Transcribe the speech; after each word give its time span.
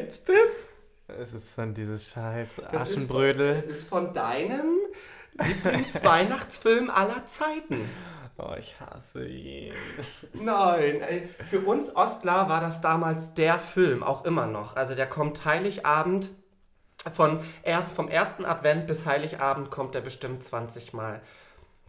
kennst 0.00 0.28
das? 0.28 1.16
Es 1.20 1.32
ist 1.32 1.56
dann 1.58 1.72
dieses 1.74 2.10
scheiß 2.10 2.56
Das 2.56 2.64
ist 2.64 2.70
von- 2.70 2.78
Aschenbrödel. 2.80 3.54
Das 3.56 3.64
ist 3.66 3.88
von 3.88 4.12
deinem 4.12 4.76
Lieblingsweihnachtsfilm 5.38 6.90
aller 6.90 7.24
Zeiten. 7.26 7.88
Oh, 8.36 8.54
ich 8.58 8.78
hasse 8.80 9.26
ihn. 9.26 9.74
Nein, 10.32 11.00
ey, 11.00 11.28
für 11.50 11.60
uns 11.60 11.94
Ostler 11.96 12.48
war 12.48 12.60
das 12.60 12.80
damals 12.80 13.34
der 13.34 13.58
Film, 13.58 14.02
auch 14.04 14.24
immer 14.24 14.46
noch. 14.46 14.76
Also 14.76 14.94
der 14.94 15.08
kommt 15.08 15.44
Heiligabend, 15.44 16.30
von 17.12 17.40
erst 17.62 17.94
vom 17.96 18.08
ersten 18.08 18.44
Advent 18.44 18.86
bis 18.86 19.06
Heiligabend 19.06 19.70
kommt 19.70 19.94
er 19.94 20.02
bestimmt 20.02 20.42
20 20.44 20.92
Mal. 20.92 21.20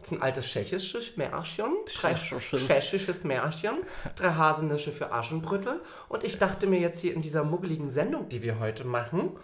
Das 0.00 0.10
ist 0.10 0.12
ein 0.12 0.22
altes 0.22 0.46
tschechisches 0.46 1.16
Märchen, 1.18 1.72
Tschechisches. 1.84 3.22
Märchen, 3.22 3.76
drei 4.16 4.30
Haselnüsse 4.30 4.92
für 4.92 5.12
Aschenbrödel. 5.12 5.82
Und 6.08 6.24
ich 6.24 6.38
dachte 6.38 6.66
mir 6.66 6.80
jetzt 6.80 7.00
hier 7.00 7.12
in 7.12 7.20
dieser 7.20 7.44
muggeligen 7.44 7.90
Sendung, 7.90 8.28
die 8.30 8.40
wir 8.40 8.58
heute 8.58 8.84
machen, 8.84 9.36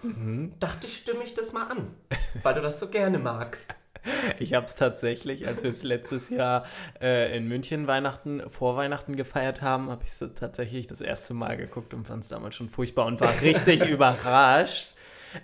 dachte 0.59 0.87
ich, 0.87 0.97
stimme 0.97 1.25
ich 1.25 1.35
das 1.35 1.53
mal 1.53 1.69
an, 1.69 1.95
weil 2.43 2.55
du 2.55 2.63
das 2.63 2.81
so 2.81 2.89
gerne 2.89 3.19
magst. 3.19 3.75
Ich 4.39 4.55
habe 4.55 4.67
es 4.67 4.77
tatsächlich, 4.77 5.49
als 5.49 5.65
wir 5.65 5.71
es 5.71 5.83
letztes 5.83 6.31
Jahr 6.31 6.65
äh, 7.01 7.37
in 7.37 7.49
München 7.49 7.89
Weihnachten, 7.89 8.41
vor 8.49 8.77
Weihnachten 8.77 9.17
gefeiert 9.17 9.63
haben, 9.63 9.91
habe 9.91 10.05
ich 10.05 10.11
es 10.11 10.35
tatsächlich 10.35 10.87
das 10.87 11.01
erste 11.01 11.35
Mal 11.35 11.57
geguckt 11.57 11.93
und 11.93 12.07
fand 12.07 12.23
es 12.23 12.29
damals 12.29 12.55
schon 12.55 12.69
furchtbar 12.69 13.07
und 13.07 13.21
war 13.21 13.33
richtig 13.43 13.89
überrascht, 13.89 14.95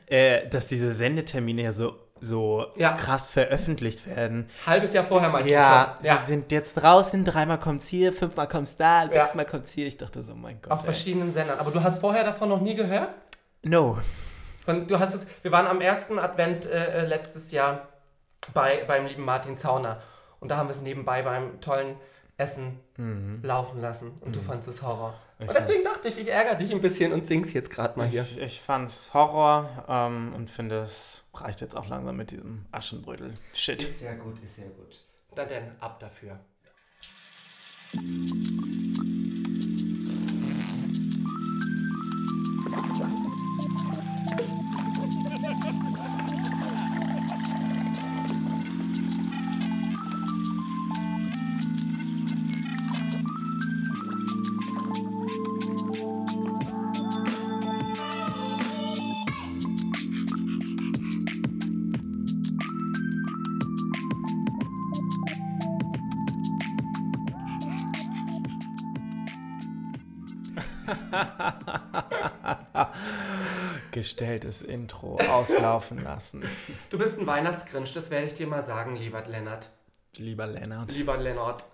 äh, 0.06 0.48
dass 0.48 0.68
diese 0.68 0.92
Sendetermine 0.92 1.62
ja 1.62 1.72
so, 1.72 1.98
so 2.20 2.66
Ja. 2.76 2.92
krass 2.92 3.30
veröffentlicht 3.30 4.06
werden. 4.06 4.48
Halbes 4.66 4.92
Jahr 4.92 5.04
vorher 5.04 5.28
meistens 5.30 5.52
Ja, 5.52 5.98
schon. 6.00 6.10
die 6.16 6.26
sind 6.26 6.52
jetzt 6.52 6.74
draußen, 6.74 7.24
dreimal 7.24 7.58
kommt's 7.58 7.88
hier, 7.88 8.12
fünfmal 8.12 8.46
kommt's 8.48 8.76
da, 8.76 9.08
sechsmal 9.08 9.46
kommt's 9.46 9.72
hier. 9.72 9.86
Ich 9.86 9.96
dachte 9.96 10.22
so, 10.22 10.34
mein 10.34 10.60
Gott. 10.62 10.70
Auf 10.72 10.80
ey. 10.80 10.84
verschiedenen 10.86 11.32
Sendern. 11.32 11.58
Aber 11.58 11.70
du 11.70 11.82
hast 11.82 12.00
vorher 12.00 12.24
davon 12.24 12.48
noch 12.48 12.60
nie 12.60 12.74
gehört? 12.74 13.10
No. 13.62 13.98
Und 14.66 14.90
du 14.90 14.98
hast 15.00 15.14
es, 15.14 15.26
wir 15.42 15.50
waren 15.50 15.66
am 15.66 15.80
ersten 15.80 16.18
Advent 16.18 16.66
äh, 16.66 17.00
äh, 17.02 17.06
letztes 17.06 17.50
Jahr 17.50 17.88
bei, 18.54 18.84
beim 18.86 19.06
lieben 19.06 19.24
Martin 19.24 19.56
Zauner. 19.56 20.00
Und 20.38 20.50
da 20.50 20.56
haben 20.56 20.68
wir 20.68 20.74
es 20.74 20.82
nebenbei 20.82 21.22
beim 21.22 21.60
tollen 21.60 21.96
Essen 22.36 22.80
laufen 23.42 23.80
lassen. 23.80 24.12
Und 24.20 24.34
du 24.34 24.40
fandest 24.40 24.68
es 24.68 24.82
Horror. 24.82 25.14
Ich 25.38 25.48
und 25.48 25.56
deswegen 25.56 25.84
dachte 25.84 26.08
ich, 26.08 26.18
ich 26.18 26.28
ärgere 26.28 26.54
dich 26.54 26.72
ein 26.72 26.80
bisschen 26.80 27.12
und 27.12 27.26
sing's 27.26 27.52
jetzt 27.52 27.70
gerade 27.70 27.98
mal 27.98 28.06
hier. 28.06 28.22
Ich, 28.22 28.38
ich 28.38 28.60
fand's 28.60 29.12
Horror 29.12 29.84
ähm, 29.88 30.32
und 30.34 30.50
finde, 30.50 30.82
es 30.82 31.24
reicht 31.34 31.60
jetzt 31.60 31.76
auch 31.76 31.88
langsam 31.88 32.16
mit 32.16 32.30
diesem 32.30 32.66
Aschenbrödel-Shit. 32.70 33.82
Ist 33.82 34.00
sehr 34.00 34.16
gut, 34.16 34.42
ist 34.42 34.56
sehr 34.56 34.68
gut. 34.68 35.04
Dann 35.34 35.48
denn 35.48 35.72
ab 35.80 35.98
dafür. 35.98 36.38
Gestelltes 74.12 74.60
Intro 74.60 75.16
auslaufen 75.16 76.04
lassen. 76.04 76.42
Du 76.90 76.98
bist 76.98 77.18
ein 77.18 77.26
Weihnachtsgrinch, 77.26 77.94
das 77.94 78.10
werde 78.10 78.26
ich 78.26 78.34
dir 78.34 78.46
mal 78.46 78.62
sagen, 78.62 78.94
lieber 78.94 79.22
Lennart. 79.22 79.70
Lieber 80.18 80.46
Lennart. 80.46 80.92
Lieber 80.92 81.16
Lennart. 81.16 81.64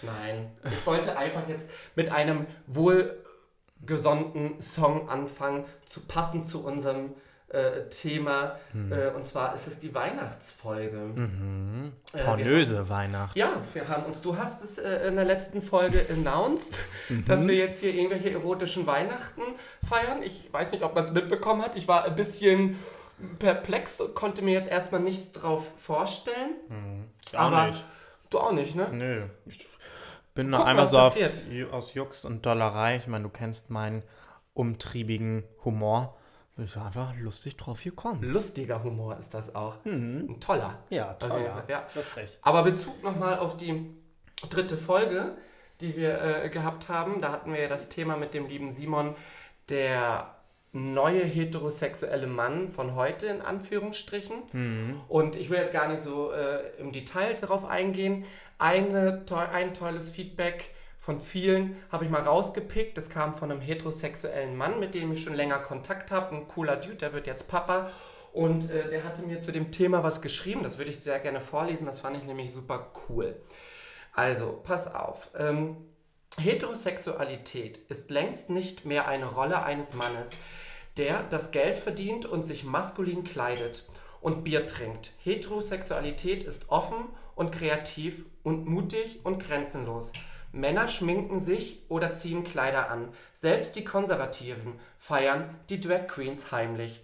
Nein. 0.00 0.50
Ich 0.64 0.86
wollte 0.86 1.18
einfach 1.18 1.46
jetzt 1.46 1.68
mit 1.94 2.10
einem 2.10 2.46
wohlgesonnten 2.66 4.58
Song 4.62 5.10
anfangen, 5.10 5.66
zu 5.84 6.00
passen 6.00 6.42
zu 6.42 6.64
unserem 6.64 7.12
äh, 7.54 7.88
Thema. 7.88 8.56
Äh, 8.90 9.10
und 9.14 9.26
zwar 9.26 9.54
ist 9.54 9.66
es 9.66 9.78
die 9.78 9.94
Weihnachtsfolge. 9.94 10.96
Mhm. 10.96 11.92
Äh, 12.12 12.24
Pornöse 12.24 12.88
Weihnacht. 12.88 13.36
Ja, 13.36 13.62
wir 13.72 13.88
haben 13.88 14.04
uns, 14.04 14.20
du 14.20 14.36
hast 14.36 14.64
es 14.64 14.78
in 14.78 15.16
der 15.16 15.24
letzten 15.24 15.62
Folge 15.62 16.04
announced, 16.10 16.80
dass 17.26 17.46
wir 17.46 17.54
jetzt 17.54 17.80
hier 17.80 17.94
irgendwelche 17.94 18.32
erotischen 18.32 18.86
Weihnachten 18.86 19.42
feiern. 19.88 20.22
Ich 20.22 20.52
weiß 20.52 20.72
nicht, 20.72 20.82
ob 20.82 20.94
man 20.94 21.04
es 21.04 21.12
mitbekommen 21.12 21.62
hat. 21.62 21.76
Ich 21.76 21.86
war 21.88 22.04
ein 22.04 22.16
bisschen 22.16 22.78
perplex 23.38 24.00
und 24.00 24.14
konnte 24.14 24.42
mir 24.42 24.52
jetzt 24.52 24.70
erstmal 24.70 25.00
nichts 25.00 25.32
drauf 25.32 25.72
vorstellen. 25.76 26.56
Auch 27.32 27.38
Aber 27.38 27.66
nicht. 27.68 27.84
du 28.30 28.38
auch 28.40 28.52
nicht, 28.52 28.74
ne? 28.74 28.88
Nö. 28.92 29.22
Ich 29.46 29.68
bin 30.34 30.50
Guck, 30.50 30.58
noch 30.60 30.66
einmal 30.66 30.86
so 30.88 30.98
auf, 30.98 31.16
aus 31.70 31.94
Jux 31.94 32.24
und 32.24 32.44
Dollerei. 32.44 32.96
Ich 32.96 33.06
meine, 33.06 33.24
du 33.24 33.30
kennst 33.30 33.70
meinen 33.70 34.02
umtriebigen 34.54 35.44
Humor. 35.64 36.16
Ich 36.56 36.76
einfach 36.76 37.14
lustig 37.16 37.56
drauf 37.56 37.82
gekommen. 37.82 38.22
Lustiger 38.22 38.84
Humor 38.84 39.16
ist 39.18 39.34
das 39.34 39.54
auch. 39.56 39.84
Ein 39.84 40.38
toller. 40.40 40.78
Ja, 40.88 41.14
toll, 41.14 41.42
ja. 41.44 41.64
Ja. 41.68 41.86
Das 41.94 42.06
ist 42.06 42.16
recht. 42.16 42.38
Aber 42.42 42.62
Bezug 42.62 43.02
nochmal 43.02 43.38
auf 43.38 43.56
die 43.56 43.90
dritte 44.50 44.76
Folge, 44.76 45.36
die 45.80 45.96
wir 45.96 46.44
äh, 46.44 46.48
gehabt 46.50 46.88
haben, 46.88 47.20
da 47.20 47.32
hatten 47.32 47.52
wir 47.52 47.60
ja 47.60 47.68
das 47.68 47.88
Thema 47.88 48.16
mit 48.16 48.34
dem 48.34 48.46
lieben 48.46 48.70
Simon, 48.70 49.14
der 49.68 50.36
neue 50.72 51.24
heterosexuelle 51.24 52.26
Mann 52.26 52.68
von 52.68 52.94
heute 52.94 53.26
in 53.26 53.42
Anführungsstrichen. 53.42 55.00
Und 55.08 55.36
ich 55.36 55.50
will 55.50 55.58
jetzt 55.58 55.72
gar 55.72 55.88
nicht 55.88 56.02
so 56.02 56.32
äh, 56.32 56.70
im 56.78 56.92
Detail 56.92 57.34
darauf 57.40 57.64
eingehen. 57.64 58.24
Eine, 58.58 59.24
to 59.24 59.36
ein 59.36 59.72
tolles 59.74 60.10
Feedback 60.10 60.70
von 61.04 61.20
vielen 61.20 61.76
habe 61.92 62.06
ich 62.06 62.10
mal 62.10 62.22
rausgepickt. 62.22 62.96
Das 62.96 63.10
kam 63.10 63.34
von 63.34 63.50
einem 63.50 63.60
heterosexuellen 63.60 64.56
Mann, 64.56 64.80
mit 64.80 64.94
dem 64.94 65.12
ich 65.12 65.22
schon 65.22 65.34
länger 65.34 65.58
Kontakt 65.58 66.10
habe. 66.10 66.34
Ein 66.34 66.48
cooler 66.48 66.76
Dude, 66.76 66.94
der 66.94 67.12
wird 67.12 67.26
jetzt 67.26 67.46
Papa. 67.46 67.90
Und 68.32 68.70
äh, 68.70 68.88
der 68.88 69.04
hatte 69.04 69.20
mir 69.20 69.42
zu 69.42 69.52
dem 69.52 69.70
Thema 69.70 70.02
was 70.02 70.22
geschrieben. 70.22 70.62
Das 70.62 70.78
würde 70.78 70.90
ich 70.90 71.00
sehr 71.00 71.20
gerne 71.20 71.42
vorlesen. 71.42 71.84
Das 71.84 72.00
fand 72.00 72.16
ich 72.16 72.24
nämlich 72.24 72.54
super 72.54 72.90
cool. 73.06 73.36
Also, 74.14 74.58
pass 74.64 74.94
auf. 74.94 75.28
Ähm, 75.36 75.76
Heterosexualität 76.38 77.76
ist 77.90 78.10
längst 78.10 78.48
nicht 78.48 78.86
mehr 78.86 79.06
eine 79.06 79.26
Rolle 79.26 79.62
eines 79.62 79.92
Mannes, 79.92 80.30
der 80.96 81.22
das 81.24 81.50
Geld 81.50 81.78
verdient 81.78 82.24
und 82.24 82.44
sich 82.44 82.64
maskulin 82.64 83.24
kleidet 83.24 83.84
und 84.22 84.42
Bier 84.42 84.66
trinkt. 84.66 85.12
Heterosexualität 85.22 86.44
ist 86.44 86.70
offen 86.70 87.08
und 87.34 87.52
kreativ 87.52 88.24
und 88.42 88.64
mutig 88.64 89.20
und 89.22 89.38
grenzenlos. 89.38 90.10
Männer 90.54 90.88
schminken 90.88 91.40
sich 91.40 91.82
oder 91.88 92.12
ziehen 92.12 92.44
Kleider 92.44 92.88
an. 92.88 93.08
Selbst 93.32 93.76
die 93.76 93.84
Konservativen 93.84 94.78
feiern 94.98 95.58
die 95.68 95.80
Drag 95.80 96.06
Queens 96.06 96.52
heimlich. 96.52 97.02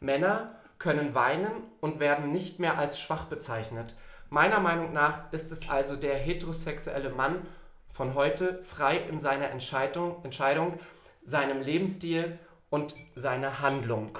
Männer 0.00 0.56
können 0.78 1.14
weinen 1.14 1.50
und 1.80 1.98
werden 1.98 2.30
nicht 2.30 2.58
mehr 2.58 2.78
als 2.78 3.00
schwach 3.00 3.24
bezeichnet. 3.24 3.94
Meiner 4.28 4.60
Meinung 4.60 4.92
nach 4.92 5.32
ist 5.32 5.50
es 5.50 5.68
also 5.68 5.96
der 5.96 6.14
heterosexuelle 6.14 7.10
Mann 7.10 7.46
von 7.88 8.14
heute 8.14 8.62
frei 8.62 8.98
in 8.98 9.18
seiner 9.18 9.50
Entscheidung, 9.50 10.22
Entscheidung 10.24 10.78
seinem 11.24 11.62
Lebensstil 11.62 12.38
und 12.68 12.94
seiner 13.14 13.60
Handlung. 13.60 14.18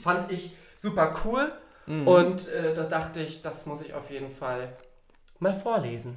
Fand 0.00 0.32
ich 0.32 0.52
super 0.76 1.14
cool 1.24 1.52
und 2.06 2.48
äh, 2.48 2.74
da 2.74 2.84
dachte 2.84 3.20
ich, 3.20 3.42
das 3.42 3.66
muss 3.66 3.82
ich 3.82 3.94
auf 3.94 4.10
jeden 4.10 4.30
Fall 4.30 4.76
mal 5.38 5.54
vorlesen. 5.54 6.16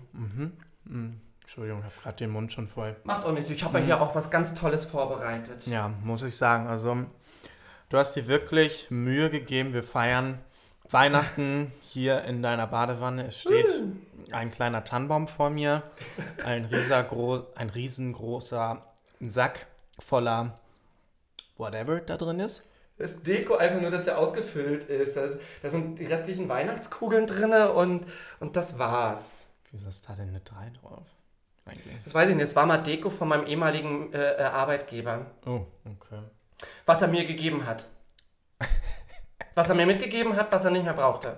Entschuldigung, 0.85 1.79
ich 1.79 1.85
habe 1.85 2.01
gerade 2.01 2.17
den 2.17 2.29
Mund 2.29 2.51
schon 2.51 2.67
voll. 2.67 2.95
Macht 3.03 3.25
auch 3.25 3.31
nichts, 3.31 3.49
ich 3.49 3.63
habe 3.63 3.79
ja 3.79 3.85
hier 3.85 4.01
auch 4.01 4.15
was 4.15 4.29
ganz 4.29 4.53
Tolles 4.53 4.85
vorbereitet. 4.85 5.67
Ja, 5.67 5.91
muss 6.03 6.23
ich 6.23 6.35
sagen. 6.35 6.67
Also, 6.67 6.97
du 7.89 7.97
hast 7.97 8.15
dir 8.15 8.27
wirklich 8.27 8.89
Mühe 8.89 9.29
gegeben. 9.29 9.73
Wir 9.73 9.83
feiern 9.83 10.39
Weihnachten 10.89 11.71
hier 11.81 12.23
in 12.23 12.41
deiner 12.41 12.67
Badewanne. 12.67 13.27
Es 13.27 13.39
steht 13.39 13.81
ein 14.31 14.51
kleiner 14.51 14.83
Tannenbaum 14.83 15.27
vor 15.27 15.49
mir, 15.49 15.83
ein, 16.45 16.69
ein 17.55 17.69
riesengroßer 17.69 18.85
Sack 19.19 19.67
voller 19.99 20.59
whatever 21.57 21.99
da 21.99 22.17
drin 22.17 22.39
ist. 22.39 22.63
Das 22.97 23.23
Deko 23.23 23.55
einfach 23.55 23.81
nur, 23.81 23.91
dass 23.91 24.07
er 24.07 24.17
ausgefüllt 24.17 24.85
ist. 24.85 25.17
Da, 25.17 25.25
ist, 25.25 25.39
da 25.61 25.69
sind 25.69 25.97
die 25.97 26.05
restlichen 26.05 26.47
Weihnachtskugeln 26.47 27.25
drin 27.25 27.51
und, 27.53 28.05
und 28.39 28.55
das 28.55 28.77
war's. 28.77 29.47
Wieso 29.73 29.89
ist 29.89 30.07
da 30.07 30.13
denn 30.13 30.29
eine 30.29 30.39
3 30.39 30.69
drauf? 30.69 31.07
Eigentlich. 31.65 31.95
Das 32.03 32.13
weiß 32.13 32.29
ich 32.29 32.35
nicht, 32.35 32.47
das 32.47 32.55
war 32.55 32.67
mal 32.67 32.77
Deko 32.77 33.09
von 33.09 33.27
meinem 33.27 33.47
ehemaligen 33.47 34.13
äh, 34.13 34.33
äh, 34.33 34.43
Arbeitgeber. 34.43 35.25
Oh, 35.45 35.65
okay. 35.85 36.21
Was 36.85 37.01
er 37.01 37.07
mir 37.07 37.25
gegeben 37.25 37.65
hat. 37.65 37.87
Was 39.55 39.69
er 39.69 39.75
mir 39.75 39.85
mitgegeben 39.85 40.35
hat, 40.35 40.51
was 40.51 40.65
er 40.65 40.71
nicht 40.71 40.83
mehr 40.83 40.93
brauchte. 40.93 41.37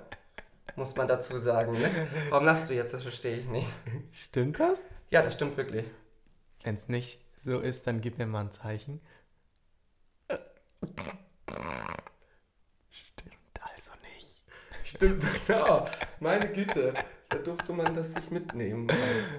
Muss 0.76 0.96
man 0.96 1.08
dazu 1.08 1.38
sagen. 1.38 1.74
Ne? 1.74 2.08
Warum 2.30 2.46
lachst 2.46 2.70
du 2.70 2.74
jetzt? 2.74 2.94
Das 2.94 3.04
verstehe 3.04 3.38
ich 3.38 3.46
nicht. 3.46 3.68
Stimmt 4.12 4.60
das? 4.60 4.84
Ja, 5.10 5.22
das 5.22 5.34
stimmt 5.36 5.56
wirklich. 5.56 5.86
Wenn 6.64 6.76
es 6.76 6.90
nicht 6.90 7.22
so 7.38 7.60
ist, 7.60 7.88
dann 7.88 8.02
gib 8.02 8.18
mir 8.18 8.26
mal 8.26 8.42
ein 8.42 8.52
Zeichen. 8.52 9.00
Stimmt 12.90 13.62
also 13.62 13.92
nicht. 14.14 14.44
Stimmt, 14.84 15.24
genau. 15.48 15.88
Meine 16.20 16.52
Güte. 16.52 16.94
Da 17.36 17.42
durfte 17.44 17.74
man 17.74 17.94
das 17.94 18.16
nicht 18.16 18.32
mitnehmen, 18.32 18.88
halt, 18.90 19.30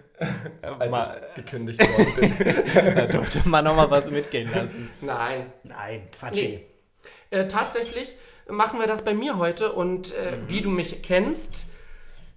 als 0.80 0.90
Mal, 0.90 1.22
ich 1.30 1.36
gekündigt 1.36 1.80
worden 1.80 2.14
bin. 2.16 2.34
da 2.94 3.06
durfte 3.06 3.48
man 3.48 3.64
noch 3.64 3.74
mal 3.74 3.90
was 3.90 4.10
mitgehen 4.10 4.50
lassen. 4.52 4.90
Nein. 5.00 5.50
Nein, 5.62 6.02
Quatsch. 6.18 6.34
Nee. 6.34 6.66
Äh, 7.30 7.48
tatsächlich 7.48 8.14
machen 8.48 8.78
wir 8.78 8.86
das 8.86 9.02
bei 9.02 9.14
mir 9.14 9.38
heute 9.38 9.72
und 9.72 10.14
äh, 10.14 10.36
wie 10.48 10.60
du 10.60 10.68
mich 10.70 11.00
kennst, 11.02 11.70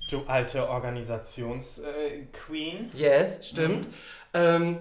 Du 0.10 0.24
alte 0.26 0.68
Organisations-Queen. 0.70 2.90
yes, 2.96 3.48
stimmt, 3.48 3.88
ähm, 4.34 4.80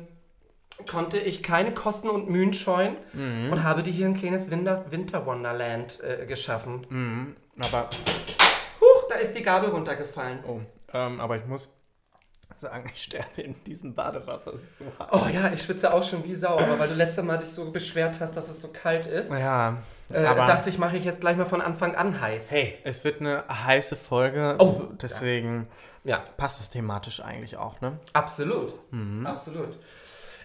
konnte 0.91 1.19
ich 1.19 1.43
keine 1.43 1.75
Kosten 1.75 2.09
und 2.09 2.31
Mühen 2.31 2.55
scheuen 2.55 2.97
und 3.13 3.63
habe 3.63 3.83
dir 3.83 3.91
hier 3.91 4.07
ein 4.07 4.17
kleines 4.17 4.51
Winter, 4.51 4.87
Winter 4.91 5.27
Wonderland 5.27 5.99
äh, 6.03 6.25
geschaffen. 6.25 6.87
Mhm. 6.89 7.37
Aber, 7.61 7.91
da 9.09 9.17
ist 9.17 9.37
die 9.37 9.43
Gabel 9.43 9.71
runtergefallen. 9.71 10.41
oh, 10.47 10.61
ähm, 10.93 11.21
aber 11.21 11.37
ich 11.37 11.47
muss 11.47 11.73
sagen, 12.55 12.91
ich 12.93 13.03
sterbe 13.03 13.43
in 13.43 13.55
diesem 13.65 13.95
Badewasser. 13.95 14.55
Es 14.55 14.63
ist 14.63 14.79
so 14.79 14.85
heiß. 14.87 15.09
Oh 15.13 15.27
ja, 15.33 15.53
ich 15.53 15.63
schwitze 15.63 15.93
auch 15.93 16.03
schon 16.03 16.25
wie 16.25 16.35
Sau, 16.35 16.59
aber 16.59 16.79
weil 16.79 16.89
du 16.89 16.95
letztes 16.95 17.23
Mal 17.25 17.39
dich 17.39 17.51
so 17.51 17.71
beschwert 17.71 18.19
hast, 18.21 18.37
dass 18.37 18.49
es 18.49 18.61
so 18.61 18.69
kalt 18.69 19.07
ist, 19.07 19.31
Ja, 19.31 19.77
äh, 20.11 20.25
aber 20.25 20.47
dachte 20.47 20.71
ich, 20.71 20.79
mache 20.79 20.97
ich 20.97 21.05
jetzt 21.05 21.21
gleich 21.21 21.37
mal 21.37 21.45
von 21.47 21.61
Anfang 21.61 21.95
an 21.95 22.21
heiß. 22.21 22.51
hey, 22.51 22.77
es 22.85 23.05
wird 23.05 23.21
eine 23.21 23.45
heiße 23.49 23.95
Folge. 23.97 24.57
Oh, 24.59 24.81
deswegen 25.01 25.69
Ja, 26.05 26.25
passt 26.37 26.61
es 26.61 26.71
thematisch 26.71 27.21
eigentlich 27.21 27.57
auch, 27.59 27.81
ne? 27.81 27.99
absolut. 28.15 28.75
Absolut. 29.25 29.79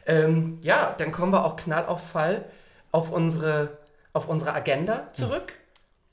Ähm, 0.06 0.60
ja, 0.62 0.94
dann 0.98 1.12
kommen 1.14 1.32
wir 1.32 1.46
auch 1.46 1.56
knall 1.56 1.86
auf 1.86 2.02
Fall 2.10 2.46
auf 2.92 3.12
unsere, 3.12 3.78
auf 4.12 4.28
unsere 4.28 4.54
Agenda 4.54 5.08
zurück. 5.14 5.54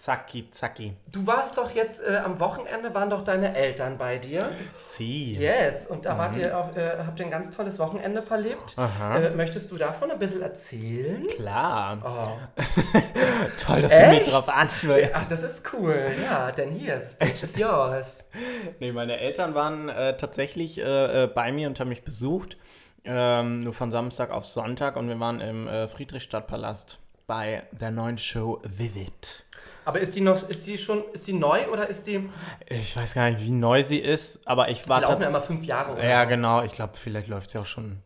Zacki, 0.00 0.50
zacki. 0.50 0.96
Du 1.12 1.26
warst 1.26 1.58
doch 1.58 1.74
jetzt 1.74 2.02
äh, 2.02 2.16
am 2.24 2.40
Wochenende, 2.40 2.94
waren 2.94 3.10
doch 3.10 3.22
deine 3.22 3.54
Eltern 3.54 3.98
bei 3.98 4.16
dir. 4.16 4.50
Sie. 4.78 5.36
Yes, 5.36 5.88
und 5.88 6.06
da 6.06 6.16
wart 6.16 6.38
ihr 6.38 6.56
auf, 6.56 6.74
äh, 6.74 6.96
habt 7.06 7.20
ihr 7.20 7.26
ein 7.26 7.30
ganz 7.30 7.50
tolles 7.54 7.78
Wochenende 7.78 8.22
verlebt. 8.22 8.78
Aha. 8.78 9.18
Äh, 9.18 9.30
möchtest 9.32 9.70
du 9.70 9.76
davon 9.76 10.10
ein 10.10 10.18
bisschen 10.18 10.40
erzählen? 10.40 11.26
Klar. 11.26 11.98
Oh. 12.02 12.62
Toll, 13.62 13.82
dass 13.82 13.92
du 13.92 14.08
mich 14.08 14.22
Echt? 14.22 14.32
drauf 14.32 14.48
ansprichst. 14.48 15.10
Ach, 15.12 15.26
das 15.26 15.42
ist 15.42 15.70
cool. 15.74 16.02
Ja, 16.24 16.50
denn 16.50 16.70
hier, 16.70 16.98
stage 17.02 17.42
is 17.42 17.56
yours. 17.56 18.30
Nee, 18.80 18.92
meine 18.92 19.18
Eltern 19.18 19.54
waren 19.54 19.90
äh, 19.90 20.16
tatsächlich 20.16 20.78
äh, 20.78 21.24
äh, 21.24 21.26
bei 21.26 21.52
mir 21.52 21.68
und 21.68 21.78
haben 21.78 21.90
mich 21.90 22.04
besucht. 22.04 22.56
Ähm, 23.04 23.60
nur 23.60 23.74
von 23.74 23.92
Samstag 23.92 24.30
auf 24.30 24.46
Sonntag 24.46 24.96
und 24.96 25.08
wir 25.08 25.20
waren 25.20 25.42
im 25.42 25.68
Friedrichstadtpalast 25.88 26.98
bei 27.30 27.62
der 27.70 27.92
neuen 27.92 28.18
Show 28.18 28.60
Vivid. 28.64 29.44
Aber 29.84 30.00
ist 30.00 30.16
die 30.16 30.20
noch, 30.20 30.48
ist 30.48 30.66
die 30.66 30.76
schon, 30.78 31.04
ist 31.12 31.28
die 31.28 31.32
neu 31.32 31.60
oder 31.72 31.86
ist 31.88 32.04
die, 32.08 32.18
die 32.18 32.74
Ich 32.74 32.96
weiß 32.96 33.14
gar 33.14 33.30
nicht, 33.30 33.40
wie 33.40 33.50
neu 33.52 33.84
sie 33.84 33.98
ist, 34.00 34.40
aber 34.48 34.68
ich 34.68 34.88
war 34.88 35.00
laufen 35.02 35.22
ja 35.22 35.28
immer 35.28 35.40
fünf 35.40 35.62
Jahre 35.64 35.92
oder 35.92 36.04
Ja, 36.04 36.24
so. 36.24 36.28
genau. 36.30 36.62
Ich 36.64 36.72
glaube, 36.72 36.94
vielleicht 36.96 37.28
läuft 37.28 37.52
sie 37.52 37.58
auch 37.58 37.66
schon 37.66 37.98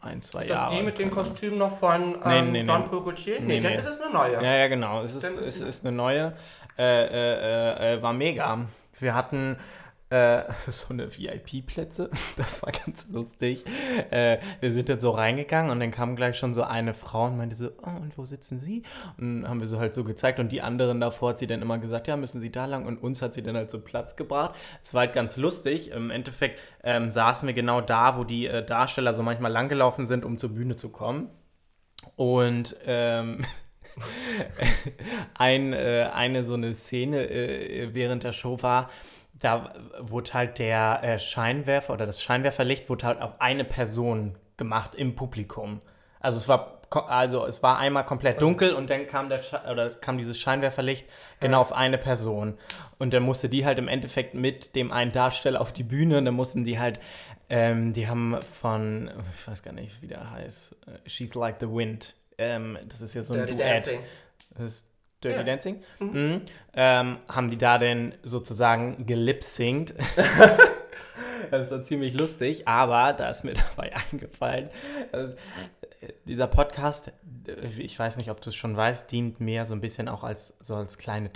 ein, 0.00 0.22
zwei 0.22 0.40
Ist 0.40 0.50
das 0.50 0.56
Jahre. 0.56 0.74
die 0.74 0.82
mit 0.82 0.98
Ahnung. 0.98 1.10
Kostümen 1.10 1.58
noch 1.58 1.76
von 1.78 2.12
Nee, 2.12 2.16
ähm, 2.38 2.52
nee, 2.52 2.62
nee. 2.62 2.66
Jean-Paul 2.66 3.02
Gaultier? 3.04 3.40
Nee, 3.40 3.46
Nee, 3.46 3.60
dann 3.60 3.72
nee. 3.72 3.78
ist 3.78 3.86
es 3.86 4.00
eine 4.00 4.10
neue. 4.12 4.34
Ja, 4.42 4.54
ja, 4.56 4.68
genau. 4.68 5.02
Es 5.02 5.14
ist, 5.14 5.22
es 5.24 5.58
die- 5.58 5.64
ist 5.68 5.84
eine 5.84 5.94
neue. 5.94 6.32
Äh, 6.78 6.82
äh, 7.04 7.94
äh, 7.96 8.02
war 8.02 8.14
mega. 8.14 8.66
Wir 8.98 9.14
hatten 9.14 9.58
äh, 10.12 10.44
so 10.70 10.92
eine 10.92 11.10
VIP-Plätze. 11.16 12.10
Das 12.36 12.62
war 12.62 12.72
ganz 12.72 13.06
lustig. 13.10 13.64
Äh, 14.10 14.38
wir 14.60 14.72
sind 14.72 14.88
dann 14.88 15.00
so 15.00 15.10
reingegangen 15.10 15.70
und 15.70 15.80
dann 15.80 15.90
kam 15.90 16.16
gleich 16.16 16.36
schon 16.36 16.54
so 16.54 16.62
eine 16.62 16.94
Frau 16.94 17.26
und 17.26 17.36
meinte 17.36 17.54
so, 17.54 17.70
oh, 17.82 18.00
und 18.00 18.16
wo 18.16 18.24
sitzen 18.24 18.58
Sie? 18.58 18.82
Und 19.18 19.48
haben 19.48 19.60
wir 19.60 19.66
so 19.66 19.78
halt 19.78 19.94
so 19.94 20.04
gezeigt 20.04 20.40
und 20.40 20.50
die 20.50 20.62
anderen 20.62 21.00
davor 21.00 21.30
hat 21.30 21.38
sie 21.38 21.46
dann 21.46 21.62
immer 21.62 21.78
gesagt, 21.78 22.08
ja, 22.08 22.16
müssen 22.16 22.40
Sie 22.40 22.50
da 22.50 22.66
lang 22.66 22.86
und 22.86 23.02
uns 23.02 23.22
hat 23.22 23.34
sie 23.34 23.42
dann 23.42 23.56
halt 23.56 23.70
so 23.70 23.80
Platz 23.80 24.16
gebracht. 24.16 24.54
Es 24.82 24.94
war 24.94 25.00
halt 25.00 25.12
ganz 25.12 25.36
lustig. 25.36 25.90
Im 25.90 26.10
Endeffekt 26.10 26.60
ähm, 26.82 27.10
saßen 27.10 27.46
wir 27.46 27.54
genau 27.54 27.80
da, 27.80 28.16
wo 28.16 28.24
die 28.24 28.46
äh, 28.46 28.64
Darsteller 28.64 29.14
so 29.14 29.22
manchmal 29.22 29.52
langgelaufen 29.52 30.06
sind, 30.06 30.24
um 30.24 30.38
zur 30.38 30.50
Bühne 30.50 30.76
zu 30.76 30.90
kommen. 30.90 31.28
Und 32.16 32.76
ähm, 32.86 33.44
ein, 35.38 35.72
äh, 35.72 36.10
eine 36.12 36.44
so 36.44 36.54
eine 36.54 36.74
Szene 36.74 37.28
äh, 37.28 37.94
während 37.94 38.24
der 38.24 38.32
Show 38.32 38.62
war, 38.62 38.90
da 39.42 39.72
wurde 39.98 40.34
halt 40.34 40.58
der 40.58 41.00
äh, 41.02 41.18
Scheinwerfer 41.18 41.92
oder 41.92 42.06
das 42.06 42.22
Scheinwerferlicht 42.22 42.88
wurde 42.88 43.06
halt 43.06 43.20
auf 43.20 43.40
eine 43.40 43.64
Person 43.64 44.34
gemacht 44.56 44.94
im 44.94 45.14
Publikum. 45.16 45.80
Also 46.20 46.38
es 46.38 46.48
war 46.48 46.78
also 46.94 47.46
es 47.46 47.62
war 47.62 47.78
einmal 47.78 48.04
komplett 48.04 48.42
dunkel 48.42 48.74
und 48.74 48.90
dann 48.90 49.06
kam 49.06 49.30
der 49.30 49.42
Sche 49.42 49.62
oder 49.70 49.90
kam 49.90 50.18
dieses 50.18 50.38
Scheinwerferlicht 50.38 51.08
genau 51.40 51.60
auf 51.60 51.72
eine 51.72 51.98
Person. 51.98 52.58
Und 52.98 53.14
dann 53.14 53.22
musste 53.22 53.48
die 53.48 53.64
halt 53.64 53.78
im 53.78 53.88
Endeffekt 53.88 54.34
mit 54.34 54.76
dem 54.76 54.92
einen 54.92 55.10
Darsteller 55.10 55.60
auf 55.60 55.72
die 55.72 55.84
Bühne 55.84 56.18
und 56.18 56.26
dann 56.26 56.34
mussten 56.34 56.64
die 56.64 56.78
halt 56.78 57.00
ähm, 57.48 57.92
die 57.92 58.08
haben 58.08 58.38
von 58.60 59.10
ich 59.34 59.48
weiß 59.48 59.62
gar 59.62 59.72
nicht 59.72 60.00
wie 60.02 60.06
der 60.06 60.30
heißt 60.30 60.76
äh, 60.86 61.08
She's 61.08 61.34
Like 61.34 61.56
the 61.60 61.68
Wind. 61.68 62.14
Ähm, 62.38 62.78
das 62.88 63.00
ist 63.00 63.14
ja 63.14 63.22
so 63.22 63.34
ein 63.34 63.40
Dirty 63.40 63.56
Duett. 63.56 63.70
Dancing. 63.70 64.00
das 64.50 64.64
ist 64.64 64.91
Dirty 65.22 65.36
Ja. 65.38 65.42
Dancing. 65.44 65.82
Mhm. 65.98 66.42
Ähm, 66.74 67.18
haben 67.28 67.50
die 67.50 67.58
da 67.58 67.78
denn 67.78 68.14
sozusagen 68.22 69.06
gelipsingt. 69.06 69.94
das 71.50 71.70
war 71.70 71.82
ziemlich 71.82 72.18
lustig, 72.18 72.66
aber 72.66 73.12
da 73.12 73.28
ist 73.28 73.44
mir 73.44 73.54
dabei 73.76 73.92
eingefallen, 74.10 74.70
äh, 75.12 75.28
dieser 76.24 76.46
Podcast, 76.46 77.12
äh, 77.46 77.52
ich 77.78 77.98
weiß 77.98 78.16
nicht, 78.16 78.30
ob 78.30 78.40
du 78.40 78.50
es 78.50 78.56
schon 78.56 78.76
weißt, 78.76 79.10
dient 79.10 79.40
mehr 79.40 79.66
so 79.66 79.74
ein 79.74 79.80
bisschen 79.80 80.08
auch 80.08 80.24
als, 80.24 80.56
so 80.60 80.74
als 80.74 80.98
kleine 80.98 81.32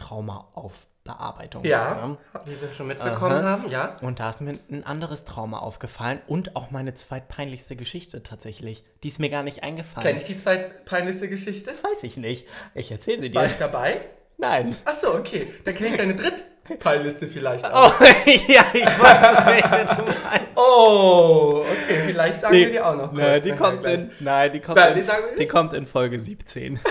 Traumaaufbearbeitung. 1.06 1.64
Ja, 1.64 2.16
wie 2.44 2.60
wir 2.60 2.70
schon 2.72 2.88
mitbekommen 2.88 3.36
Aha. 3.38 3.42
haben, 3.42 3.70
ja. 3.70 3.96
Und 4.02 4.20
da 4.20 4.30
ist 4.30 4.40
mir 4.40 4.58
ein 4.70 4.84
anderes 4.84 5.24
Trauma 5.24 5.58
aufgefallen 5.58 6.20
und 6.26 6.56
auch 6.56 6.70
meine 6.70 6.94
zweitpeinlichste 6.94 7.76
Geschichte 7.76 8.22
tatsächlich. 8.22 8.84
Die 9.02 9.08
ist 9.08 9.18
mir 9.20 9.30
gar 9.30 9.42
nicht 9.42 9.62
eingefallen. 9.62 10.06
Kenne 10.06 10.18
ich 10.18 10.24
die 10.24 10.36
zweitpeinlichste 10.36 11.28
Geschichte? 11.28 11.70
Weiß 11.70 12.02
ich 12.02 12.16
nicht. 12.16 12.46
Ich 12.74 12.90
erzähle 12.90 13.20
sie 13.22 13.34
War 13.34 13.44
dir. 13.44 13.50
ich 13.50 13.56
dabei? 13.58 14.00
Nein. 14.38 14.76
Achso, 14.84 15.14
okay. 15.14 15.48
Dann 15.64 15.74
kenne 15.74 15.90
ich 15.90 15.96
deine 15.96 16.14
drittpeinlichste 16.14 17.28
vielleicht 17.28 17.64
auch. 17.72 17.94
Oh, 18.00 18.04
ja, 18.48 18.64
ich 18.72 18.84
weiß, 18.84 19.96
du 19.96 20.02
meinst. 20.02 20.46
Oh, 20.54 21.64
okay. 21.64 22.00
Vielleicht 22.06 22.40
sagen 22.40 22.54
wir 22.54 22.70
die 22.70 22.80
auch 22.80 22.96
noch 22.96 23.10
kurz. 23.12 23.18
Nein, 23.18 23.42
die 23.42 23.52
kommt 23.52 23.86
in, 23.86 24.10
nein, 24.20 24.52
die 24.52 24.60
kommt, 24.60 24.76
Nein, 24.76 24.88
in, 24.98 25.02
die 25.02 25.08
wir 25.08 25.16
die 25.34 25.38
nicht? 25.40 25.50
kommt 25.50 25.72
in 25.72 25.86
Folge 25.86 26.18
17. 26.20 26.80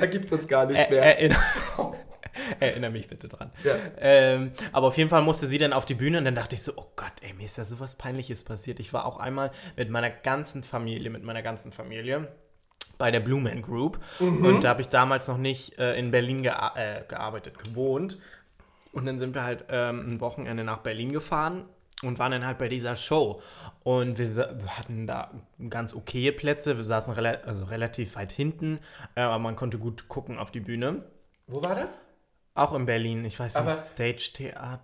Da 0.00 0.06
gibt 0.06 0.24
es 0.24 0.32
uns 0.32 0.48
gar 0.48 0.66
nicht 0.66 0.90
mehr. 0.90 1.00
erinner, 1.16 1.38
erinnere 2.60 2.90
mich 2.90 3.08
bitte 3.08 3.28
dran. 3.28 3.50
Ja. 3.64 3.74
Ähm, 3.98 4.52
aber 4.72 4.88
auf 4.88 4.98
jeden 4.98 5.10
Fall 5.10 5.22
musste 5.22 5.46
sie 5.46 5.58
dann 5.58 5.72
auf 5.72 5.84
die 5.84 5.94
Bühne 5.94 6.18
und 6.18 6.24
dann 6.24 6.34
dachte 6.34 6.54
ich 6.54 6.62
so, 6.62 6.72
oh 6.76 6.86
Gott, 6.96 7.12
ey, 7.22 7.32
mir 7.34 7.46
ist 7.46 7.58
ja 7.58 7.64
sowas 7.64 7.96
Peinliches 7.96 8.44
passiert. 8.44 8.80
Ich 8.80 8.92
war 8.92 9.04
auch 9.04 9.18
einmal 9.18 9.50
mit 9.76 9.90
meiner 9.90 10.10
ganzen 10.10 10.62
Familie, 10.62 11.10
mit 11.10 11.22
meiner 11.22 11.42
ganzen 11.42 11.72
Familie 11.72 12.28
bei 12.98 13.10
der 13.10 13.20
Blue 13.20 13.40
Man 13.40 13.62
Group 13.62 13.98
und 14.20 14.62
da 14.62 14.68
habe 14.68 14.82
ich 14.82 14.88
damals 14.90 15.26
noch 15.26 15.38
nicht 15.38 15.78
äh, 15.78 15.98
in 15.98 16.10
Berlin 16.10 16.42
gea 16.42 16.72
äh, 16.76 17.04
gearbeitet, 17.08 17.58
gewohnt. 17.58 18.18
Und 18.92 19.06
dann 19.06 19.18
sind 19.18 19.34
wir 19.34 19.44
halt 19.44 19.64
ähm, 19.70 20.06
ein 20.08 20.20
Wochenende 20.20 20.64
nach 20.64 20.78
Berlin 20.78 21.12
gefahren 21.12 21.64
und 22.02 22.18
waren 22.18 22.32
dann 22.32 22.46
halt 22.46 22.58
bei 22.58 22.68
dieser 22.68 22.96
Show. 22.96 23.42
Und 23.82 24.18
wir, 24.18 24.34
wir 24.34 24.78
hatten 24.78 25.06
da 25.06 25.30
ganz 25.68 25.94
okay 25.94 26.32
Plätze. 26.32 26.76
Wir 26.76 26.84
saßen 26.84 27.12
rela 27.12 27.30
also 27.46 27.64
relativ 27.64 28.16
weit 28.16 28.32
hinten, 28.32 28.80
äh, 29.14 29.20
aber 29.20 29.38
man 29.38 29.56
konnte 29.56 29.78
gut 29.78 30.08
gucken 30.08 30.38
auf 30.38 30.50
die 30.50 30.60
Bühne. 30.60 31.04
Wo 31.46 31.62
war 31.62 31.74
das? 31.74 31.98
Auch 32.54 32.74
in 32.74 32.86
Berlin, 32.86 33.24
ich 33.24 33.38
weiß 33.38 33.56
Aber- 33.56 33.70
nicht, 33.72 33.84
Stage 33.84 34.30
Theater. 34.34 34.80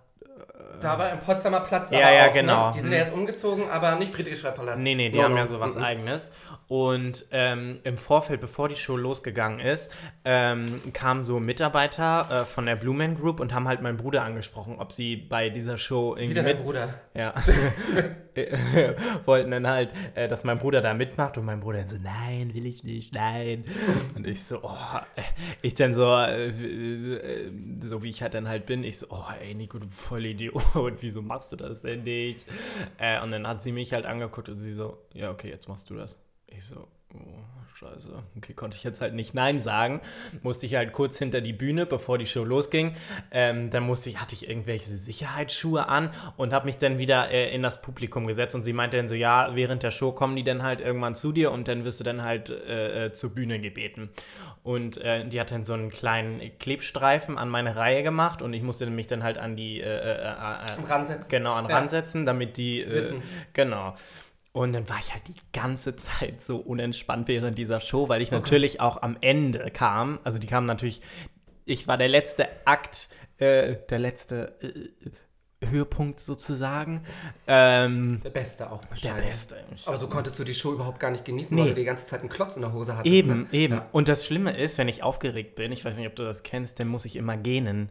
Da 0.81 0.99
war 0.99 1.09
im 1.11 1.19
Potsdamer 1.19 1.61
Platz. 1.61 1.89
Ja, 1.89 2.11
ja, 2.11 2.27
auch, 2.29 2.33
genau. 2.33 2.67
Ne? 2.67 2.73
Die 2.75 2.79
sind 2.81 2.91
ja 2.91 2.99
jetzt 2.99 3.11
umgezogen, 3.13 3.67
aber 3.67 3.95
nicht 3.95 4.13
Friedrichstadtpalast. 4.13 4.77
Nee, 4.79 4.93
nee, 4.93 5.09
die 5.09 5.17
No, 5.17 5.23
haben 5.23 5.31
no. 5.33 5.39
ja 5.39 5.47
sowas 5.47 5.75
Mhm. 5.75 5.83
eigenes. 5.83 6.31
Und 6.67 7.25
ähm, 7.31 7.79
im 7.83 7.97
Vorfeld, 7.97 8.41
bevor 8.41 8.69
die 8.69 8.75
Show 8.75 8.95
losgegangen 8.97 9.59
ist, 9.59 9.91
ähm, 10.23 10.79
kamen 10.93 11.23
so 11.23 11.39
Mitarbeiter 11.39 12.27
äh, 12.29 12.45
von 12.45 12.67
der 12.67 12.75
Blue 12.75 12.93
Man 12.95 13.15
Group 13.17 13.39
und 13.39 13.53
haben 13.55 13.67
halt 13.67 13.81
meinen 13.81 13.97
Bruder 13.97 14.23
angesprochen, 14.23 14.75
ob 14.77 14.91
sie 14.91 15.15
bei 15.15 15.49
dieser 15.49 15.77
Show 15.79 16.15
irgendwie 16.15 16.31
Wieder 16.35 16.43
dein 16.43 16.61
Bruder. 16.63 16.93
Ja. 17.15 17.33
Wollten 19.25 19.51
dann 19.51 19.67
halt, 19.67 19.93
äh, 20.15 20.27
dass 20.27 20.43
mein 20.43 20.59
Bruder 20.59 20.81
da 20.81 20.93
mitmacht 20.93 21.37
und 21.37 21.45
mein 21.45 21.59
Bruder 21.59 21.79
dann 21.79 21.89
so, 21.89 21.97
nein, 22.01 22.53
will 22.53 22.65
ich 22.65 22.83
nicht, 22.83 23.13
nein. 23.13 23.65
Und 24.15 24.27
ich 24.27 24.43
so, 24.43 24.59
oh, 24.63 24.99
äh, 25.15 25.21
ich 25.61 25.73
dann 25.73 25.93
so, 25.93 26.05
äh, 26.15 26.49
äh, 26.49 27.51
so 27.83 28.03
wie 28.03 28.09
ich 28.09 28.21
halt 28.21 28.33
dann 28.33 28.47
halt 28.47 28.65
bin, 28.65 28.83
ich 28.83 28.99
so, 28.99 29.07
oh, 29.09 29.25
ey, 29.41 29.55
Nico, 29.55 29.79
du 29.79 29.87
Vollidiot, 29.87 30.63
wieso 31.01 31.21
machst 31.21 31.51
du 31.51 31.55
das 31.55 31.81
denn 31.81 32.03
nicht? 32.03 32.45
Äh, 32.97 33.21
und 33.21 33.31
dann 33.31 33.47
hat 33.47 33.61
sie 33.61 33.71
mich 33.71 33.93
halt 33.93 34.05
angeguckt 34.05 34.49
und 34.49 34.57
sie 34.57 34.73
so, 34.73 34.97
ja, 35.13 35.31
okay, 35.31 35.49
jetzt 35.49 35.67
machst 35.67 35.89
du 35.89 35.95
das. 35.95 36.23
Ich 36.47 36.63
so, 36.63 36.87
oh, 37.13 37.56
scheiße. 37.77 38.23
Okay, 38.37 38.53
konnte 38.53 38.75
ich 38.75 38.83
jetzt 38.83 39.01
halt 39.01 39.13
nicht 39.13 39.33
Nein 39.33 39.61
sagen. 39.61 40.01
Musste 40.41 40.65
ich 40.65 40.75
halt 40.75 40.93
kurz 40.93 41.19
hinter 41.19 41.41
die 41.41 41.53
Bühne, 41.53 41.85
bevor 41.85 42.17
die 42.17 42.25
Show 42.25 42.43
losging. 42.43 42.95
Ähm, 43.31 43.69
dann 43.69 43.83
musste 43.83 44.09
ich, 44.09 44.19
hatte 44.19 44.33
ich 44.33 44.49
irgendwelche 44.49 44.85
Sicherheitsschuhe 44.85 45.87
an 45.87 46.09
und 46.37 46.53
habe 46.53 46.65
mich 46.65 46.77
dann 46.77 46.97
wieder 46.97 47.29
äh, 47.29 47.53
in 47.53 47.61
das 47.61 47.81
Publikum 47.81 48.25
gesetzt. 48.25 48.55
Und 48.55 48.63
sie 48.63 48.73
meinte 48.73 48.97
dann 48.97 49.07
so, 49.07 49.15
ja, 49.15 49.55
während 49.55 49.83
der 49.83 49.91
Show 49.91 50.11
kommen 50.11 50.35
die 50.35 50.43
dann 50.43 50.63
halt 50.63 50.81
irgendwann 50.81 51.15
zu 51.15 51.31
dir 51.31 51.51
und 51.51 51.67
dann 51.67 51.85
wirst 51.85 51.99
du 51.99 52.03
dann 52.03 52.23
halt 52.23 52.49
äh, 52.49 53.05
äh 53.05 53.11
zur 53.11 53.35
Bühne 53.35 53.59
gebeten. 53.59 54.09
Und 54.63 54.97
äh, 54.97 55.25
die 55.27 55.39
hat 55.39 55.51
dann 55.51 55.63
so 55.63 55.73
einen 55.73 55.91
kleinen 55.91 56.57
Klebstreifen 56.59 57.37
an 57.37 57.47
meine 57.47 57.75
Reihe 57.75 58.03
gemacht 58.03 58.41
und 58.41 58.53
ich 58.53 58.63
musste 58.63 58.87
mich 58.87 59.07
dann 59.07 59.23
halt 59.23 59.37
an 59.37 59.55
die... 59.55 59.79
Äh, 59.79 59.85
äh, 59.85 60.17
äh 60.17 60.81
Ransetzen. 60.85 61.29
Genau, 61.29 61.53
an 61.53 61.69
ja. 61.69 61.77
ransetzen, 61.77 62.25
damit 62.25 62.57
die... 62.57 62.85
Wissen. 62.87 63.21
Genau. 63.53 63.95
Und 64.57 64.73
dann 64.73 64.89
war 64.89 64.97
ich 64.99 65.13
halt 65.13 65.27
die 65.27 65.35
ganze 65.53 65.95
Zeit 65.95 66.41
so 66.41 66.57
unentspannt 66.57 67.27
während 67.27 67.59
dieser 67.59 67.79
Show, 67.79 68.09
weil 68.09 68.23
ich 68.23 68.29
okay. 68.29 68.41
natürlich 68.41 68.81
auch 68.81 69.03
am 69.03 69.15
Ende 69.21 69.69
kam. 69.69 70.17
Also 70.23 70.39
die 70.39 70.47
kamen 70.47 70.65
natürlich, 70.65 71.01
ich 71.65 71.87
war 71.87 71.95
der 71.95 72.07
letzte 72.07 72.47
Akt, 72.65 73.09
äh, 73.37 73.75
der 73.87 73.99
letzte 73.99 74.55
äh, 75.61 75.67
Höhepunkt 75.67 76.19
sozusagen. 76.21 77.03
Ähm, 77.45 78.19
der 78.23 78.31
Beste 78.31 78.71
auch 78.71 78.81
wahrscheinlich. 78.89 79.21
Der 79.21 79.29
Beste. 79.29 79.55
Aber 79.85 79.97
so 79.97 80.07
konntest 80.07 80.39
du 80.39 80.43
die 80.43 80.55
Show 80.55 80.73
überhaupt 80.73 80.99
gar 80.99 81.11
nicht 81.11 81.23
genießen, 81.23 81.55
nee. 81.55 81.61
weil 81.61 81.69
du 81.69 81.75
die 81.75 81.85
ganze 81.85 82.07
Zeit 82.07 82.21
einen 82.21 82.29
Klotz 82.29 82.55
in 82.55 82.63
der 82.63 82.73
Hose 82.73 82.97
hattest. 82.97 83.13
Eben, 83.13 83.41
ne? 83.41 83.47
eben. 83.51 83.75
Ja. 83.75 83.85
Und 83.91 84.07
das 84.07 84.25
Schlimme 84.25 84.57
ist, 84.57 84.79
wenn 84.79 84.87
ich 84.87 85.03
aufgeregt 85.03 85.53
bin, 85.53 85.71
ich 85.71 85.85
weiß 85.85 85.97
nicht, 85.97 86.07
ob 86.07 86.15
du 86.15 86.23
das 86.23 86.41
kennst, 86.41 86.79
dann 86.79 86.87
muss 86.87 87.05
ich 87.05 87.15
immer 87.15 87.37
gähnen. 87.37 87.89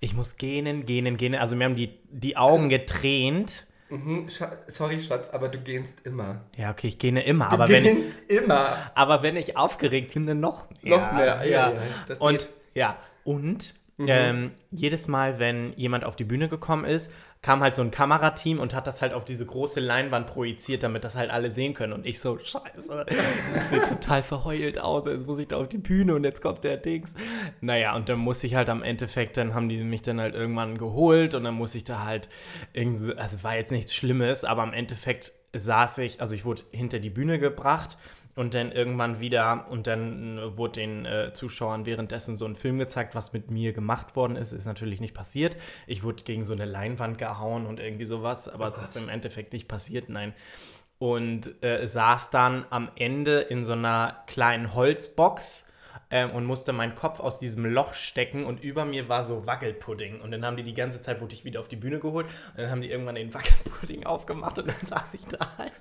Ich 0.00 0.14
muss 0.14 0.36
gähnen, 0.36 0.84
gähnen, 0.84 1.16
gähnen. 1.16 1.40
Also 1.40 1.54
mir 1.54 1.66
haben 1.66 1.76
die, 1.76 1.96
die 2.10 2.36
Augen 2.36 2.68
getränt 2.68 3.67
Mhm, 3.90 4.28
sorry, 4.66 5.00
Schatz, 5.00 5.30
aber 5.30 5.48
du 5.48 5.58
gehst 5.58 6.04
immer. 6.04 6.42
Ja, 6.56 6.70
okay, 6.70 6.88
ich 6.88 6.98
gähne 6.98 7.24
immer. 7.24 7.46
Du 7.48 7.54
aber 7.54 7.66
gehst 7.66 8.28
wenn, 8.28 8.44
immer. 8.44 8.90
Aber 8.94 9.22
wenn 9.22 9.36
ich 9.36 9.56
aufgeregt 9.56 10.14
bin, 10.14 10.26
dann 10.26 10.40
noch 10.40 10.66
mehr. 10.82 10.98
Noch 10.98 11.12
mehr, 11.12 11.44
ja. 11.44 11.70
ja, 11.70 11.72
ja 11.72 12.16
und, 12.18 12.48
ja, 12.74 12.98
und 13.24 13.74
mhm. 13.96 14.06
ähm, 14.08 14.50
jedes 14.70 15.08
Mal, 15.08 15.38
wenn 15.38 15.72
jemand 15.74 16.04
auf 16.04 16.16
die 16.16 16.24
Bühne 16.24 16.48
gekommen 16.48 16.84
ist, 16.84 17.12
kam 17.40 17.60
halt 17.60 17.74
so 17.74 17.82
ein 17.82 17.90
Kamerateam 17.90 18.58
und 18.58 18.74
hat 18.74 18.86
das 18.86 19.00
halt 19.00 19.12
auf 19.12 19.24
diese 19.24 19.46
große 19.46 19.78
Leinwand 19.80 20.26
projiziert, 20.26 20.82
damit 20.82 21.04
das 21.04 21.14
halt 21.14 21.30
alle 21.30 21.50
sehen 21.50 21.72
können. 21.72 21.92
Und 21.92 22.04
ich 22.04 22.18
so, 22.18 22.38
scheiße, 22.38 23.06
das 23.54 23.70
sieht 23.70 23.88
total 23.88 24.22
verheult 24.22 24.78
aus. 24.78 25.06
Jetzt 25.06 25.26
muss 25.26 25.38
ich 25.38 25.48
da 25.48 25.56
auf 25.56 25.68
die 25.68 25.78
Bühne 25.78 26.14
und 26.14 26.24
jetzt 26.24 26.42
kommt 26.42 26.64
der 26.64 26.76
Dings. 26.76 27.12
Naja, 27.60 27.94
und 27.94 28.08
dann 28.08 28.18
muss 28.18 28.42
ich 28.42 28.54
halt 28.54 28.68
am 28.68 28.82
Endeffekt, 28.82 29.36
dann 29.36 29.54
haben 29.54 29.68
die 29.68 29.78
mich 29.78 30.02
dann 30.02 30.20
halt 30.20 30.34
irgendwann 30.34 30.78
geholt 30.78 31.34
und 31.34 31.44
dann 31.44 31.54
muss 31.54 31.74
ich 31.74 31.84
da 31.84 32.04
halt 32.04 32.28
irgendwie, 32.72 33.14
also 33.14 33.42
war 33.42 33.56
jetzt 33.56 33.70
nichts 33.70 33.94
Schlimmes, 33.94 34.44
aber 34.44 34.62
am 34.62 34.72
Endeffekt 34.72 35.32
saß 35.54 35.98
ich, 35.98 36.20
also 36.20 36.34
ich 36.34 36.44
wurde 36.44 36.62
hinter 36.72 36.98
die 36.98 37.10
Bühne 37.10 37.38
gebracht 37.38 37.96
und 38.38 38.54
dann 38.54 38.70
irgendwann 38.70 39.18
wieder 39.18 39.66
und 39.68 39.88
dann 39.88 40.38
äh, 40.38 40.56
wurde 40.56 40.74
den 40.74 41.04
äh, 41.04 41.32
Zuschauern 41.32 41.86
währenddessen 41.86 42.36
so 42.36 42.44
ein 42.44 42.54
Film 42.54 42.78
gezeigt, 42.78 43.16
was 43.16 43.32
mit 43.32 43.50
mir 43.50 43.72
gemacht 43.72 44.14
worden 44.14 44.36
ist. 44.36 44.52
Ist 44.52 44.64
natürlich 44.64 45.00
nicht 45.00 45.12
passiert. 45.12 45.56
Ich 45.88 46.04
wurde 46.04 46.22
gegen 46.22 46.44
so 46.44 46.52
eine 46.52 46.64
Leinwand 46.64 47.18
gehauen 47.18 47.66
und 47.66 47.80
irgendwie 47.80 48.04
sowas, 48.04 48.48
aber 48.48 48.66
oh 48.66 48.68
es 48.68 48.80
ist 48.80 48.96
im 48.96 49.08
Endeffekt 49.08 49.52
nicht 49.52 49.66
passiert, 49.66 50.08
nein. 50.08 50.34
Und 51.00 51.60
äh, 51.64 51.88
saß 51.88 52.30
dann 52.30 52.64
am 52.70 52.90
Ende 52.94 53.40
in 53.40 53.64
so 53.64 53.72
einer 53.72 54.22
kleinen 54.28 54.72
Holzbox 54.72 55.72
ähm, 56.12 56.30
und 56.30 56.44
musste 56.44 56.72
meinen 56.72 56.94
Kopf 56.94 57.18
aus 57.18 57.40
diesem 57.40 57.66
Loch 57.66 57.94
stecken 57.94 58.44
und 58.44 58.62
über 58.62 58.84
mir 58.84 59.08
war 59.08 59.24
so 59.24 59.46
Wackelpudding. 59.46 60.20
Und 60.20 60.30
dann 60.30 60.46
haben 60.46 60.56
die 60.56 60.62
die 60.62 60.74
ganze 60.74 61.02
Zeit, 61.02 61.20
wurde 61.20 61.34
ich 61.34 61.44
wieder 61.44 61.58
auf 61.58 61.66
die 61.66 61.74
Bühne 61.74 61.98
geholt 61.98 62.26
und 62.52 62.58
dann 62.62 62.70
haben 62.70 62.82
die 62.82 62.90
irgendwann 62.90 63.16
den 63.16 63.34
Wackelpudding 63.34 64.06
aufgemacht 64.06 64.60
und 64.60 64.68
dann 64.68 64.86
saß 64.86 65.14
ich 65.14 65.24
da 65.24 65.58
halt 65.58 65.72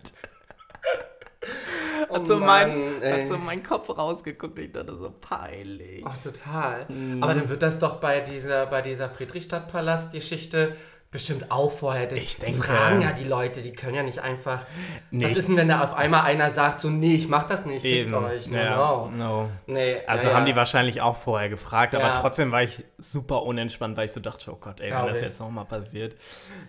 hat, 2.09 2.21
oh 2.21 2.25
so 2.25 2.37
mein, 2.37 3.01
hat 3.01 3.27
so 3.27 3.37
meinen 3.37 3.63
Kopf 3.63 3.89
rausgeguckt 3.89 4.57
und 4.57 4.65
ich 4.65 4.71
dachte 4.71 4.95
so 4.95 5.13
peinlich. 5.21 6.03
Ach, 6.05 6.17
total. 6.17 6.85
Mhm. 6.89 7.23
Aber 7.23 7.33
dann 7.33 7.49
wird 7.49 7.61
das 7.61 7.79
doch 7.79 7.95
bei 7.95 8.21
dieser, 8.21 8.65
bei 8.67 8.81
dieser 8.81 9.09
Friedrichstadtpalast-Geschichte 9.09 10.75
bestimmt 11.17 11.51
auch 11.51 11.71
vorher. 11.71 12.11
Ich 12.11 12.37
denke, 12.37 12.57
die 12.57 12.63
fragen 12.63 13.01
ja 13.01 13.11
die 13.11 13.23
Leute, 13.23 13.63
die 13.63 13.73
können 13.73 13.95
ja 13.95 14.03
nicht 14.03 14.19
einfach. 14.19 14.67
Nee, 15.09 15.25
was 15.25 15.35
ist 15.35 15.47
denn, 15.47 15.57
wenn 15.57 15.67
da 15.67 15.81
auf 15.81 15.95
einmal 15.95 16.21
einer 16.21 16.51
sagt, 16.51 16.79
so, 16.79 16.91
nee, 16.91 17.15
ich 17.15 17.27
mach 17.27 17.47
das 17.47 17.65
nicht, 17.65 17.81
fickt 17.81 18.13
euch. 18.13 18.47
No, 18.47 18.57
ja, 18.57 18.75
no. 18.75 19.09
no. 19.09 19.49
Nee, 19.65 19.95
also 20.05 20.27
ja, 20.27 20.35
haben 20.35 20.45
die 20.45 20.55
wahrscheinlich 20.55 21.01
auch 21.01 21.15
vorher 21.15 21.49
gefragt, 21.49 21.95
aber 21.95 22.13
trotzdem 22.21 22.51
war 22.51 22.61
ich 22.61 22.85
super 22.99 23.41
unentspannt, 23.43 23.97
weil 23.97 24.05
ich 24.05 24.11
so 24.11 24.19
dachte, 24.19 24.51
oh 24.51 24.57
Gott, 24.61 24.79
ey, 24.79 24.91
wenn 24.91 25.07
das 25.07 25.19
jetzt 25.19 25.39
nochmal 25.39 25.65
passiert. 25.65 26.15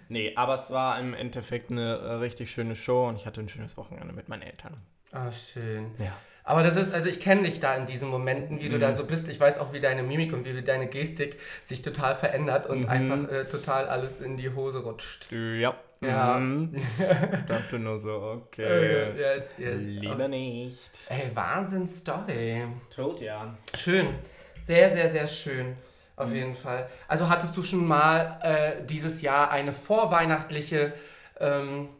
Nee, 0.09 0.33
aber 0.35 0.55
es 0.55 0.71
war 0.71 0.99
im 0.99 1.13
Endeffekt 1.13 1.71
eine 1.71 1.97
äh, 1.97 2.13
richtig 2.15 2.51
schöne 2.51 2.75
Show 2.75 3.07
und 3.07 3.17
ich 3.17 3.27
hatte 3.27 3.43
ein 3.43 3.51
schönes 3.51 3.77
Wochenende 3.77 4.15
mit 4.15 4.31
meinen 4.31 4.43
Eltern. 4.43 4.79
Ah, 5.13 5.31
schön. 5.31 5.91
Ja. 5.99 6.13
Aber 6.49 6.63
das 6.63 6.77
ist, 6.77 6.95
also 6.95 7.11
ich 7.11 7.21
kenne 7.21 7.43
dich 7.43 7.61
da 7.61 7.75
in 7.75 7.85
diesen 7.85 8.09
Momenten, 8.09 8.59
wie 8.59 8.69
mhm. 8.69 8.73
du 8.73 8.79
da 8.79 8.93
mhm. 8.93 8.97
so 8.97 9.05
bist. 9.05 9.29
Ich 9.29 9.39
weiß 9.39 9.59
auch, 9.59 9.75
wie 9.75 9.81
deine 9.81 10.03
Mimik 10.03 10.33
und 10.33 10.47
wie 10.47 10.63
deine 10.63 10.87
Gestik 10.87 11.39
sich 11.63 11.83
total 11.83 12.17
verändert 12.17 12.67
und 12.67 12.85
mhm. 12.85 12.89
einfach 12.89 13.31
äh, 13.31 13.45
total 13.45 13.87
alles 13.87 14.19
in 14.23 14.39
die 14.39 14.49
Hose 14.49 14.79
rutscht. 14.79 15.31
Ja. 15.31 15.77
Ja. 16.01 16.39
Mhm. 16.39 16.75
ich 17.35 17.45
dachte 17.45 17.79
nur 17.79 17.99
so, 17.99 18.43
okay. 18.47 19.13
yes, 19.15 19.51
yes. 19.59 19.77
Lieber 19.79 20.25
oh. 20.25 20.29
nicht. 20.29 20.81
Ey, 21.11 21.31
Wahnsinn 21.35 21.87
Story. 21.87 22.63
Tot, 22.97 23.21
ja. 23.21 23.55
Schön. 23.75 24.07
Sehr, 24.59 24.89
sehr, 24.89 25.11
sehr 25.11 25.27
schön. 25.27 25.77
Auf 26.17 26.31
mhm. 26.31 26.35
jeden 26.35 26.55
Fall. 26.55 26.89
Also 27.09 27.29
hattest 27.29 27.55
du 27.59 27.63
schon 27.63 27.87
mal 27.87 28.39
äh, 28.43 28.87
dieses 28.87 29.21
Jahr 29.21 29.51
eine 29.51 29.75
vorweihnachtliche 29.75 30.95
ähm, 31.41 31.91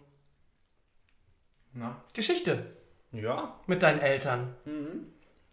Geschichte? 2.15 2.78
Ja. 3.13 3.55
Mit 3.67 3.83
deinen 3.83 4.01
Eltern. 4.01 4.55
Mhm. 4.65 5.07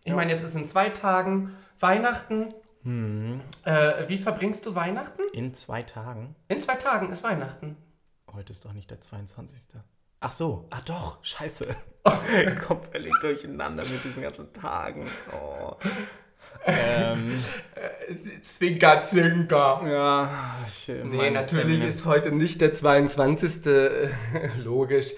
Ich 0.04 0.10
ja. 0.10 0.16
meine, 0.16 0.32
jetzt 0.32 0.44
ist 0.44 0.56
in 0.56 0.68
zwei 0.68 0.90
Tagen 0.90 1.56
Weihnachten. 1.80 2.54
Mhm. 2.84 3.42
Äh, 3.64 4.08
wie 4.08 4.18
verbringst 4.18 4.66
du 4.66 4.76
Weihnachten? 4.76 5.22
In 5.34 5.54
zwei 5.54 5.82
Tagen? 5.84 6.36
In 6.48 6.62
zwei 6.62 6.76
Tagen 6.76 7.12
ist 7.12 7.24
Weihnachten. 7.24 7.78
Heute 8.32 8.52
ist 8.52 8.66
doch 8.66 8.74
nicht 8.74 8.92
der 8.92 9.00
22. 9.02 9.58
Ach 10.20 10.32
so, 10.32 10.68
ach 10.70 10.82
doch, 10.84 11.24
scheiße. 11.24 11.76
Kommt 12.68 12.88
völlig 12.92 13.14
durcheinander 13.22 13.84
mit 13.86 14.04
diesen 14.04 14.24
ganzen 14.24 14.52
Tagen. 14.54 15.08
Oh. 15.34 15.76
ähm, 16.66 17.32
Zwinker, 18.42 19.02
Zwinker. 19.02 19.82
Ja, 19.88 20.30
ich, 20.68 20.88
Nee, 21.04 21.32
natürlich 21.32 21.66
Termine. 21.66 21.88
ist 21.88 22.06
heute 22.06 22.32
nicht 22.32 22.62
der 22.62 22.74
22. 22.74 23.62
Logisch. 24.64 25.14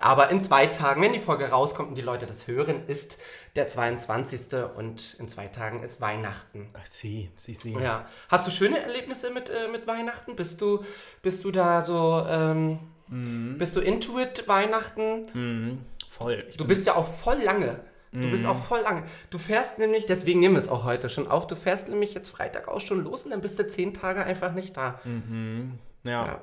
Aber 0.00 0.30
in 0.30 0.40
zwei 0.40 0.66
Tagen, 0.66 1.02
wenn 1.02 1.12
die 1.12 1.18
Folge 1.18 1.50
rauskommt 1.50 1.90
und 1.90 1.94
die 1.94 2.02
Leute 2.02 2.24
das 2.26 2.48
hören, 2.48 2.86
ist 2.86 3.20
der 3.54 3.68
22. 3.68 4.40
und 4.76 5.16
in 5.18 5.28
zwei 5.28 5.46
Tagen 5.48 5.82
ist 5.82 6.00
Weihnachten. 6.00 6.70
Ach, 6.72 6.86
sie, 6.86 7.30
sie, 7.36 7.54
sie. 7.54 7.74
Ja. 7.74 8.06
Hast 8.30 8.46
du 8.46 8.50
schöne 8.50 8.80
Erlebnisse 8.80 9.30
mit, 9.30 9.50
äh, 9.50 9.68
mit 9.70 9.86
Weihnachten? 9.86 10.36
Bist 10.36 10.62
du, 10.62 10.82
bist 11.20 11.44
du 11.44 11.50
da 11.50 11.84
so, 11.84 12.24
ähm, 12.26 12.78
mhm. 13.08 13.58
bist 13.58 13.76
du 13.76 13.80
into 13.80 14.18
it 14.18 14.48
Weihnachten? 14.48 15.26
Mhm. 15.34 15.78
Voll. 16.08 16.46
Ich 16.48 16.56
du 16.56 16.66
bist 16.66 16.86
ja 16.86 16.96
auch 16.96 17.06
voll 17.06 17.38
lange. 17.42 17.80
Du 18.12 18.26
mhm. 18.26 18.30
bist 18.30 18.46
auch 18.46 18.56
voll 18.56 18.80
lange. 18.80 19.04
Du 19.28 19.38
fährst 19.38 19.78
nämlich, 19.78 20.06
deswegen 20.06 20.40
nehmen 20.40 20.54
wir 20.54 20.60
es 20.60 20.68
auch 20.68 20.84
heute 20.84 21.10
schon 21.10 21.28
auf, 21.28 21.46
du 21.46 21.54
fährst 21.56 21.88
nämlich 21.88 22.14
jetzt 22.14 22.30
Freitag 22.30 22.68
auch 22.68 22.80
schon 22.80 23.04
los 23.04 23.24
und 23.24 23.30
dann 23.30 23.42
bist 23.42 23.58
du 23.58 23.68
zehn 23.68 23.92
Tage 23.94 24.24
einfach 24.24 24.52
nicht 24.52 24.76
da. 24.76 24.98
Mhm. 25.04 25.78
Ja. 26.04 26.26
Ja. 26.26 26.40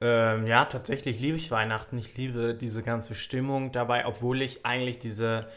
Ähm, 0.00 0.46
ja, 0.46 0.64
tatsächlich 0.64 1.20
liebe 1.20 1.36
ich 1.36 1.50
Weihnachten. 1.50 1.98
Ich 1.98 2.16
liebe 2.16 2.54
diese 2.54 2.82
ganze 2.82 3.14
Stimmung 3.14 3.72
dabei, 3.72 4.06
obwohl 4.06 4.42
ich 4.42 4.64
eigentlich 4.64 4.98
diese, 4.98 5.48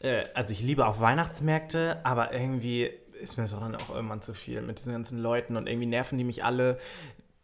äh, 0.00 0.24
also 0.34 0.52
ich 0.52 0.60
liebe 0.60 0.86
auch 0.86 1.00
Weihnachtsmärkte, 1.00 2.00
aber 2.04 2.32
irgendwie 2.32 2.90
ist 3.20 3.36
mir 3.36 3.48
so 3.48 3.58
dann 3.58 3.74
auch 3.74 3.94
irgendwann 3.94 4.22
zu 4.22 4.32
viel 4.32 4.62
mit 4.62 4.78
diesen 4.78 4.92
ganzen 4.92 5.18
Leuten 5.18 5.56
und 5.56 5.66
irgendwie 5.66 5.86
nerven 5.86 6.18
die 6.18 6.24
mich 6.24 6.44
alle. 6.44 6.78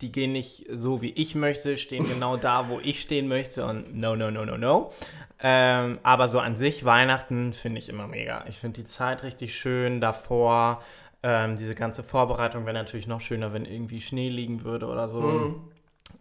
Die 0.01 0.13
gehen 0.13 0.33
nicht 0.33 0.67
so, 0.71 1.03
wie 1.03 1.11
ich 1.11 1.35
möchte, 1.35 1.77
stehen 1.79 2.07
genau 2.13 2.37
da, 2.37 2.69
wo 2.69 2.81
ich 2.81 3.01
stehen 3.01 3.29
möchte 3.29 3.65
und 3.67 3.97
no, 3.97 4.15
no, 4.17 4.31
no, 4.31 4.45
no, 4.45 4.57
no. 4.57 4.93
Ähm, 5.41 5.99
aber 6.03 6.29
so 6.29 6.39
an 6.39 6.57
sich, 6.57 6.85
Weihnachten 6.85 7.53
finde 7.53 7.81
ich 7.81 7.89
immer 7.89 8.07
mega. 8.07 8.45
Ich 8.49 8.59
finde 8.59 8.81
die 8.81 8.87
Zeit 8.87 9.23
richtig 9.25 9.59
schön 9.59 10.01
davor. 10.01 10.83
Ähm, 11.27 11.57
diese 11.57 11.75
ganze 11.75 12.03
Vorbereitung 12.03 12.67
wäre 12.67 12.75
natürlich 12.75 13.07
noch 13.07 13.23
schöner, 13.23 13.55
wenn 13.55 13.65
irgendwie 13.65 14.03
Schnee 14.03 14.29
liegen 14.29 14.63
würde 14.63 14.87
oder 14.87 15.09
so. 15.09 15.23
Mhm. 15.23 15.71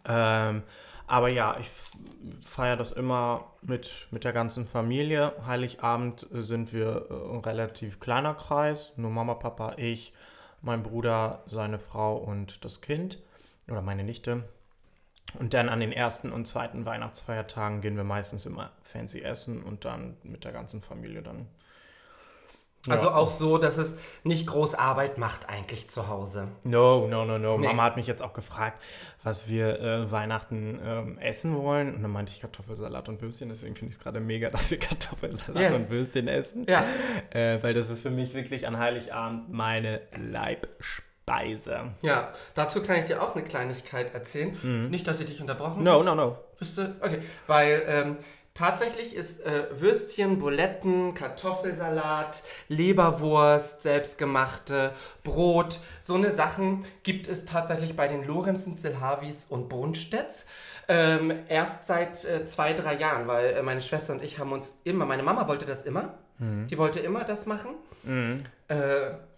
Ähm, 0.06 0.62
aber 1.06 1.28
ja, 1.28 1.58
ich 1.60 1.68
feiere 2.42 2.78
das 2.78 2.90
immer 2.90 3.44
mit, 3.60 4.08
mit 4.10 4.24
der 4.24 4.32
ganzen 4.32 4.66
Familie. 4.66 5.34
Heiligabend 5.46 6.26
sind 6.30 6.72
wir 6.72 7.06
äh, 7.10 7.34
ein 7.34 7.40
relativ 7.40 8.00
kleiner 8.00 8.32
Kreis. 8.32 8.94
Nur 8.96 9.10
Mama, 9.10 9.34
Papa, 9.34 9.74
ich, 9.76 10.14
mein 10.62 10.82
Bruder, 10.82 11.42
seine 11.44 11.78
Frau 11.78 12.16
und 12.16 12.64
das 12.64 12.80
Kind. 12.80 13.18
Oder 13.68 13.82
meine 13.82 14.04
Nichte. 14.04 14.44
Und 15.38 15.52
dann 15.52 15.68
an 15.68 15.80
den 15.80 15.92
ersten 15.92 16.32
und 16.32 16.46
zweiten 16.46 16.86
Weihnachtsfeiertagen 16.86 17.82
gehen 17.82 17.98
wir 17.98 18.04
meistens 18.04 18.46
immer 18.46 18.70
fancy 18.82 19.20
essen 19.20 19.62
und 19.62 19.84
dann 19.84 20.16
mit 20.22 20.44
der 20.44 20.52
ganzen 20.52 20.80
Familie 20.80 21.20
dann 21.20 21.46
Also 22.88 23.06
Ja. 23.06 23.14
auch 23.14 23.30
so, 23.30 23.56
dass 23.58 23.78
es 23.78 23.96
nicht 24.24 24.46
groß 24.46 24.74
Arbeit 24.74 25.16
macht 25.16 25.48
eigentlich 25.48 25.88
zu 25.88 26.08
Hause. 26.08 26.48
No, 26.64 27.06
no, 27.08 27.24
no, 27.24 27.38
no. 27.38 27.56
Nee. 27.56 27.68
Mama 27.68 27.84
hat 27.84 27.96
mich 27.96 28.06
jetzt 28.06 28.22
auch 28.22 28.34
gefragt, 28.34 28.82
was 29.22 29.48
wir 29.48 29.80
äh, 29.80 30.12
Weihnachten 30.12 30.78
ähm, 30.84 31.18
essen 31.18 31.56
wollen. 31.56 31.94
Und 31.94 32.02
dann 32.02 32.10
meinte 32.10 32.30
ich 32.32 32.40
Kartoffelsalat 32.42 33.08
und 33.08 33.22
Würstchen. 33.22 33.48
Deswegen 33.48 33.74
finde 33.74 33.90
ich 33.90 33.96
es 33.96 34.02
gerade 34.02 34.20
mega, 34.20 34.50
dass 34.50 34.70
wir 34.70 34.78
Kartoffelsalat 34.78 35.62
Yes. 35.62 35.74
und 35.76 35.90
Würstchen 35.90 36.28
essen. 36.28 36.66
Ja. 36.68 36.84
Äh, 37.30 37.62
weil 37.62 37.72
das 37.72 37.88
ist 37.88 38.02
für 38.02 38.10
mich 38.10 38.34
wirklich 38.34 38.66
an 38.66 38.78
Heiligabend 38.78 39.50
meine 39.50 40.02
Leibspeise. 40.16 41.94
Ja, 42.02 42.32
dazu 42.54 42.82
kann 42.82 42.96
ich 42.96 43.04
dir 43.06 43.22
auch 43.22 43.34
eine 43.34 43.44
Kleinigkeit 43.44 44.12
erzählen. 44.14 44.90
Nicht, 44.90 45.06
dass 45.06 45.20
ich 45.20 45.26
dich 45.26 45.40
unterbrochen 45.40 45.82
No, 45.82 46.02
no, 46.02 46.14
no. 46.14 46.36
Bist 46.58 46.78
du? 46.78 46.94
Okay. 47.00 47.18
Weil 47.46 47.82
ähm, 47.86 48.16
tatsächlich 48.54 49.14
ist 49.14 49.44
äh, 49.44 49.66
Würstchen, 49.72 50.38
Buletten, 50.38 51.14
Kartoffelsalat, 51.14 52.42
Leberwurst, 52.68 53.82
selbstgemachte, 53.82 54.92
Brot, 55.24 55.80
so 56.00 56.14
eine 56.14 56.30
Sachen 56.30 56.84
gibt 57.02 57.28
es 57.28 57.44
tatsächlich 57.44 57.96
bei 57.96 58.08
den 58.08 58.24
Lorenzen, 58.24 58.76
Silhavis 58.76 59.46
und 59.48 59.68
Bohnstedts. 59.68 60.46
Ähm, 60.86 61.32
erst 61.48 61.86
seit 61.86 62.24
äh, 62.24 62.44
zwei, 62.44 62.74
drei 62.74 62.94
Jahren, 62.96 63.26
weil 63.26 63.54
äh, 63.54 63.62
meine 63.62 63.82
Schwester 63.82 64.12
und 64.12 64.22
ich 64.22 64.38
haben 64.38 64.52
uns 64.52 64.78
immer, 64.84 65.04
meine 65.06 65.22
Mama 65.22 65.48
wollte 65.48 65.66
das 65.66 65.82
immer, 65.82 66.14
die 66.66 66.76
wollte 66.78 67.00
immer 67.00 67.24
das 67.24 67.46
machen, 67.46 67.70
äh, 68.68 68.74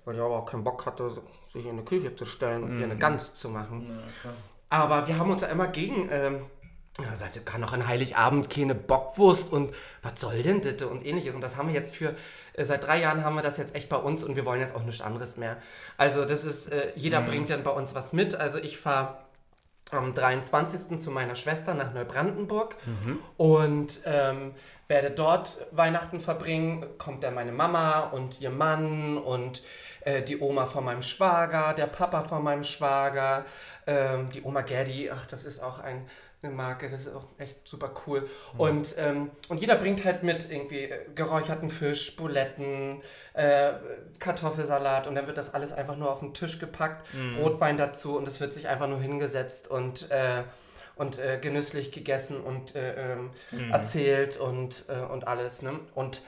weil 0.04 0.14
die 0.14 0.20
aber 0.20 0.38
auch 0.38 0.46
keinen 0.46 0.64
Bock 0.64 0.86
hatte, 0.86 1.10
sich 1.52 1.64
in 1.64 1.72
eine 1.72 1.82
Küche 1.82 2.16
zu 2.16 2.24
stellen 2.24 2.64
und 2.64 2.76
hier 2.76 2.86
eine 2.86 2.96
Gans 2.96 3.34
zu 3.34 3.48
machen. 3.48 3.86
Aber 4.70 5.06
wir 5.06 5.18
haben 5.18 5.30
uns 5.30 5.42
ja 5.42 5.48
immer 5.48 5.68
gegen. 5.68 6.08
Ja, 7.02 7.14
sagte, 7.14 7.40
kann 7.40 7.60
doch 7.60 7.74
an 7.74 7.86
Heiligabend 7.86 8.48
keine 8.48 8.74
Bockwurst 8.74 9.52
und 9.52 9.74
was 10.02 10.18
soll 10.18 10.42
denn 10.42 10.62
das 10.62 10.82
und 10.82 11.04
ähnliches. 11.04 11.34
Und 11.34 11.42
das 11.42 11.56
haben 11.56 11.68
wir 11.68 11.74
jetzt 11.74 11.94
für, 11.94 12.14
äh, 12.54 12.64
seit 12.64 12.86
drei 12.86 13.00
Jahren 13.00 13.22
haben 13.22 13.36
wir 13.36 13.42
das 13.42 13.58
jetzt 13.58 13.74
echt 13.74 13.90
bei 13.90 13.96
uns 13.96 14.24
und 14.24 14.34
wir 14.34 14.46
wollen 14.46 14.60
jetzt 14.60 14.74
auch 14.74 14.82
nichts 14.82 15.02
anderes 15.02 15.36
mehr. 15.36 15.58
Also 15.98 16.24
das 16.24 16.44
ist, 16.44 16.72
äh, 16.72 16.92
jeder 16.96 17.20
bringt 17.20 17.50
dann 17.50 17.62
bei 17.62 17.70
uns 17.70 17.94
was 17.94 18.14
mit. 18.14 18.34
Also 18.34 18.58
ich 18.58 18.78
fahre 18.78 19.18
am 19.90 20.14
23. 20.14 20.98
zu 20.98 21.10
meiner 21.10 21.36
Schwester 21.36 21.74
nach 21.74 21.92
Neubrandenburg 21.92 22.76
und 23.36 24.00
ähm, 24.04 24.54
werde 24.88 25.10
dort 25.10 25.58
Weihnachten 25.72 26.20
verbringen. 26.20 26.86
Kommt 26.98 27.22
dann 27.22 27.34
meine 27.34 27.52
Mama 27.52 28.00
und 28.00 28.40
ihr 28.40 28.50
Mann 28.50 29.18
und 29.18 29.62
äh, 30.00 30.22
die 30.22 30.40
Oma 30.40 30.66
von 30.66 30.84
meinem 30.84 31.02
Schwager, 31.02 31.74
der 31.74 31.86
Papa 31.86 32.24
von 32.24 32.42
meinem 32.42 32.64
Schwager, 32.64 33.44
ähm, 33.86 34.28
die 34.30 34.42
Oma 34.42 34.62
Gerdi, 34.62 35.10
ach, 35.10 35.26
das 35.26 35.44
ist 35.44 35.62
auch 35.62 35.78
ein, 35.78 36.06
eine 36.46 36.54
Marke, 36.54 36.88
das 36.88 37.02
ist 37.02 37.14
auch 37.14 37.26
echt 37.38 37.66
super 37.66 37.90
cool. 38.06 38.28
Und, 38.56 38.94
ähm, 38.98 39.30
und 39.48 39.60
jeder 39.60 39.76
bringt 39.76 40.04
halt 40.04 40.22
mit 40.22 40.50
irgendwie 40.50 40.84
äh, 40.84 40.98
geräucherten 41.14 41.70
Fisch, 41.70 42.16
Buletten, 42.16 43.02
äh, 43.34 43.72
Kartoffelsalat 44.18 45.06
und 45.06 45.14
dann 45.14 45.26
wird 45.26 45.36
das 45.36 45.52
alles 45.54 45.72
einfach 45.72 45.96
nur 45.96 46.10
auf 46.10 46.20
den 46.20 46.34
Tisch 46.34 46.58
gepackt, 46.58 47.06
Rotwein 47.38 47.76
dazu 47.76 48.16
und 48.16 48.26
es 48.28 48.40
wird 48.40 48.52
sich 48.52 48.68
einfach 48.68 48.88
nur 48.88 49.00
hingesetzt 49.00 49.68
und, 49.68 50.10
äh, 50.10 50.42
und 50.96 51.18
äh, 51.18 51.38
genüsslich 51.40 51.92
gegessen 51.92 52.40
und 52.40 52.74
äh, 52.74 53.12
ähm, 53.12 53.30
erzählt 53.70 54.38
und, 54.38 54.84
äh, 54.88 55.04
und 55.12 55.28
alles. 55.28 55.62
Ne? 55.62 55.78
Und 55.94 56.22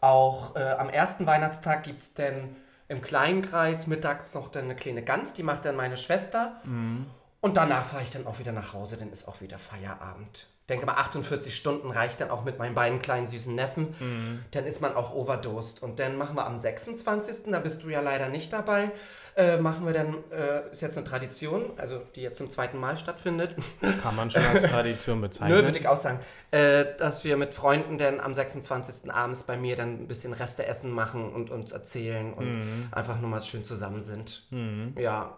auch 0.00 0.56
am 0.56 0.88
ersten 0.88 1.26
Weihnachtstag 1.26 1.82
gibt 1.82 2.00
es 2.00 2.14
dann 2.14 2.56
im 2.88 3.02
kleinen 3.02 3.42
Kreis 3.42 3.86
mittags 3.86 4.32
noch 4.34 4.48
dann 4.48 4.64
eine 4.64 4.76
kleine 4.76 5.02
Gans, 5.02 5.32
die 5.32 5.42
macht 5.42 5.64
dann 5.64 5.76
meine 5.76 5.96
Schwester. 5.96 6.60
Und 7.46 7.56
danach 7.56 7.84
fahre 7.84 8.02
ich 8.02 8.10
dann 8.10 8.26
auch 8.26 8.40
wieder 8.40 8.50
nach 8.50 8.72
Hause, 8.72 8.96
dann 8.96 9.12
ist 9.12 9.28
auch 9.28 9.40
wieder 9.40 9.56
Feierabend. 9.56 10.48
Denke 10.68 10.84
mal, 10.84 10.94
48 10.94 11.54
Stunden 11.54 11.92
reicht 11.92 12.20
dann 12.20 12.28
auch 12.28 12.42
mit 12.42 12.58
meinen 12.58 12.74
beiden 12.74 13.00
kleinen 13.00 13.24
süßen 13.24 13.54
Neffen. 13.54 13.94
Dann 14.50 14.64
ist 14.64 14.82
man 14.82 14.96
auch 14.96 15.14
overdosed. 15.14 15.80
Und 15.80 16.00
dann 16.00 16.18
machen 16.18 16.34
wir 16.36 16.44
am 16.44 16.58
26., 16.58 17.52
da 17.52 17.60
bist 17.60 17.84
du 17.84 17.88
ja 17.88 18.00
leider 18.00 18.30
nicht 18.30 18.52
dabei, 18.52 18.90
äh, 19.36 19.58
machen 19.58 19.86
wir 19.86 19.92
dann, 19.92 20.24
äh, 20.32 20.72
ist 20.72 20.82
jetzt 20.82 20.98
eine 20.98 21.06
Tradition, 21.06 21.70
also 21.76 22.02
die 22.16 22.22
jetzt 22.22 22.38
zum 22.38 22.50
zweiten 22.50 22.78
Mal 22.78 22.98
stattfindet. 22.98 23.54
Kann 24.02 24.16
man 24.16 24.28
schon 24.28 24.44
als 24.44 24.64
Tradition 24.64 25.20
Nö, 25.20 25.28
bezeichnen. 25.28 25.64
würde 25.64 25.78
ich 25.78 25.86
auch 25.86 25.98
sagen. 25.98 26.18
Äh, 26.50 26.96
dass 26.98 27.22
wir 27.22 27.36
mit 27.36 27.54
Freunden 27.54 27.96
dann 27.96 28.18
am 28.18 28.34
26. 28.34 29.12
abends 29.12 29.44
bei 29.44 29.56
mir 29.56 29.76
dann 29.76 30.02
ein 30.02 30.08
bisschen 30.08 30.32
Reste 30.32 30.66
essen 30.66 30.90
machen 30.90 31.32
und 31.32 31.50
uns 31.50 31.70
erzählen 31.70 32.32
und 32.32 32.88
einfach 32.90 33.20
nur 33.20 33.30
mal 33.30 33.42
schön 33.44 33.64
zusammen 33.64 34.00
sind. 34.00 34.48
Ja. 34.98 35.36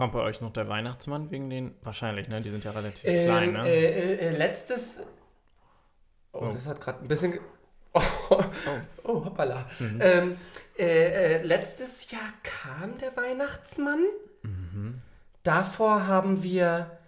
Kommt 0.00 0.14
bei 0.14 0.20
euch 0.20 0.40
noch 0.40 0.50
der 0.54 0.66
Weihnachtsmann 0.66 1.30
wegen 1.30 1.50
den? 1.50 1.74
Wahrscheinlich, 1.82 2.26
ne? 2.28 2.40
Die 2.40 2.48
sind 2.48 2.64
ja 2.64 2.70
relativ 2.70 3.04
Ähm, 3.04 3.26
klein, 3.26 3.52
ne? 3.52 3.68
äh, 3.68 3.84
äh, 3.84 4.14
äh, 4.28 4.30
letztes. 4.34 5.02
Oh, 6.32 6.38
Oh. 6.46 6.52
das 6.54 6.64
hat 6.64 6.80
gerade 6.80 7.00
ein 7.02 7.08
bisschen. 7.08 7.32
ge- 7.32 7.40
Oh, 7.92 8.42
oh 9.04 9.24
hoppala. 9.26 9.68
Ähm, 9.78 10.38
äh, 10.78 10.84
äh, 11.36 11.42
letztes 11.42 12.10
Jahr 12.10 12.32
kam 12.42 12.96
der 12.96 13.14
Weihnachtsmann. 13.14 14.00
Davor 15.42 16.06
haben 16.06 16.42
wir 16.42 16.98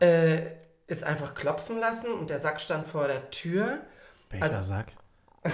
äh, 0.00 0.40
es 0.88 1.04
einfach 1.04 1.34
klopfen 1.34 1.78
lassen 1.78 2.12
und 2.12 2.28
der 2.28 2.40
Sack 2.40 2.60
stand 2.60 2.88
vor 2.88 3.06
der 3.06 3.30
Tür. 3.30 3.82
Welcher 4.30 4.44
also- 4.46 4.62
Sack? 4.62 4.86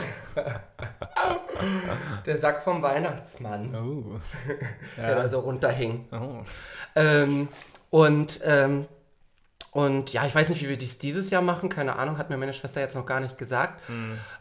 Der 2.27 2.39
Sack 2.39 2.63
vom 2.63 2.83
Weihnachtsmann, 2.83 3.75
Oh. 3.75 4.21
der 4.97 5.15
da 5.17 5.29
so 5.29 5.41
runterhing. 5.41 6.07
oh. 6.13 6.45
Ähm, 6.95 7.49
und, 7.91 8.41
ähm, 8.45 8.87
und 9.71 10.13
ja, 10.13 10.27
ich 10.27 10.35
weiß 10.35 10.49
nicht, 10.51 10.63
wie 10.63 10.69
wir 10.69 10.77
dies 10.79 10.99
dieses 10.99 11.31
Jahr 11.31 11.43
machen, 11.43 11.69
keine 11.69 11.97
Ahnung, 11.97 12.19
hat 12.19 12.31
mir 12.31 12.37
meine 12.37 12.55
Schwester 12.55 12.81
jetzt 12.81 12.95
noch 12.95 13.07
gar 13.07 13.21
nicht 13.21 13.39
gesagt. 13.39 13.81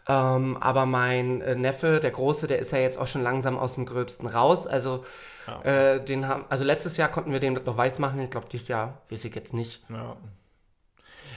Ähm, 0.08 0.58
aber 0.60 0.86
mein 0.86 1.42
äh, 1.42 1.56
Neffe, 1.56 2.00
der 2.00 2.12
Große, 2.12 2.48
der 2.48 2.60
ist 2.60 2.72
ja 2.72 2.80
jetzt 2.80 2.98
auch 2.98 3.08
schon 3.08 3.24
langsam 3.24 3.58
aus 3.58 3.76
dem 3.76 3.86
Gröbsten 3.86 4.28
raus. 4.28 4.68
Also, 4.68 5.06
Ja. 5.48 5.62
äh, 5.96 6.04
den 6.04 6.28
haben, 6.28 6.46
also 6.50 6.64
letztes 6.64 6.98
Jahr 6.98 7.10
konnten 7.10 7.32
wir 7.32 7.40
dem 7.40 7.56
das 7.56 7.66
noch 7.66 7.78
weiß 7.78 8.00
machen. 8.00 8.20
Ich 8.22 8.30
glaube, 8.30 8.48
dieses 8.52 8.68
Jahr 8.68 9.02
weiß 9.10 9.24
ich 9.26 9.34
jetzt 9.36 9.54
nicht. 9.54 9.84
Ja. 9.90 10.16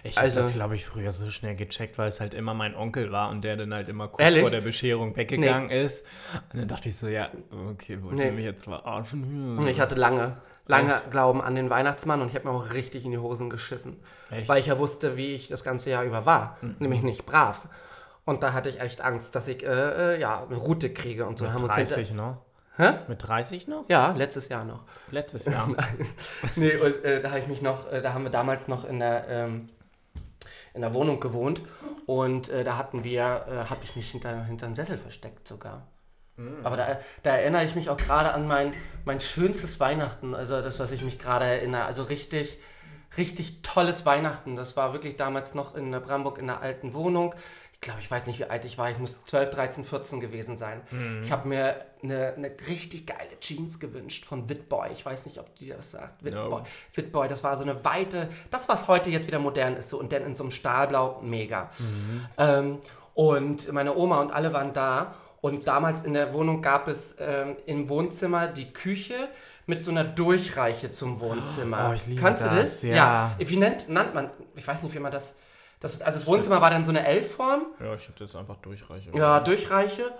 Ich 0.03 0.17
habe 0.17 0.27
Also- 0.27 0.41
das, 0.41 0.53
glaube 0.53 0.75
ich, 0.77 0.87
früher 0.87 1.13
so 1.13 1.31
schnell 1.31 1.55
gecheckt, 1.57 1.99
weil 1.99 2.09
es 2.09 2.21
halt 2.21 2.35
immer 2.35 2.55
mein 2.55 2.75
Onkel 2.75 3.13
war 3.13 3.31
und 3.31 3.43
der 3.43 3.57
dann 3.57 3.73
halt 3.75 3.89
immer 3.89 4.09
kurz 4.09 4.23
Ehrlich? 4.23 4.41
vor 4.43 4.51
der 4.51 4.61
Bescherung 4.63 5.15
weggegangen 5.17 5.71
ist. 5.71 6.05
Und 6.53 6.61
dann 6.61 6.69
dachte 6.69 6.89
ich 6.89 6.97
so, 6.97 7.09
ja, 7.09 7.29
okay, 7.71 8.03
wollt 8.03 8.19
ihr 8.19 8.27
Nee. 8.27 8.31
mich 8.33 8.45
jetzt 8.45 8.65
verarschen? 8.65 9.61
Ich 9.69 9.81
hatte 9.81 9.95
lange, 9.97 10.37
lange 10.67 10.95
Echt? 10.95 11.11
Glauben 11.11 11.43
an 11.43 11.55
den 11.55 11.69
Weihnachtsmann 11.71 12.23
und 12.23 12.29
ich 12.29 12.35
habe 12.35 12.49
mir 12.49 12.55
auch 12.55 12.73
richtig 12.73 13.05
in 13.05 13.11
die 13.11 13.19
Hosen 13.19 13.51
geschissen. 13.51 13.97
Echt? 14.31 14.49
Weil 14.49 14.61
ich 14.61 14.67
ja 14.67 14.79
wusste, 14.79 15.17
wie 15.17 15.35
ich 15.35 15.49
das 15.49 15.65
ganze 15.65 15.91
Jahr 15.91 16.05
über 16.05 16.25
war. 16.27 16.57
Mhm. 16.63 16.77
Nämlich 16.79 17.03
nicht 17.03 17.27
brav. 17.27 17.69
Und 18.25 18.43
da 18.43 18.53
hatte 18.53 18.69
ich 18.69 18.81
echt 18.81 19.01
Angst, 19.01 19.35
dass 19.35 19.49
ich 19.49 19.65
äh, 19.65 20.15
äh, 20.15 20.21
ja, 20.21 20.45
eine 20.47 20.57
Route 20.57 20.93
kriege 20.93 21.27
und 21.27 21.39
so. 21.39 21.45
Mit 21.45 21.53
haben 21.55 21.65
uns 21.65 21.75
hinter- 21.75 21.95
30 21.97 22.15
noch? 22.15 22.39
Hä? 22.77 22.93
Mit 23.09 23.27
30 23.27 23.67
noch? 23.69 23.85
Ja, 23.89 24.13
letztes 24.13 24.49
Jahr 24.49 24.65
noch. 24.65 24.85
Letztes 25.11 25.45
Jahr. 25.47 25.69
Nee, 26.57 26.77
und 26.77 27.05
äh, 27.05 27.21
da 27.21 27.31
habe 27.31 27.41
ich 27.41 27.47
mich 27.49 27.61
noch, 27.61 27.91
äh, 27.93 28.01
da 28.01 28.15
haben 28.15 28.23
wir 28.25 28.31
damals 28.31 28.69
noch 28.69 28.89
in 28.89 29.01
der, 29.01 29.29
ähm, 29.29 29.69
in 30.75 30.81
der 30.83 30.95
Wohnung 30.95 31.21
gewohnt 31.21 31.63
und 32.07 32.49
äh, 32.49 32.65
da 32.65 32.77
hatten 32.77 33.05
wir, 33.05 33.47
äh, 33.49 33.71
habe 33.71 33.81
ich 33.83 33.97
mich 33.97 34.11
hinter, 34.11 34.45
hinter 34.45 34.67
einem 34.67 34.75
Sessel 34.75 34.99
versteckt 34.99 35.49
sogar. 35.49 35.87
Aber 36.65 36.77
da, 36.77 37.01
da 37.23 37.37
erinnere 37.37 37.65
ich 37.65 37.75
mich 37.75 37.91
auch 37.91 37.97
gerade 37.97 38.33
an 38.33 38.47
mein, 38.47 38.73
mein 39.05 39.21
schönstes 39.21 39.79
Weihnachten, 39.79 40.35
also 40.35 40.61
das, 40.63 40.79
was 40.79 40.91
ich 40.91 41.03
mich 41.03 41.19
gerade 41.19 41.45
erinnere. 41.45 41.85
Also 41.85 42.05
richtig, 42.05 42.59
richtig 43.17 43.63
tolles 43.63 44.07
Weihnachten. 44.07 44.57
Das 44.57 44.77
war 44.77 44.93
wirklich 44.93 45.17
damals 45.17 45.55
noch 45.55 45.75
in 45.75 45.91
Brandenburg 45.91 46.39
in 46.39 46.47
der 46.47 46.61
alten 46.61 46.95
Wohnung. 46.95 47.35
Ich 47.83 47.87
glaube, 47.87 48.01
ich 48.01 48.11
weiß 48.11 48.27
nicht, 48.27 48.39
wie 48.39 48.45
alt 48.45 48.67
ich 48.67 48.77
war. 48.77 48.91
Ich 48.91 48.99
muss 48.99 49.17
12, 49.25 49.51
13, 49.53 49.85
14 49.85 50.21
gewesen 50.21 50.55
sein. 50.55 50.83
Ich 51.23 51.33
habe 51.33 51.49
mir 51.49 51.77
eine, 52.03 52.35
eine 52.35 52.51
richtig 52.69 53.07
geile 53.07 53.41
Jeans 53.41 53.81
gewünscht 53.81 54.27
von 54.27 54.51
Witboy. 54.51 54.91
Ich 54.93 55.07
weiß 55.07 55.25
nicht, 55.25 55.39
ob 55.39 55.57
die 55.57 55.71
das 55.71 55.93
sagt. 55.93 56.23
Witboy. 56.23 56.61
No. 56.61 56.63
Witboy, 56.93 57.27
das 57.27 57.43
war 57.43 57.57
so 57.57 57.63
eine 57.63 57.83
weite, 57.83 58.29
das, 58.51 58.69
was 58.69 58.87
heute 58.87 59.09
jetzt 59.09 59.27
wieder 59.27 59.39
modern 59.39 59.77
ist, 59.77 59.89
so 59.89 59.99
und 59.99 60.13
dann 60.13 60.25
in 60.27 60.35
so 60.35 60.43
einem 60.43 60.51
Stahlblau, 60.51 61.23
mega. 61.23 61.71
Ähm, 62.37 62.81
und 63.15 63.73
meine 63.73 63.97
Oma 63.97 64.21
und 64.21 64.31
alle 64.31 64.53
waren 64.53 64.75
da. 64.75 65.15
Und 65.41 65.67
damals 65.67 66.03
in 66.03 66.13
der 66.13 66.35
Wohnung 66.35 66.61
gab 66.61 66.87
es 66.87 67.17
ähm, 67.19 67.57
im 67.65 67.89
Wohnzimmer 67.89 68.49
die 68.49 68.75
Küche 68.75 69.15
mit 69.65 69.85
so 69.85 69.91
einer 69.91 70.05
Durchreiche 70.05 70.93
zum 70.93 71.19
Wohnzimmer. 71.21 71.89
Oh, 71.91 71.95
ich 71.95 72.05
liebe 72.07 72.21
Kannst 72.21 72.43
du 72.43 72.49
das, 72.49 72.81
das? 72.81 72.83
ja. 72.83 73.35
Wie 73.39 73.57
nennt, 73.57 73.89
nannt 73.89 74.13
man, 74.15 74.31
ich 74.55 74.69
weiß 74.69 74.83
nicht, 74.83 74.95
wie 74.95 74.99
man 74.99 75.13
das, 75.13 75.35
das 75.81 76.01
also 76.03 76.19
das 76.19 76.27
Wohnzimmer 76.27 76.61
war 76.61 76.71
dann 76.71 76.85
so 76.85 76.91
eine 76.91 77.07
L-Form. 77.07 77.63
ja, 77.81 77.95
ich 77.95 78.05
habe 78.09 78.19
das 78.19 78.37
einfach 78.37 78.57
durchreiche. 78.59 79.11
Ja, 79.15 79.41
Durchreiche. 79.41 80.13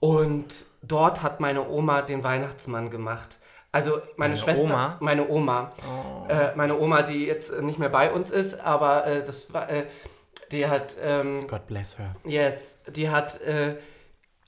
Und 0.00 0.64
dort 0.82 1.22
hat 1.22 1.40
meine 1.40 1.68
Oma 1.68 2.02
den 2.02 2.24
Weihnachtsmann 2.24 2.90
gemacht. 2.90 3.38
Also 3.70 4.00
meine 4.16 4.34
Deine 4.34 4.36
Schwester, 4.36 4.64
Oma? 4.64 4.96
meine 5.00 5.28
Oma, 5.28 5.72
Oh. 5.88 6.26
äh, 6.28 6.54
meine 6.56 6.78
Oma, 6.78 7.02
die 7.02 7.24
jetzt 7.26 7.52
nicht 7.62 7.78
mehr 7.78 7.88
bei 7.88 8.10
uns 8.12 8.28
ist, 8.30 8.60
aber 8.60 9.06
äh, 9.06 9.24
das 9.24 9.52
war, 9.54 9.70
äh, 9.70 9.86
die 10.50 10.66
hat, 10.66 10.94
ähm, 11.02 11.46
God 11.46 11.66
bless 11.66 11.98
her. 11.98 12.14
yes, 12.24 12.82
die 12.88 13.08
hat, 13.08 13.40
äh, 13.40 13.76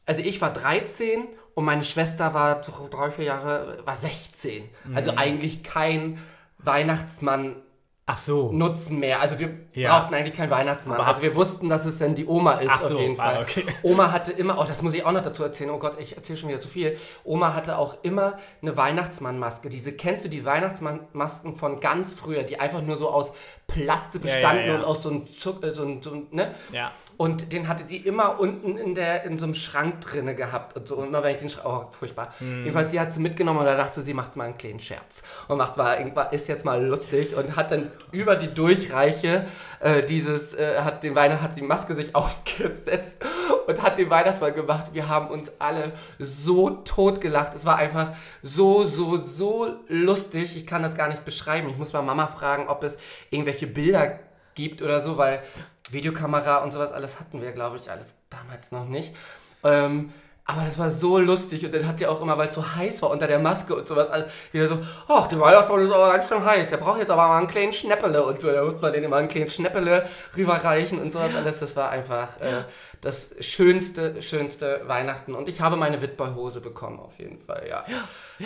also 0.04 0.20
ich 0.20 0.42
war 0.42 0.52
13 0.52 1.26
und 1.54 1.64
meine 1.64 1.84
Schwester 1.84 2.34
war 2.34 2.60
drei, 2.60 3.10
vier 3.10 3.24
Jahre, 3.24 3.78
war 3.86 3.96
16. 3.96 4.68
Also 4.94 5.12
eigentlich 5.16 5.62
kein 5.62 6.18
Weihnachtsmann 6.58 7.56
Ach 8.06 8.18
so. 8.18 8.52
Nutzen 8.52 8.98
mehr. 9.00 9.20
Also 9.20 9.38
wir 9.38 9.50
Ja. 9.72 9.98
brauchten 9.98 10.14
eigentlich 10.14 10.36
keinen 10.36 10.50
Weihnachtsmann. 10.50 10.98
Aber 10.98 11.06
also 11.06 11.22
wir 11.22 11.34
wussten, 11.34 11.70
dass 11.70 11.86
es 11.86 11.98
dann 11.98 12.14
die 12.14 12.26
Oma 12.26 12.54
ist 12.54 12.70
Ach 12.70 12.80
so, 12.82 12.94
auf 12.96 13.00
jeden 13.00 13.18
ah, 13.18 13.24
Fall. 13.24 13.42
okay. 13.42 13.64
Oma 13.82 14.12
hatte 14.12 14.32
immer, 14.32 14.58
oh, 14.58 14.64
das 14.64 14.82
muss 14.82 14.92
ich 14.92 15.06
auch 15.06 15.12
noch 15.12 15.22
dazu 15.22 15.42
erzählen. 15.42 15.70
Oh 15.70 15.78
Gott, 15.78 15.98
ich 15.98 16.14
erzähle 16.14 16.38
schon 16.38 16.50
wieder 16.50 16.60
zu 16.60 16.68
viel. 16.68 16.98
Oma 17.24 17.54
hatte 17.54 17.78
auch 17.78 17.96
immer 18.02 18.36
eine 18.60 18.76
Weihnachtsmannmaske. 18.76 19.70
Diese 19.70 19.92
kennst 19.92 20.22
du 20.26 20.28
die 20.28 20.44
Weihnachtsmannmasken 20.44 21.56
von 21.56 21.80
ganz 21.80 22.12
früher, 22.12 22.42
die 22.42 22.60
einfach 22.60 22.82
nur 22.82 22.98
so 22.98 23.08
aus 23.08 23.32
Plaste 23.66 24.18
Ja, 24.18 24.24
ja, 24.28 24.34
bestanden 24.34 24.66
ja. 24.68 24.74
und 24.74 24.84
aus 24.84 25.02
so 25.02 25.08
einem 25.08 25.26
Zuck, 25.26 25.64
äh, 25.64 25.72
so 25.72 25.84
ein, 25.84 26.02
so 26.02 26.12
ein, 26.12 26.26
ne? 26.30 26.54
Ja. 26.72 26.90
Und 27.16 27.52
den 27.52 27.68
hatte 27.68 27.84
sie 27.84 27.96
immer 27.96 28.40
unten 28.40 28.76
in, 28.76 28.94
der, 28.96 29.22
in 29.24 29.38
so 29.38 29.44
einem 29.46 29.54
Schrank 29.54 30.00
drinne 30.00 30.34
gehabt. 30.34 30.76
Und 30.76 30.88
so 30.88 30.96
und 30.96 31.06
immer 31.06 31.22
wenn 31.22 31.34
ich 31.34 31.40
den 31.40 31.48
Schrank. 31.48 31.66
Oh, 31.66 31.92
furchtbar. 31.96 32.34
Mhm. 32.40 32.64
Jedenfalls, 32.64 32.90
sie 32.90 32.98
hat 32.98 33.12
sie 33.12 33.20
mitgenommen 33.20 33.60
und 33.60 33.66
da 33.66 33.76
dachte 33.76 34.02
sie, 34.02 34.14
macht 34.14 34.34
mal 34.36 34.44
einen 34.44 34.58
kleinen 34.58 34.80
Scherz. 34.80 35.22
Und 35.46 35.58
macht 35.58 35.76
mal, 35.76 35.96
irgendwas 35.96 36.32
ist 36.32 36.48
jetzt 36.48 36.64
mal 36.64 36.84
lustig. 36.84 37.36
Und 37.36 37.56
hat 37.56 37.70
dann 37.70 37.92
über 38.12 38.36
die 38.36 38.52
Durchreiche 38.52 39.46
äh, 39.80 40.02
dieses, 40.02 40.54
äh, 40.54 40.80
hat 40.80 41.02
den 41.02 41.14
Weihnacht, 41.14 41.42
hat 41.42 41.56
die 41.56 41.62
Maske 41.62 41.94
sich 41.94 42.14
aufgesetzt 42.14 43.22
und 43.66 43.82
hat 43.82 43.98
den 43.98 44.10
Weihnachtsmann 44.10 44.54
gemacht. 44.54 44.86
Wir 44.92 45.08
haben 45.08 45.28
uns 45.28 45.52
alle 45.58 45.92
so 46.18 46.70
tot 46.70 47.20
gelacht. 47.20 47.54
Es 47.54 47.64
war 47.64 47.76
einfach 47.76 48.12
so, 48.42 48.84
so, 48.84 49.16
so 49.18 49.68
lustig. 49.88 50.56
Ich 50.56 50.66
kann 50.66 50.82
das 50.82 50.96
gar 50.96 51.08
nicht 51.08 51.24
beschreiben. 51.24 51.68
Ich 51.68 51.76
muss 51.76 51.92
mal 51.92 52.02
Mama 52.02 52.26
fragen, 52.26 52.68
ob 52.68 52.82
es 52.84 52.98
irgendwelche 53.30 53.66
Bilder 53.66 54.20
gibt 54.54 54.82
oder 54.82 55.00
so, 55.00 55.16
weil 55.16 55.42
Videokamera 55.90 56.58
und 56.58 56.72
sowas 56.72 56.92
alles 56.92 57.20
hatten 57.20 57.42
wir, 57.42 57.52
glaube 57.52 57.76
ich, 57.76 57.90
alles 57.90 58.16
damals 58.30 58.72
noch 58.72 58.86
nicht. 58.86 59.14
Ähm, 59.62 60.12
aber 60.46 60.62
das 60.62 60.78
war 60.78 60.90
so 60.90 61.18
lustig 61.18 61.64
und 61.64 61.74
dann 61.74 61.86
hat 61.86 61.98
sie 61.98 62.06
auch 62.06 62.20
immer, 62.20 62.36
weil 62.36 62.48
es 62.48 62.54
so 62.54 62.74
heiß 62.74 63.00
war 63.00 63.10
unter 63.10 63.26
der 63.26 63.38
Maske 63.38 63.74
und 63.74 63.86
sowas, 63.86 64.10
alles 64.10 64.26
wieder 64.52 64.68
so, 64.68 64.78
ach, 65.08 65.26
der 65.26 65.40
Weihnachtsmann 65.40 65.86
ist 65.86 65.92
aber 65.92 66.12
ganz 66.12 66.28
schön 66.28 66.44
heiß, 66.44 66.68
der 66.68 66.76
braucht 66.76 66.98
jetzt 66.98 67.10
aber 67.10 67.28
mal 67.28 67.38
einen 67.38 67.48
kleinen 67.48 67.72
Schnäppele 67.72 68.22
und 68.22 68.42
so, 68.42 68.52
da 68.52 68.62
musste 68.62 68.82
man 68.82 68.92
den 68.92 69.04
immer 69.04 69.16
einen 69.16 69.28
kleinen 69.28 69.48
Schnäppele 69.48 70.06
rüberreichen 70.36 71.00
und 71.00 71.10
sowas 71.12 71.34
alles. 71.34 71.60
Das 71.60 71.74
war 71.76 71.90
einfach 71.90 72.38
äh, 72.42 72.64
das 73.00 73.34
schönste, 73.40 74.20
schönste 74.20 74.82
Weihnachten 74.86 75.34
und 75.34 75.48
ich 75.48 75.62
habe 75.62 75.76
meine 75.76 76.02
Witboy-Hose 76.02 76.60
bekommen, 76.60 77.00
auf 77.00 77.18
jeden 77.18 77.40
Fall, 77.40 77.66
ja. 77.68 77.84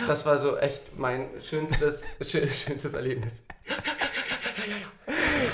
Das 0.07 0.25
war 0.25 0.39
so 0.39 0.57
echt 0.57 0.97
mein 0.97 1.27
schönstes, 1.41 2.03
schö 2.21 2.47
schönstes 2.47 2.93
Erlebnis. 2.93 3.41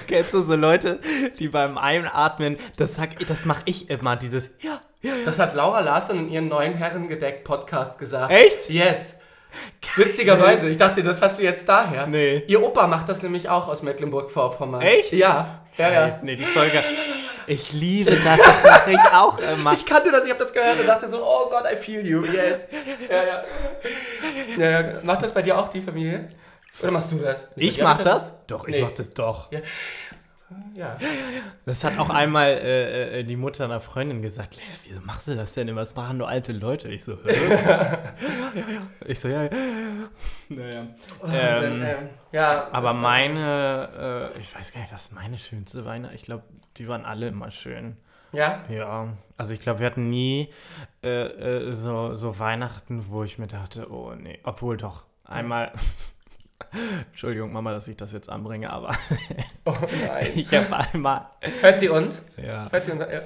Kennst 0.08 0.34
du 0.34 0.42
so 0.42 0.56
Leute, 0.56 1.00
die 1.40 1.48
beim 1.48 1.80
Einatmen, 1.80 2.58
das 2.78 2.96
sag 2.96 3.18
das 3.28 3.46
mache 3.46 3.64
ich 3.66 3.90
immer, 3.90 4.16
dieses 4.16 4.52
ja, 4.60 4.82
ja, 5.06 5.16
ja. 5.16 5.24
Das 5.26 5.40
hat 5.40 5.54
Laura 5.56 5.80
Larsson 5.82 6.18
in 6.20 6.30
ihrem 6.30 6.48
neuen 6.48 6.74
Herrengedeck-Podcast 6.74 7.98
gesagt. 8.00 8.32
Echt? 8.32 8.70
Yes. 8.70 9.16
Witzigerweise, 9.96 10.68
ich 10.70 10.78
dachte, 10.78 11.02
das 11.04 11.22
hast 11.22 11.40
du 11.40 11.44
jetzt 11.44 11.68
daher. 11.70 12.08
Nee. 12.08 12.44
Ihr 12.48 12.62
Opa 12.62 12.88
macht 12.88 13.08
das 13.08 13.22
nämlich 13.22 13.48
auch 13.50 13.68
aus 13.70 13.82
Mecklenburg-Vorpommern. 13.84 14.82
Echt? 14.82 15.14
Ja. 15.14 15.62
Ja, 15.78 15.92
ja. 15.92 16.20
Nee, 16.22 16.36
die 16.36 16.44
Folge. 16.44 16.84
Ich 17.48 17.72
liebe 17.74 18.12
das, 18.12 18.38
das 18.40 18.64
mache 18.64 18.92
ich 18.92 19.14
auch 19.14 19.38
immer. 19.38 19.74
Ich 19.74 19.86
kannte 19.86 20.12
das, 20.12 20.24
ich 20.26 20.32
habe 20.32 20.40
das 20.40 20.52
gehört 20.52 20.80
und 20.80 20.88
dachte 20.88 21.08
so, 21.08 21.24
oh 21.24 21.50
Gott, 21.50 21.64
I 21.72 21.76
feel 21.76 22.06
you. 22.06 22.24
Yes. 22.26 22.68
Ja, 23.10 23.24
ja. 23.24 23.44
ja, 24.58 24.82
ja. 24.82 24.94
Macht 25.04 25.24
das 25.24 25.32
bei 25.32 25.42
dir 25.44 25.58
auch 25.58 25.68
die 25.70 25.82
Familie? 25.82 26.28
Oder 26.82 26.92
machst 26.92 27.12
du 27.12 27.18
das? 27.18 27.48
Ich 27.56 27.78
Ja, 27.78 27.84
mach 27.84 27.98
macht 27.98 28.08
das? 28.08 28.34
Doch, 28.48 28.68
ich 28.68 28.76
Nee. 28.76 28.82
mach 28.82 28.92
das 28.92 29.14
doch. 29.14 29.52
Ja. 29.52 29.60
Das 31.66 31.84
hat 31.84 31.98
auch 31.98 32.10
einmal 32.10 32.50
äh, 32.50 33.20
äh, 33.20 33.24
die 33.24 33.36
Mutter 33.36 33.66
einer 33.66 33.80
Freundin 33.82 34.22
gesagt, 34.22 34.58
wieso 34.88 35.02
machst 35.02 35.28
du 35.28 35.36
das 35.36 35.54
denn 35.54 35.68
immer? 35.68 35.82
Das 35.82 35.96
machen 35.96 36.18
nur 36.20 36.28
alte 36.28 36.54
Leute. 36.54 36.90
Ich 36.90 37.04
so, 37.04 37.18
ja, 37.26 37.34
ja, 37.34 37.92
ja. 38.54 38.82
Ich 39.06 39.20
so, 39.20 39.28
ja, 39.28 39.44
ja, 39.44 39.50
ja. 39.54 39.60
ja. 40.58 40.86
Naja. 41.26 41.64
Ähm, 41.64 41.84
ähm, 41.84 42.10
ja. 42.32 42.68
Aber 42.72 42.88
das 42.90 42.96
war- 42.96 43.02
meine, 43.02 44.32
äh, 44.36 44.40
ich 44.40 44.54
weiß 44.56 44.72
gar 44.74 44.82
nicht, 44.82 44.94
was 44.94 45.12
meine 45.12 45.38
schönste 45.40 45.86
Weihnacht, 45.86 46.14
ich 46.14 46.24
glaube, 46.24 46.44
die 46.78 46.88
waren 46.88 47.06
alle 47.06 47.28
immer 47.30 47.50
schön. 47.52 47.98
Ja? 48.32 48.64
Ja, 48.70 49.14
also 49.38 49.54
ich 49.54 49.62
glaube, 49.62 49.80
wir 49.80 49.86
hatten 49.88 50.10
nie 50.10 50.54
äh, 51.04 51.10
äh, 51.70 51.74
so, 51.74 52.14
so 52.16 52.38
Weihnachten, 52.38 53.06
wo 53.10 53.24
ich 53.24 53.40
mir 53.40 53.48
dachte, 53.48 53.90
oh 53.92 54.14
nee, 54.14 54.40
obwohl 54.44 54.78
doch, 54.78 55.06
einmal, 55.24 55.72
Entschuldigung 57.08 57.52
Mama, 57.54 57.72
dass 57.72 57.88
ich 57.88 57.98
das 57.98 58.12
jetzt 58.12 58.30
anbringe, 58.30 58.70
aber 58.72 58.96
Oh 59.66 59.74
nein. 60.08 60.32
ich 60.36 60.54
habe 60.54 60.76
einmal, 60.76 61.28
Hört 61.62 61.80
sie 61.80 61.90
uns? 61.90 62.26
ja, 62.38 62.70
Hört 62.72 62.84
sie 62.84 62.92
uns? 62.92 63.02
Ja. 63.02 63.22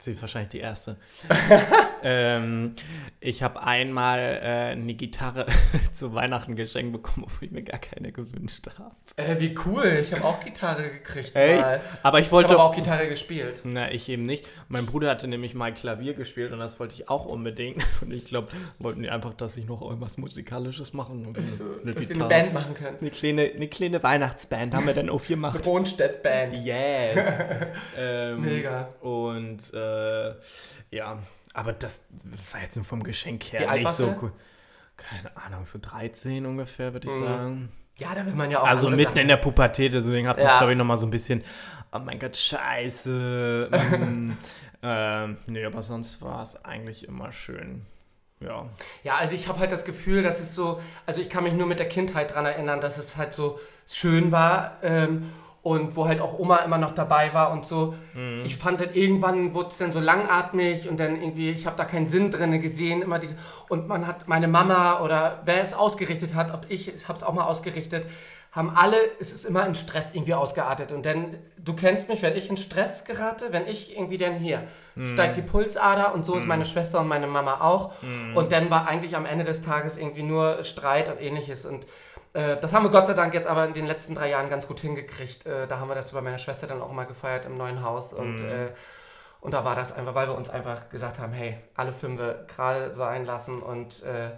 Sie 0.00 0.12
ist 0.12 0.20
wahrscheinlich 0.20 0.50
die 0.50 0.60
erste. 0.60 0.96
ähm, 2.02 2.74
ich 3.20 3.42
habe 3.42 3.62
einmal 3.62 4.18
äh, 4.18 4.72
eine 4.72 4.94
Gitarre 4.94 5.46
zu 5.92 6.14
Weihnachten 6.14 6.54
geschenkt 6.56 6.92
bekommen, 6.92 7.24
obwohl 7.26 7.46
ich 7.46 7.50
mir 7.52 7.62
gar 7.62 7.80
keine 7.80 8.12
gewünscht 8.12 8.66
habe. 8.78 8.94
Äh, 9.16 9.40
wie 9.40 9.56
cool. 9.66 9.98
Ich 10.00 10.12
habe 10.12 10.24
auch 10.24 10.40
Gitarre 10.40 10.82
gekriegt 10.84 11.34
Echt? 11.34 11.60
mal. 11.60 11.80
Aber 12.02 12.20
ich 12.20 12.26
Ich 12.26 12.32
wollte 12.32 12.54
aber 12.54 12.64
auch 12.64 12.74
Gitarre 12.74 13.08
gespielt. 13.08 13.62
Na, 13.64 13.90
ich 13.90 14.08
eben 14.08 14.24
nicht. 14.26 14.46
Mein 14.68 14.86
Bruder 14.86 15.10
hatte 15.10 15.26
nämlich 15.26 15.54
mal 15.54 15.72
Klavier 15.74 16.14
gespielt 16.14 16.52
und 16.52 16.60
das 16.60 16.78
wollte 16.78 16.94
ich 16.94 17.08
auch 17.08 17.26
unbedingt. 17.26 17.84
Und 18.00 18.12
ich 18.12 18.26
glaube, 18.26 18.48
wollten 18.78 19.02
die 19.02 19.10
einfach, 19.10 19.34
dass 19.34 19.56
ich 19.56 19.66
noch 19.66 19.82
irgendwas 19.82 20.18
Musikalisches 20.18 20.92
machen. 20.92 21.26
Und 21.26 21.36
So, 21.48 21.64
eine 21.82 21.92
dass 21.94 22.06
Gitarre. 22.08 22.20
eine 22.20 22.28
Band 22.28 22.54
machen 22.54 22.74
können. 22.74 22.96
Eine 23.00 23.10
kleine, 23.10 23.42
eine 23.42 23.68
kleine 23.68 24.02
Weihnachtsband 24.02 24.74
haben 24.74 24.86
wir 24.86 24.94
dann 24.94 25.10
auch 25.10 25.24
gemacht. 25.24 25.60
Kronstedt-Band. 25.62 26.56
Yes. 26.64 27.18
ähm, 27.98 28.40
Mega. 28.42 28.88
Und 29.00 29.74
äh, 29.74 29.87
ja, 30.90 31.18
aber 31.54 31.72
das 31.72 31.98
war 32.52 32.60
jetzt 32.62 32.76
nur 32.76 32.84
vom 32.84 33.02
Geschenk 33.02 33.44
her 33.52 33.72
nicht 33.74 33.88
so 33.92 34.14
cool. 34.22 34.32
Keine 34.96 35.36
Ahnung, 35.36 35.64
so 35.64 35.78
13 35.80 36.44
ungefähr, 36.46 36.92
würde 36.92 37.06
ich 37.08 37.14
Mhm. 37.14 37.24
sagen. 37.24 37.72
Ja, 37.98 38.14
da 38.14 38.24
will 38.26 38.34
man 38.34 38.50
ja 38.50 38.60
auch. 38.62 38.66
Also 38.66 38.90
mitten 38.90 39.02
Sachen. 39.04 39.18
in 39.18 39.28
der 39.28 39.36
Pubertät, 39.38 39.92
deswegen 39.92 40.28
hat 40.28 40.36
man 40.36 40.46
es, 40.46 40.52
Ja. 40.52 40.58
glaube 40.58 40.72
ich, 40.72 40.78
nochmal 40.78 40.96
so 40.98 41.06
ein 41.06 41.10
bisschen, 41.10 41.42
oh 41.92 41.98
mein 41.98 42.18
Gott, 42.18 42.36
scheiße. 42.36 43.68
mm, 43.98 44.32
ähm, 44.82 45.36
nee, 45.46 45.64
aber 45.64 45.82
sonst 45.82 46.20
war 46.22 46.42
es 46.42 46.64
eigentlich 46.64 47.06
immer 47.08 47.32
schön. 47.32 47.86
Ja. 48.40 48.68
Ja, 49.02 49.16
also 49.16 49.34
ich 49.34 49.48
habe 49.48 49.58
halt 49.58 49.72
das 49.72 49.84
Gefühl, 49.84 50.22
dass 50.22 50.38
es 50.38 50.54
so, 50.54 50.80
also 51.06 51.20
ich 51.20 51.28
kann 51.28 51.42
mich 51.42 51.54
nur 51.54 51.66
mit 51.66 51.80
der 51.80 51.88
Kindheit 51.88 52.32
dran 52.34 52.46
erinnern, 52.46 52.80
dass 52.80 52.96
es 52.98 53.16
halt 53.16 53.34
so 53.34 53.58
schön 53.88 54.30
war 54.30 54.76
ähm, 54.82 55.24
und 55.68 55.96
wo 55.96 56.08
halt 56.08 56.22
auch 56.22 56.38
Oma 56.38 56.56
immer 56.58 56.78
noch 56.78 56.94
dabei 56.94 57.34
war 57.34 57.52
und 57.52 57.66
so. 57.66 57.94
Mhm. 58.14 58.42
Ich 58.46 58.56
fand 58.56 58.80
dann 58.80 58.94
irgendwann 58.94 59.52
wurde 59.52 59.68
es 59.68 59.76
dann 59.76 59.92
so 59.92 60.00
langatmig 60.00 60.88
und 60.88 60.98
dann 60.98 61.20
irgendwie, 61.20 61.50
ich 61.50 61.66
habe 61.66 61.76
da 61.76 61.84
keinen 61.84 62.06
Sinn 62.06 62.30
drin 62.30 62.58
gesehen, 62.62 63.02
immer 63.02 63.18
diese, 63.18 63.34
und 63.68 63.86
man 63.86 64.06
hat 64.06 64.28
meine 64.28 64.48
Mama 64.48 65.00
oder 65.00 65.42
wer 65.44 65.62
es 65.62 65.74
ausgerichtet 65.74 66.34
hat, 66.34 66.54
ob 66.54 66.64
ich, 66.70 66.94
ich 66.94 67.06
habe 67.06 67.18
es 67.18 67.22
auch 67.22 67.34
mal 67.34 67.44
ausgerichtet, 67.44 68.06
haben 68.50 68.70
alle, 68.70 68.96
es 69.20 69.30
ist 69.32 69.44
immer 69.44 69.66
in 69.66 69.74
Stress 69.74 70.14
irgendwie 70.14 70.32
ausgeartet. 70.32 70.90
Und 70.90 71.04
dann, 71.04 71.36
du 71.58 71.74
kennst 71.74 72.08
mich, 72.08 72.22
wenn 72.22 72.34
ich 72.34 72.48
in 72.48 72.56
Stress 72.56 73.04
gerate, 73.04 73.48
wenn 73.50 73.66
ich 73.66 73.94
irgendwie 73.94 74.16
dann 74.16 74.36
hier, 74.36 74.64
steigt 75.12 75.36
die 75.36 75.42
Pulsader 75.42 76.12
und 76.12 76.24
so 76.24 76.34
ist 76.34 76.46
meine 76.46 76.64
Schwester 76.64 76.98
und 77.00 77.06
meine 77.06 77.28
Mama 77.28 77.60
auch. 77.60 77.92
Und 78.34 78.50
dann 78.50 78.68
war 78.68 78.88
eigentlich 78.88 79.14
am 79.14 79.26
Ende 79.26 79.44
des 79.44 79.60
Tages 79.60 79.96
irgendwie 79.96 80.24
nur 80.24 80.64
Streit 80.64 81.08
und 81.08 81.20
ähnliches. 81.20 81.66
Und 81.66 81.86
das 82.32 82.72
haben 82.72 82.84
wir 82.84 82.90
Gott 82.90 83.06
sei 83.06 83.14
Dank 83.14 83.34
jetzt 83.34 83.46
aber 83.46 83.66
in 83.66 83.74
den 83.74 83.86
letzten 83.86 84.14
drei 84.14 84.30
Jahren 84.30 84.50
ganz 84.50 84.66
gut 84.66 84.80
hingekriegt. 84.80 85.46
Äh, 85.46 85.66
da 85.66 85.78
haben 85.78 85.88
wir 85.88 85.94
das 85.94 86.12
bei 86.12 86.20
meiner 86.20 86.38
Schwester 86.38 86.66
dann 86.66 86.82
auch 86.82 86.92
mal 86.92 87.04
gefeiert 87.04 87.44
im 87.46 87.56
neuen 87.56 87.82
Haus. 87.82 88.12
Und, 88.12 88.42
äh, 88.42 88.70
und 89.40 89.54
da 89.54 89.64
war 89.64 89.74
das 89.74 89.92
einfach, 89.92 90.14
weil 90.14 90.28
wir 90.28 90.34
uns 90.34 90.48
einfach 90.48 90.88
gesagt 90.88 91.18
haben, 91.18 91.32
hey, 91.32 91.58
alle 91.74 91.92
fünf 91.92 92.20
gerade 92.48 92.94
sein 92.94 93.24
lassen 93.24 93.62
und, 93.62 94.02
äh, 94.02 94.32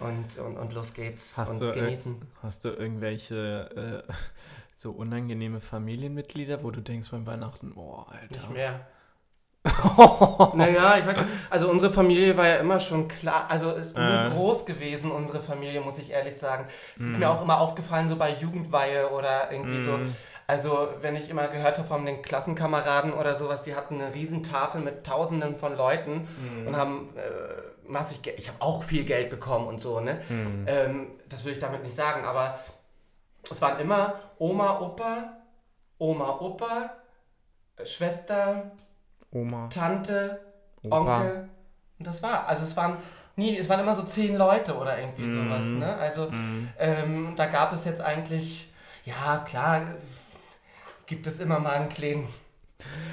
und, 0.00 0.38
und, 0.38 0.56
und 0.56 0.72
los 0.72 0.92
geht's 0.94 1.36
Hast 1.36 1.50
und 1.50 1.60
du, 1.60 1.70
äh, 1.70 1.74
genießen. 1.74 2.20
Hast 2.42 2.64
du 2.64 2.70
irgendwelche 2.70 4.04
äh, 4.08 4.12
so 4.76 4.92
unangenehme 4.92 5.60
Familienmitglieder, 5.60 6.62
wo 6.62 6.70
du 6.70 6.80
denkst 6.80 7.10
beim 7.10 7.26
Weihnachten, 7.26 7.74
boah, 7.74 8.10
Alter. 8.10 8.40
Nicht 8.40 8.50
mehr. 8.50 8.86
Naja, 10.54 10.96
ich 10.98 11.06
weiß 11.06 11.16
nicht. 11.18 11.28
Also 11.50 11.68
unsere 11.70 11.92
Familie 11.92 12.36
war 12.36 12.46
ja 12.48 12.56
immer 12.56 12.80
schon 12.80 13.08
klar, 13.08 13.46
also 13.48 13.72
ist 13.72 13.96
nie 13.96 14.02
Äh. 14.02 14.30
groß 14.30 14.64
gewesen, 14.64 15.10
unsere 15.10 15.40
Familie, 15.40 15.80
muss 15.80 15.98
ich 15.98 16.10
ehrlich 16.10 16.36
sagen. 16.36 16.66
Es 16.96 17.02
ist 17.02 17.12
Mhm. 17.14 17.18
mir 17.20 17.30
auch 17.30 17.42
immer 17.42 17.60
aufgefallen, 17.60 18.08
so 18.08 18.16
bei 18.16 18.30
Jugendweihe 18.32 19.10
oder 19.10 19.52
irgendwie 19.52 19.82
so. 19.82 19.92
Mhm. 19.98 20.14
Also 20.46 20.88
wenn 21.00 21.14
ich 21.14 21.30
immer 21.30 21.46
gehört 21.48 21.78
habe 21.78 21.86
von 21.86 22.04
den 22.06 22.22
Klassenkameraden 22.22 23.12
oder 23.12 23.36
sowas, 23.36 23.62
die 23.62 23.76
hatten 23.76 24.00
eine 24.00 24.14
Riesentafel 24.14 24.80
mit 24.80 25.04
tausenden 25.06 25.56
von 25.56 25.76
Leuten 25.76 26.26
Mhm. 26.40 26.66
und 26.66 26.76
haben 26.76 27.10
äh, 27.16 27.90
massig 27.90 28.22
Geld. 28.22 28.38
Ich 28.38 28.48
habe 28.48 28.60
auch 28.60 28.82
viel 28.82 29.04
Geld 29.04 29.30
bekommen 29.30 29.66
und 29.68 29.80
so, 29.80 30.00
ne? 30.00 30.20
Mhm. 30.28 30.64
Ähm, 30.66 31.06
das 31.28 31.44
will 31.44 31.52
ich 31.52 31.60
damit 31.60 31.82
nicht 31.84 31.94
sagen, 31.94 32.24
aber 32.24 32.58
es 33.50 33.60
waren 33.62 33.78
immer 33.78 34.14
Oma, 34.38 34.80
Opa, 34.80 35.36
Oma, 35.98 36.38
Opa, 36.40 36.90
Schwester, 37.84 38.70
Oma, 39.32 39.68
Tante, 39.68 40.40
Opa. 40.82 40.96
Onkel. 40.98 41.48
Und 41.98 42.06
das 42.06 42.22
war. 42.22 42.46
Also 42.48 42.64
es 42.64 42.76
waren 42.76 42.96
nie, 43.36 43.56
es 43.58 43.68
waren 43.68 43.80
immer 43.80 43.94
so 43.94 44.02
zehn 44.02 44.36
Leute 44.36 44.76
oder 44.76 44.98
irgendwie 44.98 45.22
Mhm. 45.22 45.48
sowas, 45.50 45.64
ne? 45.64 45.94
Also 45.96 46.30
Mhm. 46.30 46.68
ähm, 46.78 47.32
da 47.36 47.46
gab 47.46 47.72
es 47.72 47.84
jetzt 47.84 48.00
eigentlich, 48.00 48.72
ja 49.04 49.38
klar, 49.46 49.82
gibt 51.06 51.26
es 51.26 51.40
immer 51.40 51.58
mal 51.58 51.72
einen 51.74 51.88
kleinen 51.88 52.28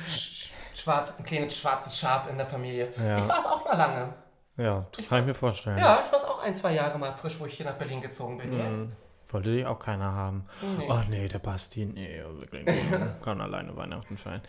sch- 0.10 0.50
schwarz, 0.76 1.16
ein 1.20 1.24
kleines 1.26 1.58
schwarzes 1.58 1.98
Schaf 1.98 2.30
in 2.30 2.38
der 2.38 2.48
Familie. 2.48 2.90
Ja. 2.98 3.18
Ich 3.18 3.28
war 3.28 3.40
es 3.40 3.46
auch 3.46 3.66
mal 3.66 3.76
lange. 3.78 4.14
Ja, 4.58 4.86
das 4.96 5.08
kann 5.08 5.20
ich 5.22 5.26
mir 5.28 5.34
vorstellen. 5.36 5.78
Ja, 5.78 6.02
ich 6.06 6.12
war 6.12 6.20
es 6.20 6.26
auch 6.26 6.42
ein, 6.42 6.56
zwei 6.56 6.74
Jahre 6.74 6.98
mal 6.98 7.12
frisch, 7.14 7.40
wo 7.40 7.46
ich 7.46 7.54
hier 7.56 7.66
nach 7.66 7.76
Berlin 7.76 8.02
gezogen 8.02 8.38
bin. 8.40 8.58
Yes. 8.58 8.88
Wollte 9.30 9.54
die 9.56 9.66
auch 9.66 9.80
keiner 9.80 10.14
haben. 10.14 10.46
Nee. 10.78 10.88
Ach 10.90 11.06
nee, 11.10 11.28
der 11.28 11.40
Basti, 11.40 11.86
nee, 11.86 12.22
wirklich 12.40 12.66
nicht. 12.66 12.78
Kann 13.24 13.42
alleine 13.42 13.76
Weihnachten 13.76 14.18
feiern. 14.18 14.42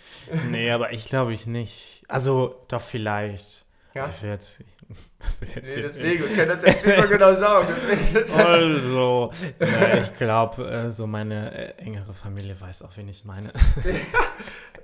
Nee, 0.51 0.71
aber 0.71 0.93
ich 0.93 1.07
glaube 1.07 1.33
ich 1.33 1.47
nicht. 1.47 2.05
Also, 2.07 2.65
doch 2.69 2.81
vielleicht. 2.81 3.67
Ja? 3.95 4.09
Ich 4.09 4.23
will 4.23 4.31
jetzt, 4.31 4.61
ich 4.61 4.67
will 5.41 5.49
jetzt 5.55 5.77
Nee, 5.77 5.83
deswegen, 5.83 6.23
wir 6.23 6.37
können 6.37 6.49
das 6.49 6.63
jetzt 6.63 6.87
nicht 6.87 7.01
so 7.01 7.09
genau 7.09 7.35
sagen. 7.35 7.69
Also, 8.37 9.33
na, 9.59 9.99
ich 9.99 10.17
glaube, 10.17 10.71
äh, 10.71 10.91
so 10.91 11.09
meine 11.09 11.53
äh, 11.53 11.83
engere 11.83 12.13
Familie 12.13 12.61
weiß 12.61 12.83
auch, 12.83 12.97
wen 12.97 13.09
ich 13.09 13.25
meine. 13.25 13.53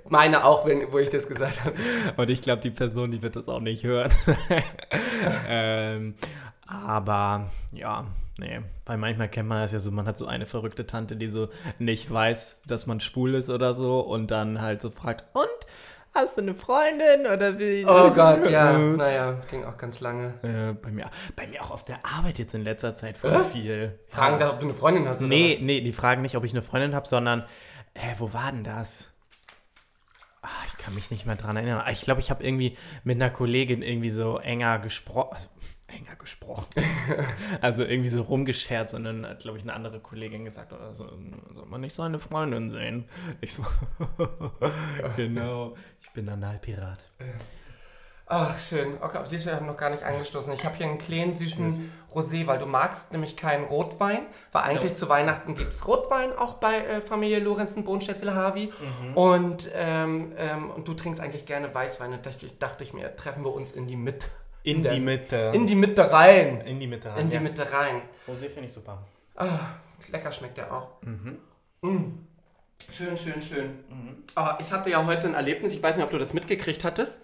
Meine 0.07 0.45
auch, 0.45 0.67
wenn, 0.67 0.91
wo 0.91 0.99
ich 0.99 1.09
das 1.09 1.27
gesagt 1.27 1.65
habe. 1.65 1.75
Und 2.15 2.29
ich 2.29 2.39
glaube, 2.39 2.61
die 2.61 2.69
Person, 2.69 3.09
die 3.09 3.23
wird 3.23 3.35
das 3.35 3.49
auch 3.49 3.59
nicht 3.59 3.83
hören. 3.83 4.11
ähm, 5.47 6.13
aber 6.67 7.49
ja, 7.71 8.05
nee. 8.37 8.59
Weil 8.85 8.97
manchmal 8.97 9.29
kennt 9.29 9.49
man 9.49 9.61
das 9.61 9.71
ja 9.71 9.79
so, 9.79 9.91
man 9.91 10.07
hat 10.07 10.17
so 10.17 10.25
eine 10.27 10.45
verrückte 10.45 10.85
Tante, 10.87 11.15
die 11.15 11.27
so 11.27 11.49
nicht 11.79 12.11
weiß, 12.11 12.61
dass 12.67 12.85
man 12.85 12.99
schwul 12.99 13.35
ist 13.35 13.49
oder 13.49 13.73
so 13.73 13.99
und 14.01 14.31
dann 14.31 14.61
halt 14.61 14.81
so 14.81 14.89
fragt, 14.89 15.25
und? 15.33 15.45
Hast 16.17 16.37
du 16.37 16.41
eine 16.43 16.55
Freundin 16.55 17.25
oder 17.33 17.59
wie? 17.59 17.85
Oh 17.85 18.09
Gott, 18.11 18.49
ja. 18.49 18.77
Naja, 18.77 19.33
ging 19.51 19.65
auch 19.65 19.75
ganz 19.75 19.99
lange. 19.99 20.33
Äh, 20.43 20.71
bei, 20.73 20.89
mir, 20.89 21.09
bei 21.35 21.45
mir 21.45 21.61
auch 21.61 21.71
auf 21.71 21.83
der 21.83 22.05
Arbeit 22.05 22.39
jetzt 22.39 22.53
in 22.55 22.63
letzter 22.63 22.95
Zeit 22.95 23.17
voll 23.17 23.33
Äh? 23.33 23.39
viel. 23.43 23.99
Fragen 24.07 24.39
da, 24.39 24.49
ob 24.51 24.61
du 24.61 24.65
eine 24.67 24.73
Freundin 24.73 25.05
hast 25.09 25.17
oder 25.17 25.27
Nee, 25.27 25.59
nee, 25.61 25.81
die 25.81 25.91
fragen 25.91 26.21
nicht, 26.21 26.37
ob 26.37 26.45
ich 26.45 26.53
eine 26.53 26.61
Freundin 26.61 26.95
habe, 26.95 27.05
sondern, 27.05 27.41
äh, 27.95 28.13
wo 28.17 28.31
war 28.31 28.49
denn 28.53 28.63
das? 28.63 29.11
Ah, 30.41 30.47
ich 30.67 30.77
kann 30.77 30.95
mich 30.95 31.11
nicht 31.11 31.25
mehr 31.25 31.35
dran 31.35 31.57
erinnern. 31.57 31.81
Ah, 31.85 31.91
Ich 31.91 32.01
glaube, 32.01 32.21
ich 32.21 32.29
habe 32.29 32.45
irgendwie 32.45 32.77
mit 33.03 33.15
einer 33.17 33.29
Kollegin 33.29 33.81
irgendwie 33.81 34.09
so 34.11 34.37
enger 34.37 34.79
gesprochen. 34.79 35.33
Also, 35.33 35.49
enger 35.87 36.15
gesprochen. 36.15 36.65
also 37.61 37.83
irgendwie 37.83 38.09
so 38.09 38.21
rumgescherzt 38.23 38.93
und 38.93 39.03
dann 39.03 39.25
hat, 39.25 39.39
glaube 39.39 39.57
ich, 39.57 39.63
eine 39.63 39.73
andere 39.73 39.99
Kollegin 39.99 40.45
gesagt, 40.45 40.73
oder 40.73 40.93
so, 40.93 41.07
soll 41.53 41.65
man 41.67 41.81
nicht 41.81 41.95
seine 41.95 42.19
Freundin 42.19 42.69
sehen? 42.69 43.07
Ich 43.41 43.53
so, 43.53 43.65
genau, 45.15 45.75
ich 46.01 46.11
bin 46.11 46.27
Analpirat. 46.29 46.99
Ach, 48.27 48.57
schön. 48.57 48.95
Okay, 49.01 49.17
aber 49.19 49.27
siehst 49.27 49.45
du, 49.45 49.51
wir 49.51 49.57
haben 49.57 49.67
noch 49.67 49.77
gar 49.77 49.91
nicht 49.91 50.01
angestoßen. 50.01 50.51
Ich 50.53 50.65
habe 50.65 50.75
hier 50.75 50.87
einen 50.87 50.97
kleinen, 50.97 51.35
süßen 51.35 51.91
Rosé, 52.11 52.47
weil 52.47 52.57
du 52.57 52.65
magst 52.65 53.11
nämlich 53.11 53.37
keinen 53.37 53.65
Rotwein. 53.65 54.25
Weil 54.51 54.63
eigentlich 54.63 54.91
Ja. 54.91 54.95
zu 54.95 55.09
Weihnachten 55.09 55.53
gibt 55.53 55.73
es 55.73 55.87
Rotwein, 55.87 56.35
auch 56.35 56.55
bei 56.55 56.75
äh, 56.75 57.01
Familie 57.01 57.39
Lorenzen, 57.39 57.83
Bohnstätzel, 57.83 58.33
Havi. 58.33 58.71
Mhm. 59.01 59.13
Und, 59.15 59.71
ähm, 59.75 60.33
ähm, 60.37 60.71
und 60.71 60.87
du 60.87 60.95
trinkst 60.95 61.21
eigentlich 61.21 61.45
gerne 61.45 61.71
Weißwein. 61.73 62.13
Und 62.13 62.25
dachte 62.25 62.47
dachte 62.47 62.83
ich 62.83 62.93
mir, 62.93 63.15
treffen 63.15 63.43
wir 63.43 63.53
uns 63.53 63.73
in 63.73 63.85
die 63.85 63.95
Mitte. 63.95 64.27
In 64.65 64.83
der- 64.83 64.93
die 64.93 64.99
Mitte. 64.99 65.51
In 65.53 65.65
die 65.67 65.75
Mitte 65.75 66.11
rein. 66.11 66.61
in 66.61 66.79
die 66.79 66.87
Mitte. 66.87 67.09
In 67.17 67.29
die 67.29 67.35
ja. 67.35 67.41
Mitte 67.41 67.71
rein. 67.71 68.01
Rosé 68.27 68.49
finde 68.49 68.65
ich 68.65 68.73
super. 68.73 69.03
Ah, 69.35 69.47
lecker 70.11 70.31
schmeckt 70.31 70.57
der 70.57 70.71
auch. 70.73 71.01
Mhm. 71.01 71.37
Mm. 71.81 72.19
Schön, 72.91 73.17
schön, 73.17 73.41
schön. 73.41 73.65
Mhm. 73.89 74.23
Aber 74.35 74.57
ich 74.59 74.71
hatte 74.71 74.89
ja 74.89 75.05
heute 75.05 75.27
ein 75.27 75.33
Erlebnis, 75.33 75.71
ich 75.73 75.81
weiß 75.81 75.95
nicht, 75.95 76.05
ob 76.05 76.11
du 76.11 76.17
das 76.17 76.33
mitgekriegt 76.33 76.83
hattest. 76.83 77.19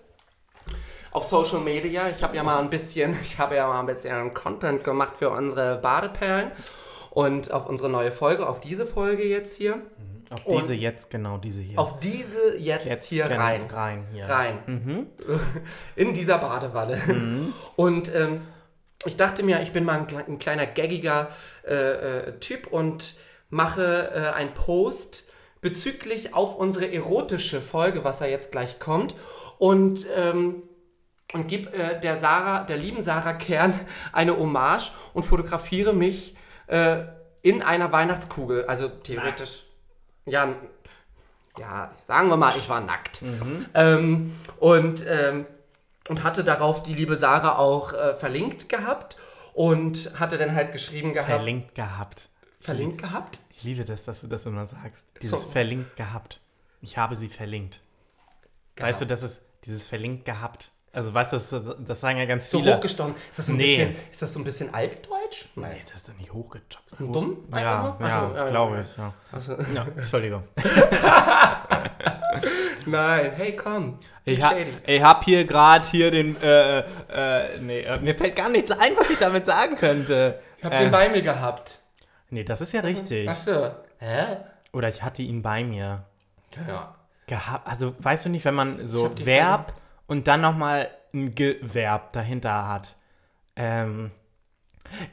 Auf 1.12 1.24
Social 1.26 1.60
Media. 1.60 2.08
Ich 2.10 2.24
habe 2.24 2.36
ja 2.36 2.44
mal 2.44 2.60
ein 2.60 2.70
bisschen, 2.70 3.12
ich 3.22 3.38
habe 3.38 3.56
ja 3.56 3.68
mal 3.68 3.80
ein 3.80 3.86
bisschen 3.86 4.34
Content 4.34 4.84
gemacht 4.84 5.14
für 5.18 5.30
unsere 5.30 5.78
Badeperlen. 5.78 6.52
Und 7.10 7.52
auf 7.52 7.68
unsere 7.68 7.90
neue 7.90 8.12
Folge, 8.14 8.48
auf 8.48 8.62
diese 8.62 8.86
Folge 8.88 9.24
jetzt 9.28 9.58
hier. 9.58 9.82
Auf 10.32 10.46
Und- 10.46 10.62
diese 10.62 10.74
jetzt, 10.74 11.10
genau 11.10 11.38
diese 11.38 11.60
hier. 11.60 11.78
Auf 11.78 12.00
diese 12.00 12.58
jetzt, 12.58 13.06
hier 13.06 13.28
genau, 13.28 13.42
rein. 13.42 13.68
Rein, 13.70 14.06
hier. 14.14 14.26
Rein. 14.30 14.60
Mhm. 14.66 15.08
In 15.96 16.14
dieser 16.14 16.38
Badewanne. 16.38 17.52
Und 17.76 18.14
ähm, 18.16 18.42
ich 19.06 19.18
dachte 19.18 19.44
mir, 19.44 19.62
ich 19.62 19.72
bin 19.72 19.84
mal 19.84 20.00
ein, 20.00 20.08
ein 20.28 20.40
kleiner 20.40 20.66
gaggiger 20.66 21.30
äh, 21.68 21.74
äh, 22.30 22.40
Typ 22.40 22.68
und 22.68 23.16
mache 23.50 24.12
äh, 24.14 24.30
einen 24.34 24.54
Post 24.54 25.32
bezüglich 25.60 26.34
auf 26.34 26.56
unsere 26.56 26.92
erotische 26.92 27.62
Folge, 27.62 28.04
was 28.04 28.20
ja 28.20 28.28
jetzt 28.28 28.52
gleich 28.52 28.80
kommt. 28.80 29.16
Und, 29.58 30.08
ähm, 30.16 30.64
und 31.34 31.48
gebe 31.48 31.72
äh, 31.74 32.00
der 32.00 32.18
Sarah, 32.18 32.64
der 32.64 32.78
lieben 32.78 33.02
Sarah 33.02 33.34
Kern 33.34 33.74
eine 34.14 34.38
Hommage 34.38 34.92
und 35.14 35.24
fotografiere 35.24 35.94
mich 35.94 36.36
äh, 36.68 37.04
in 37.42 37.62
einer 37.62 37.92
Weihnachtskugel. 37.92 38.66
Also 38.66 38.88
theoretisch. 38.88 39.64
Ja, 40.26 40.54
ja, 41.58 41.92
sagen 42.06 42.30
wir 42.30 42.38
mal, 42.38 42.56
ich 42.58 42.70
war 42.70 42.82
nackt. 42.82 43.22
Ähm, 43.74 44.36
und, 44.60 45.06
ähm, 45.08 45.46
und 46.08 46.24
hatte 46.24 46.44
darauf 46.44 46.84
die 46.84 46.94
liebe 46.94 47.18
Sarah 47.18 47.58
auch 47.58 47.94
äh, 47.94 48.16
verlinkt 48.16 48.70
gehabt 48.70 49.18
und 49.54 50.20
hatte 50.20 50.38
dann 50.38 50.56
halt 50.56 50.72
geschrieben 50.72 51.14
gehabt. 51.14 51.30
Verlinkt 51.30 51.76
gehabt. 51.76 52.30
verlinkt 52.60 53.02
gehabt? 53.02 53.40
Ich 53.58 53.64
liebe 53.64 53.84
das, 53.84 54.04
dass 54.06 54.22
du 54.22 54.28
das 54.28 54.46
immer 54.46 54.66
sagst. 54.66 55.06
Dieses 55.22 55.44
So. 55.44 55.50
verlinkt 55.50 55.96
gehabt. 55.96 56.40
Ich 56.82 56.98
habe 56.98 57.16
sie 57.16 57.30
verlinkt. 57.30 57.82
Weißt 58.78 59.02
du, 59.02 59.06
Gehabt. 59.06 59.24
das 59.24 59.32
ist 59.32 59.42
dieses 59.66 59.86
verlinkt 59.86 60.26
gehabt. 60.26 60.72
Also 60.94 61.14
weißt 61.14 61.32
du, 61.34 61.38
das, 61.38 61.76
das 61.88 62.00
sagen 62.02 62.18
ja 62.20 62.26
ganz 62.26 62.50
So 62.50 62.60
viele. 62.60 62.76
hochgestochen. 62.76 63.16
Ist 63.30 63.40
das 63.40 63.46
so 63.46 63.54
ein, 63.54 63.58
Nee. 63.58 63.78
bisschen, 63.78 63.96
ist 64.12 64.22
das 64.22 64.34
so 64.34 64.40
ein 64.40 64.44
bisschen 64.44 64.74
altdeutsch? 64.74 65.46
Nee, 65.56 65.82
das 65.86 65.96
ist 65.96 66.10
doch 66.10 66.18
nicht 66.18 66.34
hochgejobbt. 66.34 66.80
Dumm? 67.00 67.38
Ja, 67.56 67.96
nur? 67.98 68.08
ja, 68.08 68.12
Ach 68.26 68.30
so, 68.30 68.36
ja, 68.36 68.50
glaube 68.50 68.82
ich. 68.82 68.98
Ja. 68.98 69.14
Also, 69.32 69.54
ja, 69.74 69.86
Entschuldigung. 69.96 70.44
nein, 72.86 73.32
hey 73.36 73.56
komm. 73.56 73.98
Ich, 74.26 74.42
ha 74.44 74.52
ich 74.86 75.02
habe 75.02 75.24
hier 75.26 75.46
gerade 75.46 75.88
hier 75.88 76.12
den, 76.12 76.36
äh, 76.42 76.80
äh, 76.80 76.84
nee, 77.60 77.80
äh, 77.82 78.00
mir 78.00 78.16
fällt 78.16 78.36
gar 78.36 78.50
nichts 78.50 78.72
ein, 78.72 78.92
was 78.98 79.10
ich 79.10 79.18
damit 79.18 79.46
sagen 79.46 79.76
könnte. 79.78 80.40
Ich 80.58 80.66
hab 80.66 80.74
äh, 80.74 80.80
den 80.80 80.92
bei 80.92 81.08
mir 81.10 81.22
gehabt. 81.22 81.80
Nee, 82.30 82.44
das 82.44 82.60
ist 82.62 82.74
ja 82.74 82.82
richtig. 82.82 83.28
Achso. 83.30 83.72
Hä? 84.00 84.38
Oder 84.74 84.90
ich 84.90 85.02
hatte 85.04 85.22
ihn 85.22 85.42
bei 85.42 85.64
mir. 85.64 86.04
Ja. 86.68 86.96
Gehabt. 87.28 87.66
Also, 87.68 87.96
weißt 88.00 88.26
du 88.26 88.30
nicht, 88.30 88.44
wenn 88.46 88.56
man 88.56 88.86
so 88.86 89.12
Verb 89.24 89.74
und 90.12 90.28
dann 90.28 90.42
nochmal 90.42 90.90
ein 91.14 91.34
Geverb 91.36 92.12
dahinter 92.12 92.68
hat. 92.68 92.98
Ähm. 93.56 94.12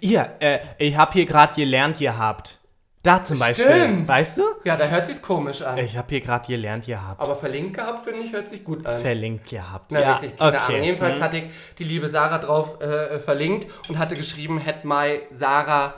Ihr, 0.01 0.29
äh, 0.41 0.59
ich 0.79 0.97
habe 0.97 1.13
hier 1.13 1.25
gerade 1.25 1.55
gelernt 1.55 1.99
gehabt. 1.99 2.59
Da 3.05 3.23
zum 3.23 3.39
Beispiel. 3.39 3.65
Stimmt. 3.65 4.09
Weißt 4.09 4.39
du? 4.39 4.43
Ja, 4.65 4.77
da 4.77 4.89
hört 4.89 5.07
sich's 5.07 5.23
komisch 5.23 5.63
an. 5.63 5.79
Ich 5.79 5.97
habe 5.97 6.09
hier 6.09 6.21
gerade 6.21 6.49
gelernt 6.49 6.87
gehabt. 6.87 7.21
Aber 7.21 7.37
verlinkt 7.37 7.77
gehabt, 7.77 8.03
finde 8.05 8.25
ich, 8.25 8.33
hört 8.33 8.49
sich 8.49 8.65
gut 8.65 8.85
an. 8.85 9.01
Verlinkt 9.01 9.49
gehabt. 9.49 9.93
Na, 9.93 10.01
weiß 10.01 10.23
ich, 10.25 10.37
keine 10.37 10.57
okay. 10.57 10.73
Ahnung. 10.73 10.83
Jedenfalls 10.83 11.17
Hm. 11.19 11.23
hatte 11.23 11.37
ich 11.37 11.45
die 11.79 11.85
liebe 11.85 12.09
Sarah 12.09 12.39
drauf 12.39 12.81
äh, 12.81 13.21
verlinkt 13.21 13.69
und 13.89 13.99
hatte 13.99 14.17
geschrieben, 14.17 14.61
had 14.67 14.85
my 14.85 15.21
Sarah 15.31 15.95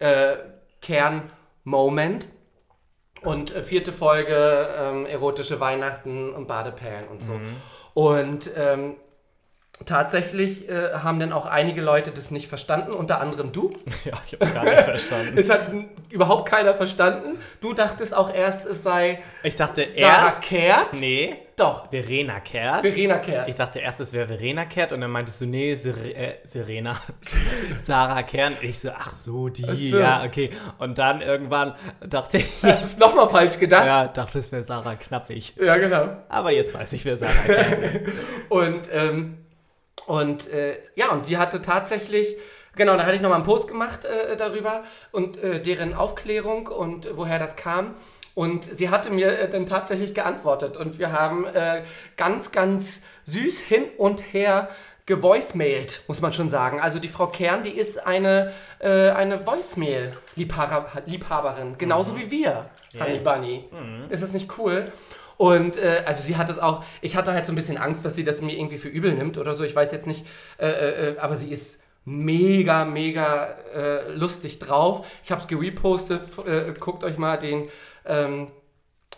äh, 0.00 0.34
Kern 0.80 1.30
Moment. 1.62 2.26
Und 3.22 3.54
äh, 3.54 3.62
vierte 3.62 3.92
Folge, 3.92 4.68
ähm, 4.76 5.06
erotische 5.06 5.60
Weihnachten 5.60 6.34
und 6.34 6.48
Badeperlen 6.48 7.06
und 7.06 7.22
so. 7.22 7.34
Mhm. 7.34 7.56
Und 7.94 8.50
ähm, 8.56 8.96
tatsächlich 9.86 10.68
äh, 10.68 10.92
haben 10.94 11.18
dann 11.20 11.32
auch 11.32 11.46
einige 11.46 11.80
Leute 11.82 12.10
das 12.10 12.30
nicht 12.30 12.48
verstanden, 12.48 12.92
unter 12.92 13.20
anderem 13.20 13.52
du. 13.52 13.72
Ja, 14.04 14.14
ich 14.26 14.32
habe 14.32 14.50
gar 14.50 14.64
nicht 14.64 14.80
verstanden. 14.80 15.38
Es 15.38 15.48
hat 15.48 15.68
überhaupt 16.10 16.48
keiner 16.48 16.74
verstanden. 16.74 17.38
Du 17.60 17.72
dachtest 17.72 18.14
auch 18.14 18.34
erst, 18.34 18.66
es 18.66 18.82
sei 18.82 19.20
Ich 19.42 19.54
dachte 19.54 19.86
Sarah 19.96 20.26
erst. 20.26 20.42
Kehrt. 20.42 21.00
Nee, 21.00 21.36
Doch, 21.62 21.88
Verena 21.90 22.40
Kehrt. 22.40 22.80
Verena 22.84 23.18
Kehrt. 23.18 23.48
Ich 23.48 23.54
dachte 23.54 23.78
erst, 23.78 24.00
es 24.00 24.12
wäre 24.12 24.26
Verena 24.26 24.64
Kehrt 24.64 24.92
und 24.92 25.00
dann 25.00 25.10
meintest 25.12 25.40
du, 25.40 25.46
nee, 25.46 25.76
Sire 25.76 26.12
äh, 26.14 26.34
Serena. 26.44 27.00
Sarah 27.78 28.24
Kern. 28.24 28.56
Ich 28.62 28.80
so, 28.80 28.90
ach 28.90 29.12
so, 29.12 29.48
die, 29.48 29.64
Ach 29.68 29.76
so. 29.76 29.98
ja, 29.98 30.24
okay. 30.24 30.50
Und 30.78 30.98
dann 30.98 31.20
irgendwann 31.20 31.74
dachte 32.00 32.38
ich, 32.38 32.46
Das 32.62 32.84
ist 32.84 32.98
nochmal 32.98 33.28
falsch 33.28 33.58
gedacht. 33.58 33.86
ja, 33.86 34.08
dachte, 34.08 34.40
es 34.40 34.50
wäre 34.50 34.64
Sarah 34.64 34.96
Knappig. 34.96 35.54
ja 35.56 35.76
genau. 35.76 36.08
Aber 36.28 36.50
jetzt 36.50 36.74
weiß 36.74 36.92
ich, 36.94 37.04
wer 37.04 37.16
Sarah 37.16 37.32
Kern 37.46 37.82
ist. 37.82 38.24
Und, 38.48 38.88
ähm, 38.92 39.38
und 40.06 40.48
äh, 40.50 40.78
ja, 40.96 41.10
und 41.12 41.28
die 41.28 41.36
hatte 41.38 41.62
tatsächlich, 41.62 42.36
genau, 42.74 42.96
da 42.96 43.04
hatte 43.04 43.14
ich 43.14 43.20
nochmal 43.20 43.36
einen 43.36 43.46
Post 43.46 43.68
gemacht 43.68 44.04
äh, 44.04 44.36
darüber 44.36 44.82
und 45.12 45.36
äh, 45.40 45.62
deren 45.62 45.94
Aufklärung 45.94 46.66
und 46.66 47.08
woher 47.16 47.38
das 47.38 47.54
kam. 47.54 47.94
Und 48.34 48.64
sie 48.64 48.88
hatte 48.88 49.10
mir 49.10 49.38
äh, 49.38 49.50
dann 49.50 49.66
tatsächlich 49.66 50.14
geantwortet 50.14 50.76
und 50.76 50.98
wir 50.98 51.12
haben 51.12 51.46
äh, 51.46 51.82
ganz, 52.16 52.50
ganz 52.50 53.00
süß 53.26 53.60
hin 53.60 53.84
und 53.98 54.32
her 54.32 54.68
gevoicemailt, 55.06 56.02
muss 56.06 56.20
man 56.20 56.32
schon 56.32 56.48
sagen. 56.48 56.80
Also 56.80 56.98
die 56.98 57.08
Frau 57.08 57.26
Kern, 57.26 57.62
die 57.64 57.70
ist 57.70 58.06
eine, 58.06 58.52
äh, 58.78 59.10
eine 59.10 59.46
Voicemail-Liebhaberin, 59.46 61.76
genauso 61.76 62.16
wie 62.16 62.30
wir, 62.30 62.70
Honey 62.98 63.16
Yes. 63.16 63.24
Bunny. 63.24 63.64
Ist 64.10 64.22
das 64.22 64.32
nicht 64.32 64.58
cool? 64.58 64.92
Und 65.36 65.76
äh, 65.76 66.02
also 66.06 66.22
sie 66.22 66.36
hat 66.36 66.48
es 66.50 66.58
auch, 66.58 66.84
ich 67.00 67.16
hatte 67.16 67.32
halt 67.32 67.46
so 67.46 67.52
ein 67.52 67.56
bisschen 67.56 67.78
Angst, 67.78 68.04
dass 68.04 68.14
sie 68.14 68.22
das 68.22 68.42
mir 68.42 68.56
irgendwie 68.56 68.78
für 68.78 68.88
übel 68.88 69.12
nimmt 69.14 69.38
oder 69.38 69.56
so, 69.56 69.64
ich 69.64 69.74
weiß 69.74 69.90
jetzt 69.90 70.06
nicht, 70.06 70.24
äh, 70.58 70.68
äh, 70.68 71.18
aber 71.18 71.36
sie 71.36 71.50
ist 71.50 71.80
mega, 72.04 72.84
mega 72.84 73.46
äh, 73.74 74.08
lustig 74.12 74.58
drauf. 74.60 75.06
Ich 75.24 75.30
habe 75.32 75.40
es 75.40 75.48
gerepostet, 75.48 76.22
äh, 76.46 76.72
guckt 76.78 77.02
euch 77.04 77.18
mal 77.18 77.38
den, 77.38 77.68
ähm, 78.06 78.50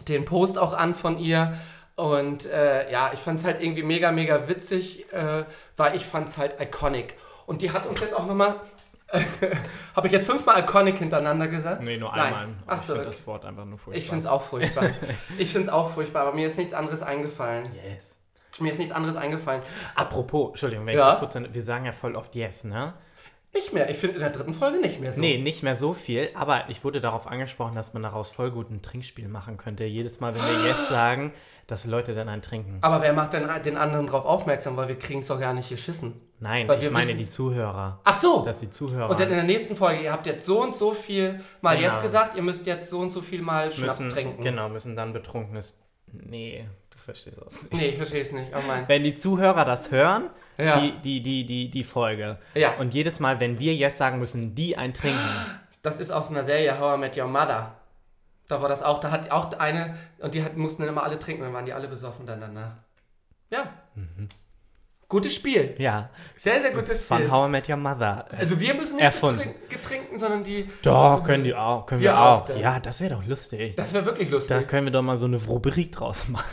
den 0.08 0.24
Post 0.24 0.58
auch 0.58 0.72
an 0.72 0.94
von 0.94 1.18
ihr. 1.18 1.58
Und 1.96 2.46
äh, 2.46 2.90
ja, 2.90 3.12
ich 3.12 3.20
fand 3.20 3.40
es 3.40 3.46
halt 3.46 3.62
irgendwie 3.62 3.84
mega, 3.84 4.10
mega 4.10 4.48
witzig, 4.48 5.12
äh, 5.12 5.44
weil 5.76 5.94
ich 5.96 6.04
fand 6.04 6.28
es 6.28 6.38
halt 6.38 6.60
iconic. 6.60 7.16
Und 7.46 7.62
die 7.62 7.70
hat 7.70 7.86
uns 7.86 8.00
jetzt 8.00 8.14
auch 8.14 8.26
nochmal 8.26 8.56
Habe 9.94 10.06
ich 10.06 10.12
jetzt 10.12 10.26
fünfmal 10.26 10.60
iconic 10.60 10.98
hintereinander 10.98 11.48
gesagt? 11.48 11.82
Nee, 11.82 11.96
nur 11.96 12.12
einmal. 12.12 12.48
Ach 12.66 12.76
ich 12.76 12.82
so, 12.82 12.94
finde 12.94 13.06
das 13.06 13.26
Wort 13.26 13.44
einfach 13.44 13.64
nur 13.64 13.78
furchtbar. 13.78 13.98
Ich 13.98 14.08
finde 14.08 14.20
es 14.20 14.26
auch 14.26 14.42
furchtbar. 14.42 14.90
ich 15.38 15.52
finde 15.52 15.68
es 15.68 15.72
auch 15.72 15.90
furchtbar, 15.90 16.22
aber 16.22 16.34
mir 16.34 16.46
ist 16.46 16.58
nichts 16.58 16.74
anderes 16.74 17.02
eingefallen. 17.02 17.68
Yes. 17.74 18.18
Mir 18.60 18.72
ist 18.72 18.78
nichts 18.78 18.92
anderes 18.94 19.16
eingefallen. 19.16 19.62
Apropos, 19.94 20.50
Entschuldigung, 20.50 20.86
wenn 20.86 20.96
Ja. 20.96 21.14
ich 21.14 21.18
kurz, 21.18 21.34
wir 21.34 21.62
sagen 21.62 21.84
ja 21.84 21.92
voll 21.92 22.16
oft 22.16 22.34
Yes, 22.34 22.64
ne? 22.64 22.94
Nicht 23.54 23.72
mehr. 23.72 23.88
Ich 23.88 23.96
finde 23.98 24.16
in 24.16 24.20
der 24.20 24.30
dritten 24.30 24.52
Folge 24.54 24.78
nicht 24.80 25.00
mehr 25.00 25.12
so. 25.12 25.20
Nee, 25.20 25.38
nicht 25.38 25.62
mehr 25.62 25.76
so 25.76 25.94
viel, 25.94 26.28
aber 26.34 26.68
ich 26.70 26.82
wurde 26.84 27.00
darauf 27.00 27.26
angesprochen, 27.26 27.74
dass 27.76 27.94
man 27.94 28.02
daraus 28.02 28.30
voll 28.30 28.50
gut 28.50 28.70
ein 28.70 28.82
Trinkspiel 28.82 29.28
machen 29.28 29.56
könnte. 29.56 29.84
Jedes 29.84 30.18
Mal, 30.20 30.34
wenn 30.34 30.42
wir 30.42 30.66
Yes 30.68 30.88
sagen, 30.88 31.32
dass 31.66 31.84
Leute 31.86 32.14
dann 32.14 32.28
ein 32.28 32.42
trinken. 32.42 32.78
Aber 32.82 33.00
wer 33.00 33.12
macht 33.12 33.32
denn 33.32 33.48
den 33.64 33.76
anderen 33.76 34.06
darauf 34.06 34.24
aufmerksam, 34.26 34.76
weil 34.76 34.88
wir 34.88 34.98
kriegen 34.98 35.20
es 35.20 35.28
doch 35.28 35.38
gar 35.40 35.54
nicht 35.54 35.68
geschissen. 35.68 36.20
Nein, 36.40 36.68
Weil 36.68 36.82
ich 36.82 36.90
meine 36.90 37.06
wissen- 37.06 37.18
die 37.18 37.28
Zuhörer. 37.28 38.00
Ach 38.04 38.20
so. 38.20 38.44
Dass 38.44 38.58
die 38.60 38.68
Zuhörer 38.70 39.08
Und 39.08 39.18
dann 39.20 39.28
in 39.30 39.34
der 39.36 39.44
nächsten 39.44 39.76
Folge, 39.76 40.02
ihr 40.02 40.12
habt 40.12 40.26
jetzt 40.26 40.44
so 40.44 40.60
und 40.62 40.76
so 40.76 40.92
viel 40.92 41.40
mal 41.62 41.76
Genau. 41.76 41.88
Yes 41.88 42.02
gesagt, 42.02 42.36
ihr 42.36 42.42
müsst 42.42 42.66
jetzt 42.66 42.90
so 42.90 42.98
und 42.98 43.10
so 43.12 43.22
viel 43.22 43.40
mal 43.40 43.70
Schnaps 43.72 44.00
müssen, 44.00 44.12
trinken. 44.12 44.42
genau, 44.42 44.68
müssen 44.68 44.94
dann 44.96 45.12
betrunkenes. 45.14 45.80
Nee, 46.12 46.66
du 46.90 46.98
verstehst 46.98 47.38
das 47.42 47.62
nicht. 47.62 47.72
Nee, 47.72 47.86
ich 47.90 47.96
verstehe 47.96 48.20
es 48.20 48.32
nicht. 48.32 48.50
Oh 48.54 48.60
mein. 48.66 48.86
Wenn 48.88 49.04
die 49.04 49.14
Zuhörer 49.14 49.64
das 49.64 49.90
hören, 49.90 50.24
Ja. 50.58 50.78
die, 50.80 50.92
die, 51.02 51.22
die, 51.22 51.44
die, 51.46 51.70
die 51.70 51.84
Folge. 51.84 52.38
Ja. 52.54 52.74
Und 52.78 52.94
jedes 52.94 53.20
Mal, 53.20 53.40
wenn 53.40 53.58
wir 53.58 53.74
Yes 53.74 53.98
sagen, 53.98 54.18
müssen 54.18 54.54
die 54.54 54.76
ein 54.76 54.94
trinken. 54.94 55.18
Das 55.82 56.00
ist 56.00 56.10
aus 56.10 56.30
einer 56.30 56.44
Serie 56.44 56.78
How 56.78 56.96
I 56.96 57.00
Met 57.00 57.16
Your 57.16 57.26
Mother. 57.28 57.72
Da 58.48 58.60
war 58.62 58.68
das 58.68 58.82
auch, 58.82 59.00
da 59.00 59.10
hat 59.10 59.30
auch 59.30 59.52
eine, 59.58 59.96
und 60.20 60.34
die 60.34 60.44
hat, 60.44 60.56
mussten 60.56 60.82
dann 60.82 60.90
immer 60.90 61.02
alle 61.02 61.18
trinken, 61.18 61.42
dann 61.42 61.52
waren 61.54 61.64
die 61.66 61.72
alle 61.72 61.88
besoffen 61.88 62.26
dann 62.26 62.40
danach. 62.40 62.72
Ja. 63.50 63.64
Gutes 65.08 65.34
Spiel. 65.34 65.74
Ja, 65.78 66.08
Sehr, 66.36 66.60
sehr 66.60 66.72
gutes 66.72 67.02
von 67.02 67.18
Spiel. 67.18 67.30
How 67.30 67.46
I 67.46 67.50
Met 67.50 67.68
Your 67.68 67.76
Mother. 67.76 68.26
Also 68.36 68.58
wir 68.58 68.74
müssen 68.74 68.96
nicht 68.96 69.04
Erfunden. 69.04 69.40
getrink- 69.40 69.68
getrinken, 69.68 70.18
sondern 70.18 70.42
die. 70.44 70.68
Doch, 70.82 71.22
können 71.22 71.44
die 71.44 71.54
auch. 71.54 71.86
Können 71.86 72.00
wir, 72.00 72.10
Wir 72.10 72.18
auch. 72.20 72.48
auch, 72.50 72.56
ja, 72.56 72.80
das 72.80 73.00
wäre 73.00 73.14
doch 73.14 73.24
lustig. 73.24 73.76
Das 73.76 73.92
wäre 73.92 74.04
wirklich 74.06 74.28
Da 74.30 74.34
lustig. 74.36 74.66
können 74.68 74.86
wir 74.86 74.92
doch 74.92 75.02
mal 75.02 75.16
so 75.16 75.26
eine 75.26 75.36
Rubrik 75.36 75.92
draus 75.92 76.26
machen. 76.28 76.44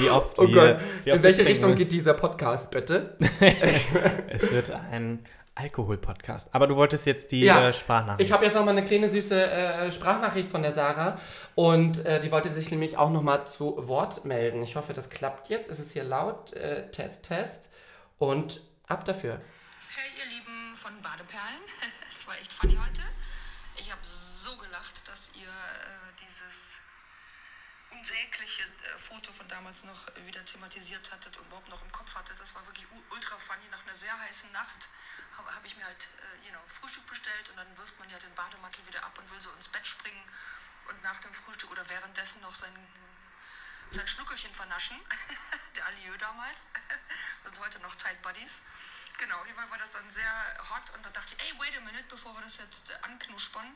Wie 0.00 0.10
oft 0.10 0.38
Oh 0.38 0.48
wir, 0.48 0.54
Gott, 0.54 0.80
wie 1.04 1.10
oft 1.12 1.16
in 1.16 1.22
welche 1.22 1.46
Richtung 1.46 1.74
geht 1.74 1.92
dieser 1.92 2.14
Podcast, 2.14 2.70
bitte? 2.70 3.16
Es 4.28 4.50
wird 4.50 4.70
ein 4.70 5.24
Alkohol-Podcast. 5.54 6.54
Aber 6.54 6.66
du 6.66 6.76
wolltest 6.76 7.06
jetzt 7.06 7.32
die 7.32 7.42
Ja, 7.42 7.68
äh, 7.68 7.72
Sprachnachricht. 7.72 8.26
Ich 8.26 8.32
habe 8.32 8.44
jetzt 8.44 8.54
noch 8.54 8.64
mal 8.64 8.70
eine 8.70 8.84
kleine 8.84 9.10
süße 9.10 9.50
äh, 9.50 9.92
Sprachnachricht 9.92 10.50
von 10.50 10.62
der 10.62 10.72
Sarah 10.72 11.18
und 11.54 12.04
äh, 12.06 12.20
die 12.20 12.30
wollte 12.32 12.50
sich 12.50 12.70
nämlich 12.70 12.96
auch 12.96 13.10
noch 13.10 13.22
mal 13.22 13.44
zu 13.44 13.76
Wort 13.88 14.24
melden. 14.24 14.62
Ich 14.62 14.76
hoffe, 14.76 14.92
das 14.94 15.10
klappt 15.10 15.48
jetzt. 15.50 15.70
Es 15.70 15.78
ist 15.78 15.92
hier 15.92 16.04
laut. 16.04 16.54
Äh, 16.54 16.90
Test, 16.90 17.24
Test. 17.28 17.70
Und 18.18 18.60
ab 18.86 19.04
dafür. 19.04 19.40
Hey 19.94 20.10
ihr 20.18 20.30
Lieben 20.34 20.76
von 20.76 20.92
Badeperlen, 21.02 21.62
es 22.10 22.26
war 22.26 22.34
echt 22.40 22.52
funny 22.52 22.76
heute. 22.76 23.02
Ich 23.76 23.90
habe 23.90 24.00
so 24.02 24.56
gelacht, 24.56 25.06
dass 25.10 25.30
ihr 25.34 25.48
äh, 25.48 26.24
dieses 26.26 26.78
unsägliche 27.90 28.62
äh, 28.62 28.98
Foto 28.98 29.32
von 29.32 29.48
damals 29.48 29.84
noch 29.84 30.06
wieder 30.24 30.44
thematisiert 30.44 31.10
hattet 31.10 31.36
und 31.36 31.46
überhaupt 31.46 31.68
noch 31.68 31.82
im 31.82 31.92
Kopf 31.92 32.14
hattet. 32.14 32.38
Das 32.40 32.54
war 32.54 32.64
wirklich 32.66 32.86
ultra 33.10 33.38
funny. 33.38 33.66
Nach 33.70 33.82
einer 33.82 33.94
sehr 33.94 34.18
heißen 34.18 34.50
Nacht 34.52 34.88
habe 35.36 35.54
hab 35.54 35.64
ich 35.64 35.76
mir 35.76 35.84
halt 35.84 36.08
äh, 36.22 36.46
you 36.46 36.50
know, 36.52 36.60
Frühstück 36.66 37.06
bestellt 37.06 37.48
und 37.50 37.56
dann 37.56 37.76
wirft 37.76 37.98
man 37.98 38.08
ja 38.10 38.18
den 38.18 38.34
Bademantel 38.34 38.86
wieder 38.86 39.02
ab 39.04 39.16
und 39.18 39.30
will 39.30 39.40
so 39.40 39.50
ins 39.52 39.68
Bett 39.68 39.86
springen 39.86 40.22
und 40.88 41.02
nach 41.02 41.20
dem 41.20 41.32
Frühstück 41.32 41.70
oder 41.70 41.88
währenddessen 41.88 42.40
noch 42.42 42.54
sein 42.54 42.74
sein 43.92 44.06
Schnuckelchen 44.06 44.54
vernaschen. 44.54 45.00
Der 45.76 45.84
Alieu 45.86 46.16
damals. 46.16 46.66
Wir 47.42 47.50
sind 47.50 47.58
heute 47.58 47.80
noch 47.80 47.94
Tight 47.96 48.22
Buddies. 48.22 48.62
Genau, 49.18 49.44
Fall 49.44 49.68
war 49.70 49.78
das 49.78 49.90
dann 49.90 50.08
sehr 50.10 50.32
hot 50.70 50.90
und 50.94 51.04
dann 51.04 51.12
dachte 51.12 51.34
ich, 51.34 51.42
ey, 51.44 51.58
wait 51.58 51.76
a 51.76 51.80
minute, 51.80 52.04
bevor 52.04 52.34
wir 52.34 52.42
das 52.42 52.56
jetzt 52.58 52.90
äh, 52.90 52.94
anknuspern, 53.02 53.66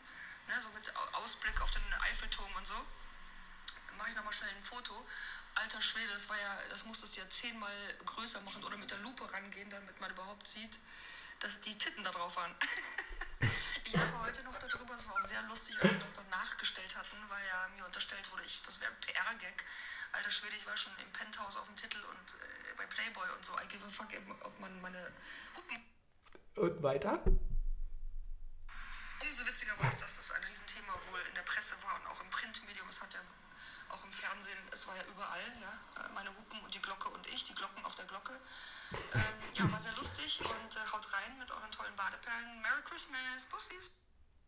ne, 0.48 0.60
so 0.60 0.70
mit 0.70 0.94
Au- 0.96 1.08
Ausblick 1.18 1.60
auf 1.60 1.70
den 1.72 1.82
Eiffelturm 2.00 2.50
und 2.54 2.66
so, 2.66 2.86
mache 4.04 4.10
ich 4.10 4.16
nochmal 4.16 4.34
schnell 4.34 4.50
ein 4.50 4.62
Foto. 4.62 5.06
Alter 5.54 5.80
Schwede, 5.80 6.12
das 6.12 6.28
war 6.28 6.36
ja, 6.36 6.58
das 6.68 6.84
musstest 6.84 7.16
du 7.16 7.22
ja 7.22 7.28
zehnmal 7.30 7.72
größer 8.04 8.38
machen 8.42 8.62
oder 8.62 8.76
mit 8.76 8.90
der 8.90 8.98
Lupe 8.98 9.24
rangehen, 9.32 9.70
damit 9.70 9.98
man 9.98 10.10
überhaupt 10.10 10.46
sieht, 10.46 10.78
dass 11.40 11.62
die 11.62 11.76
Titten 11.78 12.04
da 12.04 12.10
drauf 12.10 12.36
waren. 12.36 12.54
Ich 13.86 13.92
lache 13.92 14.18
heute 14.20 14.42
noch 14.44 14.58
darüber, 14.58 14.94
es 14.94 15.06
war 15.06 15.14
auch 15.14 15.22
sehr 15.22 15.42
lustig, 15.42 15.76
als 15.80 15.92
wir 15.92 16.00
das 16.00 16.14
dann 16.14 16.28
nachgestellt 16.30 16.96
hatten, 16.96 17.16
weil 17.28 17.46
ja 17.46 17.68
mir 17.76 17.84
unterstellt 17.84 18.28
wurde, 18.32 18.42
ich, 18.42 18.62
das 18.62 18.80
wäre 18.80 18.90
ein 18.90 19.00
PR-Gag. 19.00 19.62
Alter 20.12 20.30
Schwede, 20.30 20.56
ich 20.56 20.66
war 20.66 20.76
schon 20.76 20.92
im 20.98 21.12
Penthouse 21.12 21.58
auf 21.58 21.66
dem 21.66 21.76
Titel 21.76 21.98
und 21.98 22.32
äh, 22.32 22.74
bei 22.78 22.86
Playboy 22.86 23.28
und 23.36 23.44
so. 23.44 23.52
I 23.58 23.68
give 23.68 23.84
a 23.84 23.88
fuck, 23.90 24.08
ob 24.40 24.58
man 24.58 24.80
meine 24.80 25.12
Hupen 25.54 25.84
Und 26.56 26.82
weiter? 26.82 27.22
Umso 29.20 29.46
witziger 29.46 29.78
war 29.78 29.90
es, 29.90 29.98
dass 29.98 30.16
das 30.16 30.30
ein 30.32 30.44
Riesenthema 30.44 30.94
wohl 31.10 31.20
in 31.28 31.34
der 31.34 31.42
Presse 31.42 31.76
war 31.82 31.94
und 32.00 32.06
auch 32.06 32.20
im 32.22 32.30
Printmedium. 32.30 32.88
Es 32.88 33.02
hat 33.02 33.12
ja 33.12 33.20
auch 33.90 34.04
im 34.04 34.12
Fernsehen, 34.12 34.58
es 34.72 34.86
war 34.86 34.96
ja 34.96 35.02
überall, 35.10 35.48
ja. 35.60 35.72
Meine 36.14 36.30
Hupen 36.30 36.60
und 36.62 36.74
die 36.74 36.82
Glocke 36.82 37.08
und 37.08 37.26
ich, 37.26 37.44
die 37.44 37.54
Glocken 37.54 37.84
auf 37.84 37.94
der 37.94 38.04
Glocke. 38.06 38.32
Ähm, 39.14 39.20
ja, 39.54 39.72
war 39.72 39.80
sehr 39.80 39.94
lustig 39.96 40.40
und 40.40 40.76
äh, 40.76 40.92
haut 40.92 41.06
rein 41.12 41.38
mit 41.38 41.50
euren 41.50 41.70
tollen 41.70 41.94
Badeperlen. 41.96 42.62
Merry 42.62 42.82
Christmas, 42.84 43.46
Bussis! 43.50 43.92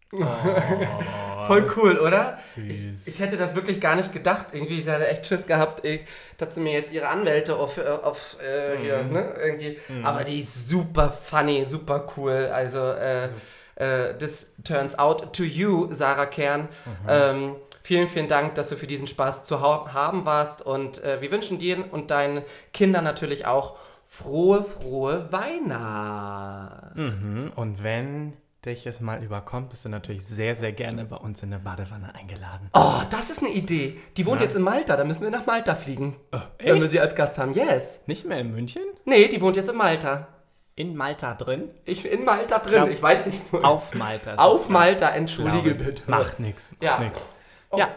Voll 1.47 1.67
cool, 1.77 1.99
oder? 1.99 2.39
Süß. 2.55 3.09
Ich 3.09 3.19
hätte 3.19 3.37
das 3.37 3.57
wirklich 3.57 3.81
gar 3.81 3.97
nicht 3.97 4.13
gedacht. 4.13 4.47
Irgendwie, 4.53 4.79
ich 4.79 4.89
hatte 4.89 5.09
echt 5.09 5.27
Schiss 5.27 5.47
gehabt, 5.47 5.85
eh, 5.85 6.07
dass 6.39 6.55
sie 6.55 6.61
mir 6.61 6.73
jetzt 6.73 6.93
ihre 6.93 7.09
Anwälte 7.09 7.57
auf, 7.57 7.77
äh, 7.79 7.83
auf 7.83 8.37
äh, 8.41 8.77
hier, 8.79 9.03
ne, 9.03 9.35
irgendwie. 9.43 9.79
Aber 10.05 10.23
die 10.23 10.41
ist 10.41 10.69
super 10.69 11.11
funny, 11.11 11.65
super 11.69 12.07
cool. 12.17 12.51
Also, 12.53 12.79
äh, 12.79 13.29
äh, 13.75 14.17
this 14.17 14.53
turns 14.65 14.97
out 14.97 15.35
to 15.35 15.43
you, 15.43 15.93
Sarah 15.93 16.27
Kern. 16.27 16.69
Ähm, 17.09 17.57
vielen, 17.87 18.09
vielen 18.09 18.29
Dank, 18.29 18.55
dass 18.57 18.69
du 18.69 18.77
für 18.77 18.87
diesen 18.87 19.07
Spaß 19.07 19.45
zu 19.45 19.61
haben 19.61 20.25
warst. 20.25 20.61
Und 20.63 21.03
äh, 21.05 21.21
wir 21.21 21.31
wünschen 21.31 21.59
dir 21.59 21.85
und 21.93 22.11
deinen 22.11 22.43
Kindern 22.73 23.05
natürlich 23.05 23.47
auch 23.47 23.77
frohe, 24.07 24.65
frohe 24.65 25.31
Weihnachten. 25.33 27.01
Mhm. 27.47 27.53
Und 27.55 27.83
wenn 27.83 28.35
dich 28.65 28.87
es 28.87 29.01
mal 29.01 29.23
überkommt, 29.23 29.71
bist 29.71 29.85
du 29.85 29.89
natürlich 29.89 30.25
sehr, 30.25 30.57
sehr 30.57 30.73
gerne 30.73 31.05
bei 31.05 31.17
uns 31.17 31.43
in 31.43 31.51
der 31.51 31.59
Badewanne 31.59 32.13
eingeladen. 32.17 32.69
Oh, 32.75 33.01
das 33.11 33.31
ist 33.31 33.39
eine 33.41 33.51
Idee. 33.53 33.97
Die 34.17 34.27
wohnt 34.27 34.41
Ja. 34.41 34.45
jetzt 34.47 34.57
in 34.57 34.63
Malta, 34.63 34.97
da 34.97 35.05
müssen 35.05 35.23
wir 35.23 35.31
nach 35.31 35.47
Malta 35.47 35.77
fliegen. 35.77 36.17
Oh, 36.33 36.39
Wenn 36.59 36.75
wir 36.77 36.83
echt? 36.83 36.91
sie 36.91 37.01
als 37.01 37.15
Gast 37.15 37.39
haben. 37.39 37.55
Yes. 37.55 38.03
Nicht 38.07 38.27
mehr 38.27 38.41
in 38.41 38.51
München? 38.53 38.83
Nee, 39.05 39.29
die 39.29 39.41
wohnt 39.41 39.55
jetzt 39.57 39.69
in 39.71 39.77
Malta. 39.77 40.27
In 40.75 40.97
Malta 40.97 41.35
drin? 41.35 41.71
Ich 41.85 42.05
in 42.11 42.25
Malta 42.25 42.59
drin. 42.59 42.73
Glaub- 42.75 42.91
ich 42.91 43.01
weiß 43.01 43.27
nicht 43.27 43.41
wo. 43.53 43.59
Auf 43.59 43.95
Malta. 43.95 44.35
Auf 44.35 44.69
Malta, 44.69 45.09
entschuldige 45.11 45.75
bitte. 45.77 46.03
Macht 46.07 46.39
nix. 46.41 46.73
Macht 46.73 46.83
Ja. 46.83 46.99
nix. 46.99 47.29
Oh. 47.71 47.79
Ja, 47.79 47.89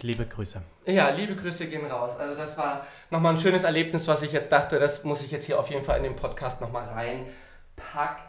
liebe 0.00 0.26
Grüße. 0.26 0.62
Ja, 0.86 1.10
liebe 1.10 1.36
Grüße 1.36 1.66
gehen 1.66 1.86
raus. 1.86 2.16
Also 2.18 2.36
das 2.36 2.58
war 2.58 2.86
nochmal 3.10 3.34
ein 3.34 3.38
schönes 3.38 3.64
Erlebnis, 3.64 4.08
was 4.08 4.22
ich 4.22 4.32
jetzt 4.32 4.50
dachte, 4.50 4.78
das 4.78 5.04
muss 5.04 5.22
ich 5.22 5.30
jetzt 5.30 5.46
hier 5.46 5.58
auf 5.60 5.70
jeden 5.70 5.84
Fall 5.84 5.96
in 5.98 6.02
den 6.02 6.16
Podcast 6.16 6.60
nochmal 6.60 6.84
reinpacken. 6.84 8.24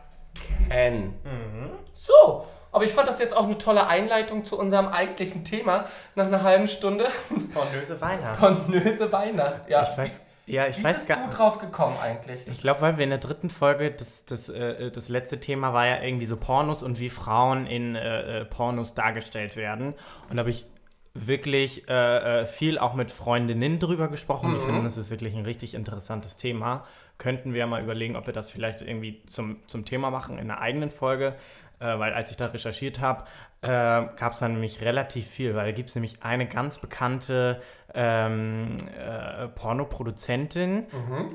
So, 1.95 2.47
aber 2.71 2.85
ich 2.85 2.91
fand 2.91 3.07
das 3.07 3.19
jetzt 3.19 3.35
auch 3.35 3.45
eine 3.45 3.57
tolle 3.57 3.87
Einleitung 3.87 4.45
zu 4.45 4.57
unserem 4.57 4.87
eigentlichen 4.87 5.43
Thema 5.43 5.85
nach 6.15 6.25
einer 6.25 6.43
halben 6.43 6.67
Stunde. 6.67 7.07
Pornöse 7.53 7.99
Weihnachten. 8.01 8.65
Ponöse 8.65 9.11
Weihnacht. 9.11 9.69
Ja, 9.69 9.83
Ich 9.83 9.97
weiß, 9.97 10.25
ja, 10.45 10.67
ich 10.67 10.79
wie 10.79 10.83
weiß 10.83 10.97
bist 10.97 11.09
gar 11.09 11.27
du 11.29 11.35
drauf 11.35 11.59
gekommen 11.59 11.97
eigentlich? 12.01 12.47
Ich 12.47 12.61
glaube, 12.61 12.81
weil 12.81 12.97
wir 12.97 13.03
in 13.03 13.11
der 13.11 13.19
dritten 13.19 13.49
Folge, 13.49 13.91
das, 13.91 14.25
das, 14.25 14.49
äh, 14.49 14.91
das 14.91 15.07
letzte 15.09 15.39
Thema 15.39 15.73
war 15.73 15.85
ja 15.85 16.01
irgendwie 16.01 16.25
so 16.25 16.35
Pornos 16.35 16.83
und 16.83 16.99
wie 16.99 17.09
Frauen 17.09 17.65
in 17.65 17.95
äh, 17.95 18.41
äh, 18.41 18.45
Pornos 18.45 18.93
dargestellt 18.93 19.55
werden. 19.55 19.93
Und 20.29 20.37
da 20.37 20.39
habe 20.39 20.49
ich 20.49 20.65
wirklich 21.13 21.87
äh, 21.89 22.41
äh, 22.41 22.45
viel 22.45 22.79
auch 22.79 22.95
mit 22.95 23.11
Freundinnen 23.11 23.79
drüber 23.79 24.07
gesprochen. 24.07 24.53
Die 24.53 24.59
finden, 24.59 24.83
das 24.83 24.97
ist 24.97 25.11
wirklich 25.11 25.35
ein 25.35 25.45
richtig 25.45 25.75
interessantes 25.75 26.37
Thema. 26.37 26.85
Könnten 27.19 27.53
wir 27.53 27.67
mal 27.67 27.83
überlegen, 27.83 28.15
ob 28.15 28.25
wir 28.25 28.33
das 28.33 28.49
vielleicht 28.49 28.81
irgendwie 28.81 29.21
zum, 29.27 29.57
zum 29.67 29.85
Thema 29.85 30.09
machen 30.09 30.39
in 30.39 30.49
einer 30.49 30.59
eigenen 30.59 30.89
Folge. 30.89 31.35
Äh, 31.79 31.99
weil 31.99 32.13
als 32.13 32.31
ich 32.31 32.37
da 32.37 32.45
recherchiert 32.47 32.99
habe, 32.99 33.25
äh, 33.61 33.67
gab 33.67 34.33
es 34.33 34.39
da 34.39 34.47
nämlich 34.47 34.81
relativ 34.81 35.27
viel, 35.27 35.53
weil 35.55 35.65
da 35.65 35.71
gibt 35.71 35.89
es 35.89 35.95
nämlich 35.95 36.23
eine 36.23 36.47
ganz 36.47 36.79
bekannte 36.79 37.61
ähm, 37.93 38.77
äh, 38.97 39.47
Pornoproduzentin. 39.49 40.87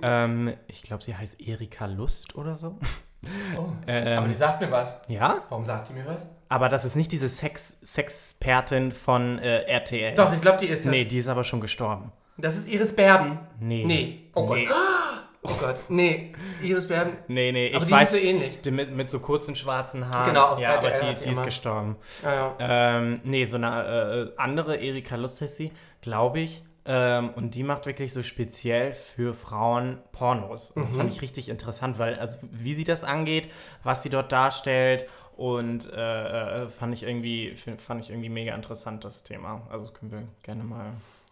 Ähm, 0.03 0.55
ich 0.67 0.83
glaube, 0.83 1.05
sie 1.05 1.17
heißt 1.17 1.41
Erika 1.41 1.87
Lust 1.87 2.35
oder 2.35 2.55
so. 2.57 2.79
Ähm, 3.89 4.19
aber 4.19 4.29
die 4.29 4.35
sagt 4.35 4.61
mir 4.61 4.71
was. 4.71 4.97
ja, 5.09 5.43
Warum 5.49 5.67
sagt 5.67 5.89
die 5.89 5.93
mir 5.93 6.07
was? 6.07 6.25
Aber 6.49 6.69
das 6.69 6.85
ist 6.85 6.97
nicht 6.97 7.13
diese 7.13 7.29
Sex 7.29 7.79
Sexpertin 7.83 8.93
von 8.93 9.39
äh, 9.39 9.63
RTL. 9.63 10.15
Doch, 10.15 10.33
ich 10.33 10.41
glaube, 10.41 10.59
die 10.59 10.67
ist 10.67 10.85
das. 10.85 10.91
Nee, 10.91 11.05
die 11.05 11.19
ist 11.19 11.29
aber 11.29 11.45
schon 11.45 11.61
gestorben. 11.61 12.13
Das 12.37 12.57
ist 12.57 12.69
Iris 12.69 12.95
Berben. 12.95 13.39
Nee. 13.61 13.85
Nee. 13.85 14.21
Oh 14.35 14.53
nee. 14.55 14.65
Gott. 14.67 14.77
Oh 15.45 15.53
Gott. 15.61 15.77
Nee, 15.89 16.33
Iris 16.63 16.89
Berben. 16.89 17.13
Nee, 17.29 17.53
nee, 17.53 17.69
Aber 17.73 17.83
ich 17.83 17.87
die 17.87 17.93
weiß, 17.93 18.13
ist 18.13 18.21
so 18.21 18.27
ähnlich. 18.27 18.61
die 18.61 18.71
mit, 18.73 18.91
mit 18.95 19.09
so 19.09 19.21
kurzen 19.21 19.55
schwarzen 19.55 20.11
Haaren. 20.11 20.31
Genau, 20.31 20.47
auf 20.49 20.59
ja, 20.59 20.77
aber 20.77 20.89
RTL 20.91 21.01
die, 21.01 21.07
hat 21.17 21.25
die 21.25 21.29
die 21.29 21.35
ist 21.35 21.45
gestorben. 21.45 21.97
Ja, 22.25 22.35
ja. 22.59 22.97
Ähm, 22.99 23.21
nee, 23.23 23.47
so 23.47 23.57
eine 23.57 24.33
äh, 24.37 24.41
andere 24.41 24.77
Erika 24.77 25.15
Lust 25.15 25.41
heißt 25.41 25.57
sie, 25.57 25.71
glaube 26.03 26.41
ich. 26.41 26.65
Ähm, 26.87 27.31
und 27.37 27.55
die 27.55 27.63
macht 27.63 27.87
wirklich 27.87 28.13
so 28.13 28.25
speziell 28.25 28.93
für 28.95 29.33
Frauen 29.33 29.99
Pornos. 30.11 30.73
Und 30.73 30.83
das 30.83 30.93
Mhm. 30.95 30.97
fand 30.99 31.13
ich 31.13 31.23
richtig 31.23 31.49
interessant, 31.49 31.99
weil, 32.01 32.19
also 32.19 32.39
wie 32.51 32.75
sie 32.75 32.85
das 32.85 33.05
angeht, 33.05 33.49
was 33.85 34.03
sie 34.03 34.11
dort 34.11 34.33
darstellt 34.33 35.07
und 35.39 35.91
äh, 35.93 36.65
äh, 36.65 36.69
fand 36.69 36.93
ich 36.93 37.05
irgendwie 37.05 37.55
fand 37.79 38.03
ich 38.03 38.11
irgendwie 38.11 38.29
mega 38.29 38.55
interessant 38.55 39.05
das 39.05 39.23
Thema. 39.25 39.63
Also 39.71 39.87
das 39.87 39.95
können 39.95 40.11
wir 40.13 40.23
gerne 40.43 40.65
mal 40.65 40.87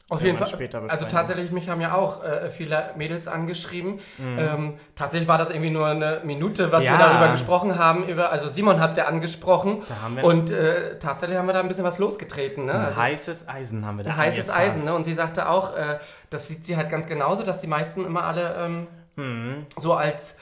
Auf 0.09 0.23
jeden 0.23 0.39
Fall. 0.39 0.47
später 0.47 0.81
also 0.87 1.07
tatsächlich, 1.07 1.51
mich 1.51 1.69
haben 1.69 1.81
ja 1.81 1.93
auch 1.95 2.23
äh, 2.23 2.49
viele 2.53 2.91
Mädels 2.97 3.27
angeschrieben. 3.27 3.99
Mhm. 4.19 4.39
Ähm, 4.39 4.75
tatsächlich 4.95 5.27
war 5.27 5.39
das 5.39 5.51
irgendwie 5.51 5.71
nur 5.71 5.89
eine 5.89 6.21
Minute, 6.23 6.71
was 6.71 6.85
wir 6.85 6.91
Ja. 6.93 6.99
darüber 6.99 7.33
gesprochen 7.33 7.77
haben. 7.77 8.05
Über, 8.07 8.31
also 8.31 8.49
Simon 8.49 8.79
hat 8.79 8.93
es 8.93 8.97
ja 8.99 9.07
angesprochen. 9.07 9.83
Da 9.89 10.01
haben 10.03 10.15
wir 10.17 10.23
Und 10.23 10.53
äh, 10.53 10.97
tatsächlich 11.01 11.37
haben 11.37 11.47
wir 11.49 11.55
da 11.55 11.59
ein 11.61 11.67
bisschen 11.67 11.83
was 11.83 11.99
losgetreten. 11.99 12.67
Ne? 12.67 12.75
ein 12.75 12.81
Also 12.83 13.01
heißes 13.01 13.49
Eisen 13.49 13.85
haben 13.85 13.97
wir 13.99 14.05
da 14.05 14.11
ein 14.13 14.17
heißes. 14.17 14.49
Eisen. 14.51 14.85
Ne? 14.85 14.95
Und 14.95 15.03
sie 15.03 15.15
sagte 15.15 15.49
auch, 15.49 15.77
äh, 15.77 15.99
das 16.31 16.47
sieht 16.47 16.65
sie 16.65 16.77
halt 16.77 16.89
ganz 16.91 17.09
genauso, 17.09 17.43
dass 17.43 17.61
die 17.61 17.67
meisten 17.67 18.05
immer 18.07 18.23
alle 18.23 18.55
ähm, 18.65 18.87
Mhm. 19.17 19.67
so 19.77 19.95
als, 19.95 20.37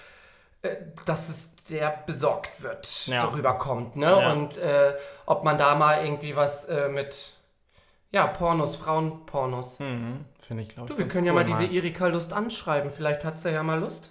dass 1.05 1.29
es 1.29 1.55
sehr 1.65 1.91
besorgt 2.07 2.63
wird, 2.63 3.07
Ja. 3.07 3.21
darüber 3.23 3.55
kommt. 3.55 3.97
Ne? 3.97 4.07
Ja. 4.07 4.33
Und 4.33 4.57
äh, 4.59 4.95
ob 5.27 5.45
man 5.45 5.59
da 5.59 5.75
mal 5.75 6.05
irgendwie 6.05 6.37
was 6.37 6.65
äh, 6.67 6.89
mit, 6.89 7.35
ja, 8.11 8.27
Pornos, 8.27 8.77
Frauenpornos. 8.77 9.81
Mhm. 9.81 10.25
Finde 10.41 10.63
ich, 10.63 10.69
glaube 10.71 10.89
ich. 10.91 10.97
Du, 10.97 10.99
wir 11.03 11.09
können 11.09 11.27
ja 11.27 11.33
cool 11.33 11.45
mal 11.45 11.45
diese 11.45 11.65
Erika 11.73 12.07
Lust 12.07 12.33
anschreiben. 12.33 12.91
Vielleicht 12.91 13.25
hat 13.25 13.39
sie 13.39 13.51
ja 13.51 13.63
mal 13.63 13.81
Lust. 13.81 14.11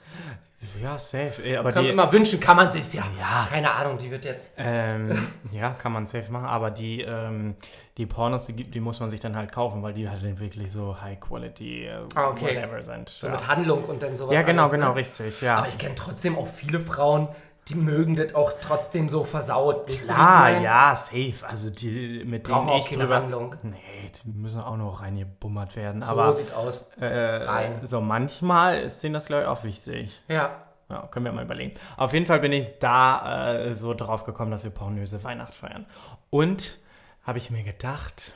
Ja, 0.82 0.98
safe. 0.98 1.42
Ey, 1.44 1.58
Aber 1.58 1.72
Kann 1.72 1.84
die, 1.84 1.90
immer 1.90 2.12
wünschen, 2.12 2.40
kann 2.40 2.56
man 2.58 2.72
sich 2.72 2.94
ja. 2.94 3.04
Ja. 3.20 3.48
Keine 3.50 3.72
Ahnung, 3.72 3.98
die 3.98 4.10
wird 4.10 4.26
jetzt. 4.26 4.54
Ähm, 4.58 5.12
ja, 5.52 5.72
kann 5.72 5.92
man 5.92 6.06
safe 6.06 6.32
machen, 6.32 6.46
aber 6.46 6.72
die, 6.72 7.02
ähm, 7.02 7.56
die 7.98 8.06
Pornos, 8.06 8.46
die, 8.46 8.54
gibt- 8.54 8.74
die 8.74 8.80
muss 8.80 9.00
man 9.00 9.10
sich 9.10 9.20
dann 9.20 9.36
halt 9.36 9.52
kaufen, 9.52 9.84
weil 9.84 9.94
die 9.94 10.10
halt 10.10 10.24
dann 10.24 10.40
wirklich 10.40 10.72
so 10.72 11.00
High 11.02 11.20
Quality, 11.20 11.86
äh, 11.86 11.92
Ah, 12.16 12.30
okay. 12.30 12.56
whatever 12.58 12.82
sind. 12.82 13.10
So 13.10 13.28
ja. 13.28 13.34
mit 13.34 13.48
Handlung 13.48 13.84
und 13.86 14.02
dann 14.02 14.16
sowas. 14.18 14.34
ja, 14.34 14.42
genau, 14.42 14.64
alles, 14.64 14.72
genau, 14.74 14.90
ne? 14.90 14.96
richtig, 14.96 15.42
ja. 15.42 15.58
Aber 15.58 15.68
ich 15.68 15.78
kenne 15.78 15.96
trotzdem 15.96 16.38
auch 16.38 16.48
viele 16.48 16.80
Frauen, 16.80 17.28
die 17.70 17.76
mögen 17.76 18.16
das 18.16 18.36
auch 18.36 18.54
trotzdem 18.62 19.08
so 19.08 19.24
versaut. 19.24 19.88
Klar, 19.88 20.60
ja, 20.60 20.96
safe. 20.96 21.48
Also 21.48 21.70
die, 21.70 22.24
mit 22.26 22.48
denen 22.48 22.58
auch 22.58 22.90
keine 22.90 23.04
drüber... 23.04 23.16
Handlung. 23.16 23.56
Nee, 23.64 24.12
die 24.24 24.30
müssen 24.30 24.60
auch 24.60 24.76
noch 24.76 25.02
reingebummert 25.02 25.76
werden. 25.76 26.02
So 26.02 26.08
aber 26.10 26.34
sieht's 26.34 26.54
aus. 26.54 26.84
äh, 27.00 27.06
rein. 27.06 27.80
so 27.84 28.02
manchmal 28.02 28.82
ist 28.82 29.02
denen 29.02 29.14
das, 29.14 29.28
glaube 29.28 29.44
ich, 29.44 29.48
auch 29.48 29.64
wichtig. 29.64 30.22
Ja. 30.28 30.64
Ja, 30.90 31.08
können 31.08 31.26
wir 31.26 31.32
mal 31.32 31.46
überlegen. 31.46 31.74
Auf 31.96 32.14
jeden 32.14 32.26
Fall 32.26 32.40
bin 32.40 32.52
ich 32.52 32.80
da 32.80 33.54
äh, 33.54 33.74
so 33.74 33.94
drauf 33.94 34.26
gekommen, 34.26 34.52
dass 34.52 34.64
wir 34.64 34.72
pornöse 34.72 35.24
Weihnacht 35.24 35.56
feiern. 35.56 35.86
Und 36.30 36.80
habe 37.24 37.38
ich 37.38 37.50
mir 37.50 37.64
gedacht, 37.64 38.34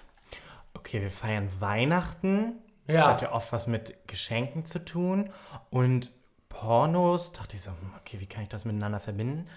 okay, 0.73 1.01
wir 1.01 1.11
feiern 1.11 1.49
Weihnachten. 1.59 2.53
Ja. 2.87 2.93
Das 2.93 3.05
hat 3.07 3.21
ja 3.23 3.31
oft 3.33 3.51
was 3.51 3.67
mit 3.67 4.07
Geschenken 4.07 4.65
zu 4.65 4.83
tun. 4.83 5.29
Und 5.69 6.11
Pornos, 6.59 7.33
dachte 7.33 7.55
ich 7.55 7.61
so, 7.61 7.69
hm, 7.69 7.93
okay, 7.99 8.19
wie 8.19 8.25
kann 8.25 8.41
ich 8.41 8.49
das 8.49 8.65
miteinander 8.65 8.99
verbinden? 8.99 9.47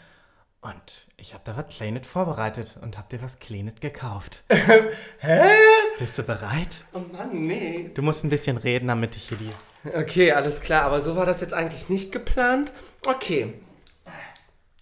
Und 0.60 1.06
ich 1.16 1.32
habe 1.32 1.42
da 1.44 1.56
was 1.56 1.68
Kleines 1.68 2.06
vorbereitet 2.06 2.78
und 2.82 2.98
habe 2.98 3.08
dir 3.08 3.22
was 3.22 3.38
Kleines 3.38 3.80
gekauft. 3.80 4.44
Hä? 5.18 5.50
Bist 5.98 6.18
du 6.18 6.22
bereit? 6.22 6.84
Oh 6.92 6.98
Mann, 6.98 7.46
nee. 7.46 7.90
Du 7.94 8.02
musst 8.02 8.22
ein 8.22 8.28
bisschen 8.28 8.58
reden, 8.58 8.88
damit 8.88 9.16
ich 9.16 9.30
hier 9.30 9.38
die... 9.38 9.50
Okay, 9.96 10.32
alles 10.32 10.60
klar, 10.60 10.82
aber 10.82 11.00
so 11.00 11.16
war 11.16 11.24
das 11.24 11.40
jetzt 11.40 11.54
eigentlich 11.54 11.88
nicht 11.88 12.12
geplant. 12.12 12.70
Okay. 13.06 13.54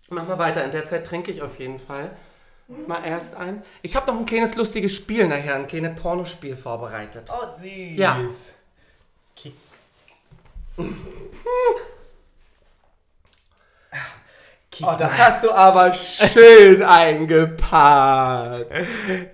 Mach 0.09 0.27
mal 0.27 0.41
weiter. 0.41 0.65
In 0.65 0.73
der 0.73 0.87
Zeit 0.87 1.07
trinke 1.07 1.31
ich 1.31 1.41
auf 1.43 1.61
jeden 1.61 1.79
Fall. 1.79 2.11
Mal 2.89 3.05
erst 3.05 3.37
ein. 3.37 3.63
Ich 3.83 3.95
habe 3.95 4.11
noch 4.11 4.19
ein 4.19 4.27
kleines 4.27 4.57
lustiges 4.57 4.93
Spiel 4.93 5.29
nachher, 5.29 5.55
ein 5.55 5.69
kleines 5.69 5.95
Pornospiel 6.01 6.57
vorbereitet. 6.57 7.31
Oh, 7.31 7.47
süß. 7.47 7.97
Ja. 7.97 8.19
Kick. 9.37 9.55
Oh, 14.83 14.95
das 14.97 15.19
hast 15.19 15.43
du 15.43 15.51
aber 15.51 15.93
schön 15.95 16.83
eingepackt. 16.83 18.71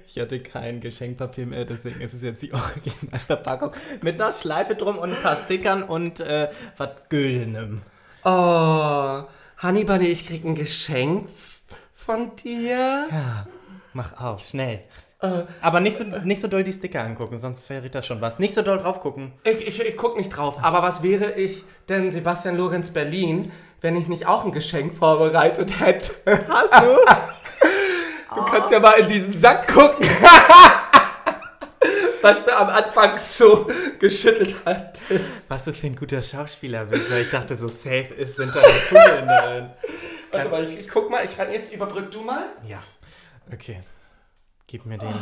Ich 0.06 0.18
hatte 0.18 0.40
kein 0.40 0.80
Geschenkpapier 0.80 1.44
mehr, 1.44 1.64
deswegen 1.64 2.00
ist 2.00 2.14
es 2.14 2.22
jetzt 2.22 2.40
die 2.40 2.52
Originalverpackung 2.54 3.72
mit 4.00 4.20
einer 4.20 4.32
Schleife 4.32 4.74
drum 4.74 4.96
und 4.96 5.10
ein 5.10 5.22
paar 5.22 5.36
Stickern 5.36 5.82
und 5.82 6.20
äh, 6.20 6.48
was 6.76 6.90
Güldenem. 7.08 7.82
Oh, 8.24 9.24
Honey 9.62 9.84
Bunny, 9.84 10.06
ich 10.06 10.26
krieg 10.26 10.44
ein 10.44 10.54
Geschenk 10.54 11.28
von 11.94 12.36
dir. 12.36 13.08
Ja, 13.10 13.46
mach 13.92 14.18
auf, 14.18 14.46
schnell. 14.46 14.84
Aber 15.60 15.80
nicht 15.80 15.96
so, 15.96 16.04
nicht 16.04 16.42
so 16.42 16.48
doll 16.48 16.64
die 16.64 16.72
Sticker 16.72 17.02
angucken, 17.02 17.38
sonst 17.38 17.64
verrät 17.64 17.94
das 17.94 18.06
schon 18.06 18.20
was. 18.20 18.38
Nicht 18.38 18.54
so 18.54 18.62
doll 18.62 18.78
drauf 18.78 19.00
gucken. 19.00 19.32
Ich, 19.44 19.66
ich, 19.66 19.80
ich 19.80 19.96
guck 19.96 20.16
nicht 20.16 20.30
drauf, 20.30 20.62
aber 20.62 20.82
was 20.82 21.02
wäre 21.02 21.32
ich 21.32 21.64
denn 21.88 22.12
Sebastian 22.12 22.56
Lorenz 22.56 22.90
Berlin, 22.90 23.50
wenn 23.84 23.96
ich 23.96 24.08
nicht 24.08 24.26
auch 24.26 24.44
ein 24.46 24.50
Geschenk 24.52 24.96
vorbereitet 24.96 25.78
hätte? 25.78 26.10
Hast 26.48 26.82
du? 26.82 26.96
Du 28.34 28.44
kannst 28.46 28.70
ja 28.70 28.80
mal 28.80 28.92
in 28.92 29.06
diesen 29.06 29.32
Sack 29.32 29.68
gucken, 29.72 30.08
was 32.22 32.44
du 32.44 32.56
am 32.56 32.68
Anfang 32.70 33.18
so 33.18 33.68
geschüttelt 34.00 34.56
hast. 34.64 35.02
Was 35.48 35.64
du 35.64 35.72
für 35.74 35.86
ein 35.88 35.96
guter 35.96 36.22
Schauspieler 36.22 36.86
bist, 36.86 37.12
weil 37.12 37.22
ich 37.22 37.30
dachte, 37.30 37.56
so 37.56 37.68
safe 37.68 38.14
ist, 38.16 38.36
sind 38.36 38.54
die 38.54 38.88
Kugeln 38.88 39.28
drin. 39.28 39.70
Warte 40.32 40.48
mal, 40.48 40.64
ich, 40.64 40.80
ich 40.80 40.88
guck 40.88 41.10
mal, 41.10 41.22
ich 41.24 41.38
ran 41.38 41.52
jetzt, 41.52 41.72
überbrück 41.72 42.10
du 42.10 42.22
mal. 42.22 42.46
Ja, 42.66 42.80
okay. 43.52 43.82
Gib 44.66 44.86
mir 44.86 44.96
den. 44.98 45.14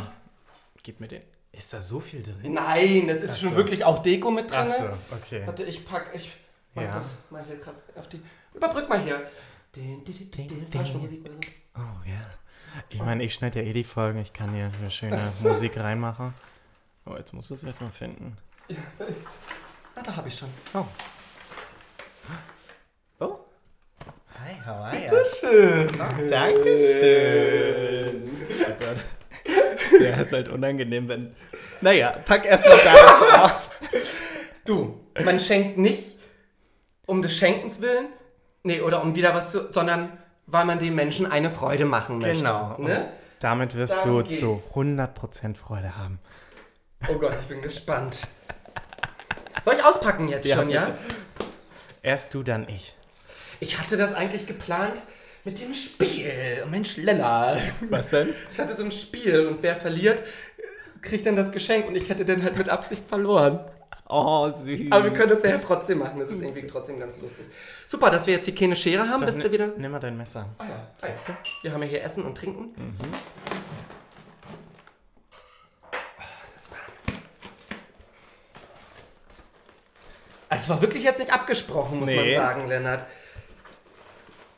Gib 0.81 1.01
mir 1.01 1.09
den. 1.09 1.21
Ist 1.51 1.71
da 1.73 1.81
so 1.81 1.99
viel 1.99 2.23
drin? 2.23 2.53
Nein, 2.53 3.07
das 3.09 3.17
ist 3.17 3.33
Ach 3.35 3.39
schon 3.41 3.49
so. 3.51 3.55
wirklich 3.57 3.83
auch 3.85 3.99
Deko 4.01 4.31
mit 4.31 4.49
drin. 4.49 4.59
Achso, 4.59 4.85
okay. 5.11 5.43
Warte, 5.45 5.63
ich 5.63 5.85
pack, 5.85 6.07
ich 6.13 6.31
mach 6.73 6.83
Ja. 6.83 6.93
das 6.97 7.09
mal 7.29 7.43
hier 7.45 7.57
gerade 7.57 7.77
auf 7.95 8.07
die. 8.07 8.21
Überbrück 8.53 8.89
mal 8.89 8.99
hier. 9.01 9.29
Den, 9.75 10.03
den, 10.03 10.15
den, 10.15 10.31
den, 10.31 10.47
Ding, 10.47 10.71
falsche 10.71 10.93
ding. 10.93 11.01
Musik 11.01 11.21
oder 11.21 11.33
so. 11.33 11.39
Oh 11.75 12.07
ja. 12.07 12.21
Ich 12.89 12.99
meine, 12.99 13.23
ich 13.23 13.33
schneide 13.33 13.61
ja 13.61 13.67
eh 13.67 13.73
die 13.73 13.83
Folgen. 13.83 14.19
Ich 14.19 14.33
kann 14.33 14.53
hier 14.53 14.71
eine 14.79 14.91
schöne 14.91 15.19
Musik 15.41 15.77
reinmachen. 15.77 16.33
Oh, 17.05 17.15
jetzt 17.17 17.33
musst 17.33 17.49
du 17.49 17.55
es 17.55 17.63
erstmal 17.63 17.91
finden. 17.91 18.37
Ah, 19.95 20.01
da 20.01 20.15
hab 20.15 20.25
ich 20.25 20.35
schon. 20.35 20.49
Oh. 20.73 20.85
Oh. 23.19 23.37
Hi, 24.39 24.55
how 24.65 24.85
are 24.85 24.97
you? 24.97 25.09
Schön. 25.39 25.87
Dankeschön. 26.31 28.23
Oh 28.59 28.73
Gott. 28.79 28.97
Ja, 30.01 30.21
ist 30.21 30.33
halt 30.33 30.49
unangenehm, 30.49 31.07
wenn. 31.07 31.35
Naja, 31.81 32.17
pack 32.25 32.45
erstmal 32.45 32.79
da 32.83 33.45
aus. 33.45 33.51
Du, 34.65 34.99
man 35.23 35.39
schenkt 35.39 35.77
nicht 35.77 36.17
um 37.05 37.21
des 37.21 37.37
Schenkens 37.37 37.79
willen, 37.81 38.07
nee, 38.63 38.81
oder 38.81 39.01
um 39.01 39.15
wieder 39.15 39.33
was 39.33 39.51
zu, 39.51 39.71
sondern 39.71 40.09
weil 40.47 40.65
man 40.65 40.79
den 40.79 40.95
Menschen 40.95 41.25
eine 41.31 41.49
Freude 41.51 41.85
machen 41.85 42.19
möchte. 42.19 42.37
Genau. 42.37 42.75
Ne? 42.77 43.07
Damit 43.39 43.75
wirst 43.75 43.93
Darum 43.93 44.23
du 44.23 44.29
geht's. 44.29 44.39
zu 44.39 44.61
100% 44.73 45.55
Freude 45.55 45.97
haben. 45.97 46.19
Oh 47.09 47.15
Gott, 47.15 47.33
ich 47.41 47.47
bin 47.47 47.61
gespannt. 47.61 48.21
Soll 49.63 49.75
ich 49.75 49.83
auspacken 49.83 50.27
jetzt 50.27 50.45
Ja, 50.45 50.57
schon, 50.57 50.69
ja? 50.69 50.85
bitte. 50.85 50.97
Erst 52.01 52.33
du, 52.33 52.43
dann 52.43 52.67
ich. 52.67 52.95
Ich 53.59 53.79
hatte 53.79 53.95
das 53.97 54.13
eigentlich 54.13 54.45
geplant 54.45 55.03
mit 55.45 55.61
dem 55.61 55.73
Spiel. 55.73 56.31
Mensch, 56.69 56.97
Lella. 56.97 57.57
Was 57.89 58.09
denn? 58.09 58.33
Ich 58.51 58.59
hatte 58.59 58.75
so 58.75 58.83
ein 58.83 58.91
Spiel 58.91 59.47
und 59.47 59.61
wer 59.63 59.75
verliert, 59.75 60.23
kriegt 61.01 61.25
dann 61.25 61.35
das 61.35 61.51
Geschenk 61.51 61.87
und 61.87 61.95
ich 61.95 62.09
hätte 62.09 62.25
dann 62.25 62.43
halt 62.43 62.57
mit 62.57 62.69
Absicht 62.69 63.03
verloren. 63.07 63.59
Oh, 64.09 64.51
süß. 64.51 64.91
Aber 64.91 65.05
wir 65.05 65.13
können 65.13 65.29
das 65.29 65.43
ja 65.43 65.57
trotzdem 65.57 65.99
machen, 65.99 66.19
das 66.19 66.29
ist 66.29 66.41
irgendwie 66.41 66.67
trotzdem 66.67 66.99
ganz 66.99 67.19
lustig. 67.21 67.45
Super, 67.87 68.09
dass 68.11 68.27
wir 68.27 68.33
jetzt 68.33 68.45
hier 68.45 68.53
keine 68.55 68.75
Schere 68.75 69.07
haben, 69.07 69.21
Doch, 69.21 69.25
bist 69.27 69.37
ni- 69.39 69.43
du 69.45 69.51
wieder... 69.51 69.67
Nimm 69.77 69.91
mal 69.91 69.99
dein 69.99 70.17
Messer. 70.17 70.47
Ah 70.57 70.65
ja, 70.65 71.07
Eis. 71.07 71.19
Wir 71.61 71.71
haben 71.71 71.81
ja 71.83 71.87
hier 71.89 72.03
Essen 72.03 72.23
und 72.25 72.35
Trinken. 72.37 72.73
Oh, 75.91 75.95
ist 76.43 76.55
das 76.55 76.69
warm. 76.71 77.19
Es 80.49 80.69
war 80.69 80.81
wirklich 80.81 81.03
jetzt 81.03 81.19
nicht 81.19 81.33
abgesprochen, 81.33 81.99
muss 81.99 82.09
man 82.09 82.17
Nee. 82.25 82.35
sagen, 82.35 82.67
Lennart. 82.67 83.05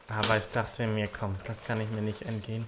Aber 0.09 0.37
ich 0.37 0.49
dachte 0.51 0.85
mir, 0.87 1.07
komm, 1.07 1.35
das 1.45 1.63
kann 1.63 1.79
ich 1.81 1.89
mir 1.91 2.01
nicht 2.01 2.23
entgehen. 2.23 2.67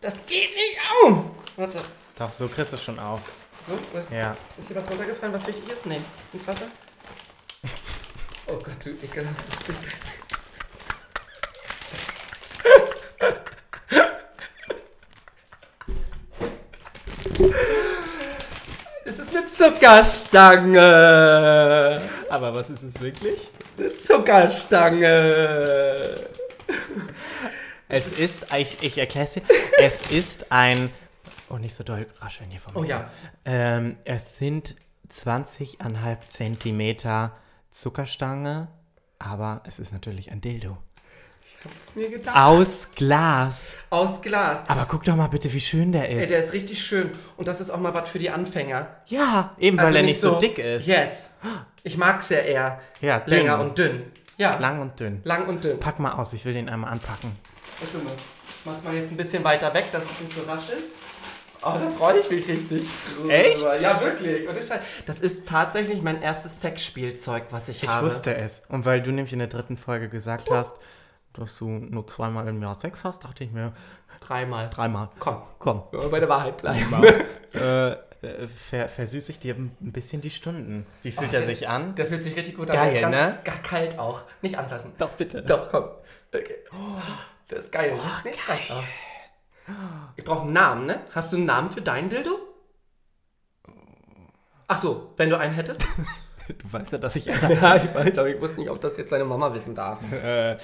Das 0.00 0.14
geht 0.26 0.50
nicht 0.54 0.78
auf! 1.04 1.24
Warte. 1.56 1.78
Doch, 2.18 2.30
so 2.30 2.46
kriegst 2.48 2.72
du 2.72 2.76
schon 2.76 2.98
auf. 2.98 3.20
So, 3.66 3.98
ist, 3.98 4.10
Ja. 4.12 4.36
ist 4.58 4.68
hier 4.68 4.76
was 4.76 4.88
runtergefallen, 4.88 5.32
was 5.34 5.46
wichtig 5.46 5.68
ist? 5.72 5.86
Nee. 5.86 6.00
Ins 6.32 6.46
Wasser? 6.46 6.66
Oh 8.48 8.58
Gott, 8.58 8.76
du 8.84 8.90
ekelhaftes 8.90 9.60
Stück. 9.60 9.76
Es 19.04 19.18
ist 19.18 19.36
eine 19.36 19.46
Zuckerstange. 19.48 22.00
Aber 22.28 22.54
was 22.54 22.70
ist 22.70 22.82
es 22.82 23.00
wirklich? 23.00 23.36
Eine 23.78 23.92
Zuckerstange. 24.00 26.14
Es 27.88 28.06
ist, 28.18 28.38
ich, 28.58 28.82
ich 28.82 28.98
erkläre 28.98 29.26
es 29.26 29.34
dir, 29.34 29.42
es 29.78 30.00
ist 30.10 30.46
ein 30.50 30.90
Oh, 31.48 31.58
nicht 31.58 31.74
so 31.74 31.84
doll 31.84 32.06
rascheln 32.20 32.50
hier 32.50 32.60
vom 32.60 32.76
Oh 32.76 32.84
ja. 32.84 33.08
Ähm, 33.44 33.96
es 34.04 34.36
sind 34.38 34.74
20,5 35.12 36.16
Zentimeter 36.28 37.32
Zuckerstange, 37.70 38.68
aber 39.18 39.62
es 39.64 39.78
ist 39.78 39.92
natürlich 39.92 40.32
ein 40.32 40.40
Dildo. 40.40 40.76
Hab's 41.64 41.94
mir 41.94 42.10
gedacht. 42.10 42.36
Aus 42.36 42.88
Glas. 42.94 43.74
Aus 43.90 44.20
Glas. 44.22 44.62
Aber 44.68 44.86
guck 44.86 45.04
doch 45.04 45.16
mal 45.16 45.26
bitte, 45.28 45.52
wie 45.52 45.60
schön 45.60 45.90
der 45.92 46.08
Ey, 46.10 46.22
ist. 46.22 46.30
der 46.30 46.38
ist 46.40 46.52
richtig 46.52 46.80
schön. 46.80 47.10
Und 47.36 47.48
das 47.48 47.60
ist 47.60 47.70
auch 47.70 47.78
mal 47.78 47.92
was 47.94 48.08
für 48.08 48.18
die 48.18 48.30
Anfänger. 48.30 48.88
ja, 49.06 49.54
eben 49.58 49.76
weil 49.78 49.86
Also 49.86 49.98
er 49.98 50.02
nicht 50.04 50.20
so, 50.20 50.38
dick 50.38 50.58
ist. 50.58 50.86
Yes. 50.86 51.34
Ich 51.82 51.96
mag's 51.96 52.28
ja 52.28 52.38
eher 52.38 52.80
Ja, 53.00 53.20
dünn. 53.20 53.30
länger 53.38 53.60
und 53.60 53.78
dünn. 53.78 54.10
Ja, 54.36 54.58
Lang 54.58 54.80
und 54.80 55.00
dünn. 55.00 55.20
lang 55.24 55.46
und 55.48 55.64
dünn. 55.64 55.80
Pack 55.80 55.98
mal 55.98 56.12
aus, 56.12 56.32
ich 56.34 56.44
will 56.44 56.52
den 56.52 56.68
einmal 56.68 56.92
anpacken. 56.92 57.34
Warte 57.80 57.98
mal. 58.04 58.12
Ich 58.14 58.66
mach's 58.66 58.82
mal 58.84 58.94
jetzt 58.94 59.10
ein 59.10 59.16
bisschen 59.16 59.42
weiter 59.44 59.72
weg, 59.72 59.86
dass 59.92 60.02
es 60.04 60.20
nicht 60.20 60.32
so 60.36 60.42
raschelt. 60.42 60.82
Oh, 61.66 61.78
da 61.78 61.90
freue 61.90 62.20
ich 62.20 62.30
mich 62.30 62.48
richtig. 62.48 62.82
Echt? 63.28 63.62
Ja, 63.80 64.00
wirklich. 64.00 64.48
Das 65.06 65.20
ist 65.20 65.48
tatsächlich 65.48 66.02
mein 66.02 66.22
erstes 66.22 66.60
Sexspielzeug, 66.60 67.44
was 67.50 67.68
ich, 67.68 67.82
Ich 67.82 67.88
habe. 67.88 68.06
wusste 68.06 68.36
es. 68.36 68.62
Und 68.68 68.84
weil 68.84 69.02
du 69.02 69.10
nämlich 69.10 69.32
in 69.32 69.38
der 69.40 69.48
dritten 69.48 69.76
Folge 69.76 70.08
gesagt 70.08 70.50
hast, 70.50 70.76
dass 71.32 71.56
du 71.58 71.68
nur 71.68 72.06
zweimal 72.06 72.46
im 72.48 72.62
Jahr 72.62 72.78
Sex 72.80 73.04
hast, 73.04 73.24
dachte 73.24 73.44
ich 73.44 73.52
mir, 73.52 73.72
Dreimal. 74.20 74.70
dreimal. 74.70 75.10
Komm, 75.18 75.42
Komm. 75.58 75.82
bei 76.10 76.20
der 76.20 76.28
Wahrheit 76.28 76.56
bleiben. 76.56 76.86
äh, 77.54 77.90
äh, 77.90 78.48
ver 78.48 78.88
versüße 78.88 79.30
ich 79.30 79.38
dir 79.38 79.54
ein 79.54 79.70
bisschen 79.80 80.22
die 80.22 80.30
Stunden. 80.30 80.86
Wie 81.02 81.10
fühlt 81.10 81.34
er 81.34 81.42
sich 81.42 81.68
an? 81.68 81.94
Der 81.96 82.06
fühlt 82.06 82.22
sich 82.24 82.34
richtig 82.36 82.56
gut 82.56 82.68
Geil, 82.68 82.78
an. 82.78 82.84
Der 82.84 82.94
ist 82.94 83.44
ganz 83.44 83.56
ne? 83.56 83.62
kalt 83.62 83.98
auch. 83.98 84.22
Nicht 84.40 84.58
anfassen. 84.58 84.92
Doch, 84.98 85.10
bitte. 85.10 85.42
Doch, 85.42 85.70
komm. 85.70 85.84
Okay. 86.34 86.56
Oh, 86.72 87.00
der 87.50 87.58
ist 87.58 87.70
geil. 87.70 87.94
ne? 87.94 88.02
Nee, 88.24 88.30
das 88.32 88.48
reicht 88.48 88.70
auch. 88.70 88.84
Ich 90.16 90.24
brauche 90.24 90.42
einen 90.42 90.52
Namen, 90.52 90.86
ne? 90.86 91.00
Hast 91.12 91.32
du 91.32 91.36
einen 91.36 91.46
Namen 91.46 91.70
für 91.70 91.82
deinen 91.82 92.08
Dildo? 92.08 92.38
Ach 94.68 94.78
so, 94.80 95.12
wenn 95.16 95.30
du 95.30 95.38
einen 95.38 95.54
hättest? 95.54 95.84
Du 96.48 96.72
weißt 96.72 96.92
ja, 96.92 96.98
dass 96.98 97.16
ich 97.16 97.24
ja, 97.26 97.74
ich 97.74 97.92
weiß, 97.92 98.18
aber 98.18 98.28
ich 98.28 98.40
wusste 98.40 98.60
nicht, 98.60 98.70
ob 98.70 98.80
das 98.80 98.96
jetzt 98.96 99.10
deine 99.10 99.24
Mama 99.24 99.52
wissen 99.52 99.74
darf. 99.74 99.98
äh, 100.12 100.56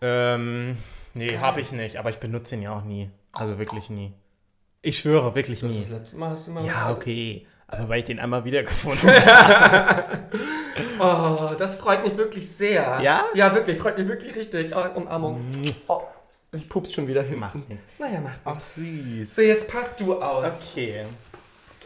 ähm, 0.00 0.76
nee, 1.14 1.38
habe 1.38 1.60
ich 1.60 1.70
nicht, 1.70 1.98
aber 1.98 2.10
ich 2.10 2.16
benutze 2.16 2.56
ihn 2.56 2.62
ja 2.62 2.76
auch 2.76 2.82
nie. 2.82 3.08
Also 3.32 3.56
wirklich 3.56 3.88
nie. 3.88 4.12
Ich 4.82 4.98
schwöre, 4.98 5.36
wirklich 5.36 5.62
nie. 5.62 5.78
das 5.78 5.90
letzte 5.90 6.16
Mal 6.16 6.30
hast 6.30 6.48
du 6.48 6.50
mal 6.50 6.64
Ja, 6.64 6.90
okay. 6.90 7.46
Aber 7.68 7.88
weil 7.88 8.00
ich 8.00 8.06
den 8.06 8.18
einmal 8.18 8.44
wiedergefunden 8.44 9.08
habe. 9.08 10.18
Oh, 10.98 11.54
das 11.56 11.76
freut 11.76 12.04
mich 12.04 12.16
wirklich 12.16 12.50
sehr. 12.50 12.98
Ja? 13.00 13.26
Ja, 13.34 13.54
wirklich, 13.54 13.78
freut 13.78 13.98
mich 13.98 14.08
wirklich 14.08 14.34
richtig. 14.34 14.74
Oh, 14.74 14.82
Umarmung. 14.96 15.48
Oh, 15.86 16.02
ich 16.52 16.68
pups 16.68 16.92
schon 16.92 17.06
wieder 17.08 17.22
hin. 17.22 17.38
Macht 17.38 17.68
nichts. 17.68 17.84
Naja, 17.98 18.20
macht 18.20 18.40
Ach, 18.44 18.54
nichts. 18.54 18.74
süß. 18.74 19.34
So, 19.36 19.42
jetzt 19.42 19.68
pack 19.68 19.96
du 19.96 20.20
aus. 20.20 20.70
Okay. 20.72 21.04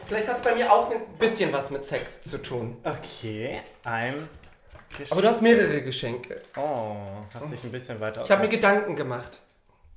Vielleicht 0.05 0.27
hat 0.27 0.37
es 0.37 0.43
bei 0.43 0.55
mir 0.55 0.71
auch 0.71 0.89
ein 0.91 1.01
bisschen 1.19 1.51
was 1.53 1.69
mit 1.69 1.85
Sex 1.85 2.23
zu 2.23 2.41
tun. 2.41 2.77
Okay. 2.83 3.61
Ein. 3.83 4.27
Aber 5.09 5.21
du 5.21 5.27
hast 5.29 5.41
mehrere 5.41 5.81
Geschenke. 5.83 6.41
Oh, 6.57 6.95
hast 7.33 7.51
dich 7.51 7.63
ein 7.63 7.71
bisschen 7.71 7.99
weiter 7.99 8.23
Ich 8.23 8.31
habe 8.31 8.43
mir 8.43 8.49
Gedanken 8.49 8.95
gemacht. 8.95 9.39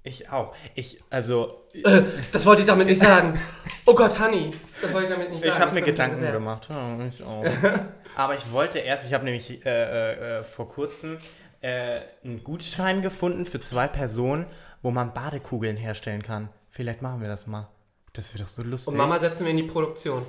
Ich 0.06 0.28
auch. 0.30 0.54
Ich, 0.74 1.02
also, 1.10 1.62
Äh, 1.72 2.02
das 2.30 2.44
wollte 2.44 2.60
ich 2.62 2.68
damit 2.68 2.86
nicht 2.86 3.00
sagen. 3.00 3.40
Oh 3.86 3.94
Gott, 3.94 4.18
Honey. 4.20 4.52
Das 4.80 4.92
wollte 4.92 5.08
ich 5.08 5.12
damit 5.14 5.30
nicht 5.30 5.42
sagen. 5.42 5.54
ich 5.56 5.60
habe 5.60 5.74
mir 5.74 5.82
Gedanken 5.82 6.30
gemacht. 6.32 6.68
Ja, 6.68 6.98
ich 7.08 7.22
auch. 7.22 7.44
Aber 8.16 8.36
ich 8.36 8.52
wollte 8.52 8.78
erst, 8.78 9.06
ich 9.06 9.14
habe 9.14 9.24
nämlich 9.24 9.64
äh, 9.64 9.68
äh, 9.68 10.38
äh, 10.38 10.42
vor 10.44 10.68
kurzem 10.68 11.18
äh, 11.64 12.00
einen 12.22 12.44
Gutschein 12.44 13.00
gefunden 13.00 13.46
für 13.46 13.60
zwei 13.60 13.88
Personen, 13.88 14.44
wo 14.82 14.90
man 14.90 15.14
Badekugeln 15.14 15.76
herstellen 15.78 16.22
kann. 16.22 16.50
Vielleicht 16.70 17.00
machen 17.00 17.22
wir 17.22 17.28
das 17.28 17.46
mal. 17.46 17.68
Das 18.12 18.34
wäre 18.34 18.44
doch 18.44 18.50
so 18.50 18.62
lustig. 18.62 18.88
Und 18.88 18.96
Mama 18.98 19.18
setzen 19.18 19.44
wir 19.44 19.50
in 19.50 19.56
die 19.56 19.62
Produktion. 19.62 20.24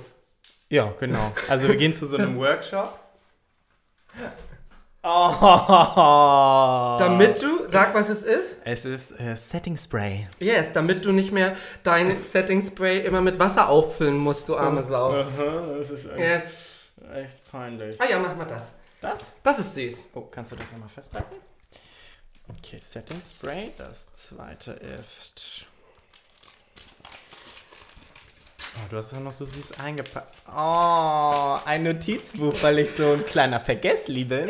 Ja, 0.70 0.92
genau. 0.98 1.32
Also 1.48 1.68
wir 1.68 1.76
gehen 1.76 1.94
zu 1.94 2.06
so 2.06 2.16
einem 2.16 2.36
Workshop. 2.40 2.98
Oh. 5.08 6.96
Damit 6.98 7.40
du, 7.40 7.70
sag 7.70 7.94
was 7.94 8.08
es 8.08 8.24
ist. 8.24 8.60
Es 8.64 8.84
ist 8.84 9.12
äh, 9.20 9.36
Setting 9.36 9.76
Spray. 9.76 10.26
Yes, 10.40 10.72
damit 10.72 11.04
du 11.04 11.12
nicht 11.12 11.30
mehr 11.30 11.54
dein 11.84 12.24
Setting 12.24 12.60
Spray 12.60 12.98
immer 13.06 13.20
mit 13.20 13.38
Wasser 13.38 13.68
auffüllen 13.68 14.16
musst, 14.18 14.48
du 14.48 14.56
arme 14.56 14.82
Sau. 14.82 15.12
Das 15.12 15.90
ist 15.90 16.06
echt, 16.06 16.18
Yes. 16.18 16.42
echt 17.14 17.50
peinlich. 17.52 18.00
Ah 18.00 18.06
ja, 18.10 18.18
mach 18.18 18.34
mal 18.36 18.46
das. 18.46 18.74
Das? 19.06 19.20
Das 19.44 19.58
ist 19.60 19.74
süß. 19.74 20.10
Oh, 20.14 20.22
kannst 20.22 20.50
du 20.50 20.56
das 20.56 20.72
einmal 20.72 20.88
festhalten? 20.88 21.36
Okay, 22.48 22.80
Setting 22.80 23.20
Spray. 23.20 23.70
Das 23.78 24.08
zweite 24.16 24.72
ist. 24.72 25.66
Oh, 28.74 28.86
du 28.90 28.96
hast 28.96 29.12
ja 29.12 29.20
noch 29.20 29.32
so 29.32 29.46
süß 29.46 29.78
eingepackt. 29.78 30.32
Oh, 30.48 31.58
ein 31.64 31.84
Notizbuch, 31.84 32.52
weil 32.62 32.80
ich 32.80 32.90
so 32.96 33.12
ein 33.12 33.24
kleiner 33.24 33.60
Vergessli 33.60 34.24
bin. 34.24 34.48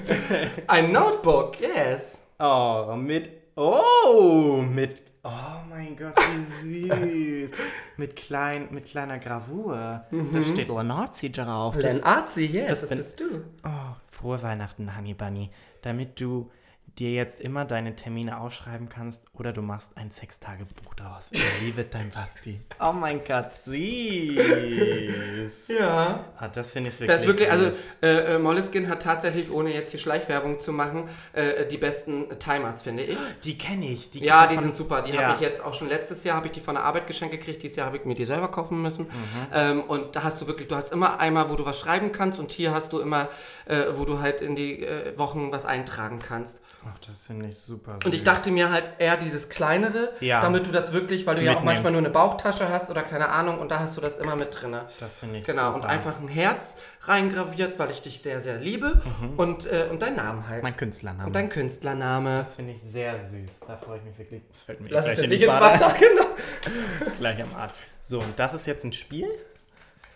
Ein 0.66 0.90
Notebook, 0.90 1.60
yes. 1.60 2.22
Oh, 2.38 2.94
mit. 2.96 3.28
Oh, 3.56 4.62
mit. 4.66 5.02
Oh 5.24 5.30
mein 5.70 5.96
Gott, 5.96 6.14
wie 6.60 7.46
süß. 7.46 7.50
mit, 7.96 8.16
klein, 8.16 8.68
mit 8.72 8.86
kleiner 8.86 9.18
Gravur. 9.20 10.02
Da 10.10 10.42
steht 10.44 10.68
Lenazzi 10.68 11.30
drauf. 11.30 11.74
Das- 11.76 11.84
Len 11.84 12.02
Arzi, 12.04 12.46
yes, 12.46 12.68
das 12.68 12.80
das, 12.80 12.88
bin- 12.88 12.98
bist 12.98 13.20
du. 13.20 13.24
Oh, 13.64 13.94
frohe 14.10 14.42
Weihnachten, 14.42 14.96
Honey 14.96 15.14
Bunny. 15.14 15.50
Damit 15.82 16.20
du 16.20 16.50
dir 16.98 17.12
jetzt 17.12 17.40
immer 17.40 17.64
deine 17.64 17.96
Termine 17.96 18.38
aufschreiben 18.40 18.88
kannst 18.88 19.26
oder 19.32 19.52
du 19.52 19.62
machst 19.62 19.96
ein 19.96 20.10
Sextagebuch 20.10 20.94
daraus. 20.94 21.28
Ich 21.30 21.44
liebe 21.62 21.84
dein 21.90 22.10
Basti. 22.10 22.60
Oh 22.80 22.92
mein 22.92 23.22
Gott, 23.24 23.52
süß. 23.52 25.68
Ja. 25.68 26.24
Ah, 26.38 26.48
das 26.48 26.70
finde 26.70 26.90
ich 26.90 26.94
wirklich 27.00 27.08
Das 27.10 27.22
ist 27.22 27.26
wirklich, 27.26 27.50
also 27.50 27.64
süß. 27.64 27.74
äh, 28.02 28.34
äh, 28.34 28.38
Moleskine 28.38 28.88
hat 28.88 29.02
tatsächlich, 29.02 29.50
ohne 29.50 29.72
jetzt 29.72 29.90
hier 29.90 30.00
Schleichwerbung 30.00 30.60
zu 30.60 30.72
machen, 30.72 31.08
äh, 31.32 31.66
die 31.66 31.78
besten 31.78 32.26
Timers, 32.38 32.82
finde 32.82 33.04
ich. 33.04 33.16
Die 33.44 33.56
kenne 33.58 33.86
ich. 33.86 34.10
Die 34.10 34.24
Ja, 34.24 34.46
die 34.46 34.54
von- 34.56 34.64
sind 34.64 34.76
super. 34.76 35.02
Die 35.02 35.12
Ja. 35.12 35.22
habe 35.22 35.34
ich 35.36 35.40
jetzt 35.40 35.64
auch 35.64 35.74
schon 35.74 35.88
letztes 35.88 36.24
Jahr 36.24 36.36
habe 36.36 36.46
ich 36.46 36.52
die 36.52 36.60
von 36.60 36.74
der 36.74 36.84
Arbeit 36.84 37.06
geschenkt 37.06 37.32
gekriegt. 37.34 37.62
Dieses 37.62 37.76
Jahr 37.76 37.86
habe 37.86 37.96
ich 37.96 38.04
mir 38.04 38.14
die 38.14 38.24
selber 38.26 38.48
kaufen 38.48 38.82
müssen. 38.82 39.04
Mhm. 39.04 39.10
Ähm, 39.52 39.82
und 39.84 40.14
da 40.16 40.24
hast 40.24 40.40
du 40.40 40.46
wirklich, 40.46 40.68
du 40.68 40.76
hast 40.76 40.92
immer 40.92 41.18
einmal, 41.20 41.48
wo 41.50 41.56
du 41.56 41.64
was 41.64 41.78
schreiben 41.78 42.12
kannst 42.12 42.38
und 42.38 42.50
hier 42.50 42.72
hast 42.72 42.92
du 42.92 43.00
immer, 43.00 43.28
äh, 43.66 43.84
wo 43.94 44.04
du 44.04 44.20
halt 44.20 44.40
in 44.40 44.56
die 44.56 44.84
äh, 44.84 45.16
Wochen 45.18 45.52
was 45.52 45.64
eintragen 45.64 46.18
kannst. 46.18 46.60
Ach, 46.84 46.98
das 47.06 47.26
finde 47.26 47.46
ich 47.48 47.58
super 47.58 47.96
Und 48.04 48.12
ich 48.14 48.24
dachte 48.24 48.50
mir 48.50 48.70
halt 48.72 48.84
eher 48.98 49.16
dieses 49.16 49.48
kleinere, 49.48 50.12
Ja. 50.20 50.40
damit 50.40 50.66
du 50.66 50.72
das 50.72 50.92
wirklich, 50.92 51.26
weil 51.26 51.36
du 51.36 51.42
ja 51.42 51.52
auch 51.52 51.54
Mitnehmen. 51.56 51.66
manchmal 51.74 51.92
nur 51.92 52.00
eine 52.00 52.10
Bauchtasche 52.10 52.68
hast 52.68 52.90
oder 52.90 53.02
keine 53.02 53.28
Ahnung 53.28 53.58
und 53.60 53.68
da 53.70 53.78
hast 53.78 53.96
du 53.96 54.00
das 54.00 54.16
immer 54.18 54.34
mit 54.34 54.60
drinne. 54.60 54.86
Das 54.98 55.20
finde 55.20 55.38
ich 55.38 55.44
Genau, 55.44 55.66
super. 55.66 55.74
und 55.76 55.84
einfach 55.84 56.18
ein 56.18 56.26
Herz 56.28 56.76
reingraviert, 57.02 57.78
weil 57.78 57.90
ich 57.92 58.02
dich 58.02 58.20
sehr, 58.20 58.40
sehr 58.40 58.56
liebe 58.58 59.00
und, 59.36 59.66
äh, 59.70 59.86
und 59.90 60.02
dein 60.02 60.16
Namen 60.16 60.48
halt. 60.48 60.58
Mhm. 60.58 60.62
Mein 60.64 60.76
Künstlername. 60.76 61.26
und 61.26 61.34
dein 61.36 61.48
Künstlername. 61.50 62.38
das 62.40 62.54
finde 62.56 62.72
ich 62.72 62.82
sehr 62.82 63.22
süß. 63.24 63.60
Da 63.68 63.76
freue 63.76 63.98
ich 63.98 64.04
mich 64.04 64.18
wirklich. 64.18 64.42
Das 64.50 64.60
fällt 64.62 64.80
mir 64.80 64.88
Lass 64.88 65.04
gleich 65.04 65.14
es 65.14 65.20
jetzt 65.22 65.30
nicht 65.30 65.42
ins. 65.42 65.52
Wasser, 65.54 65.94
genau. 65.98 66.26
Gleich 67.18 67.42
am 67.42 67.54
Arsch. 67.56 67.72
So, 68.00 68.18
und 68.20 68.36
das 68.38 68.54
ist 68.54 68.66
jetzt 68.66 68.84
ein 68.84 68.92
Spiel? 68.92 69.28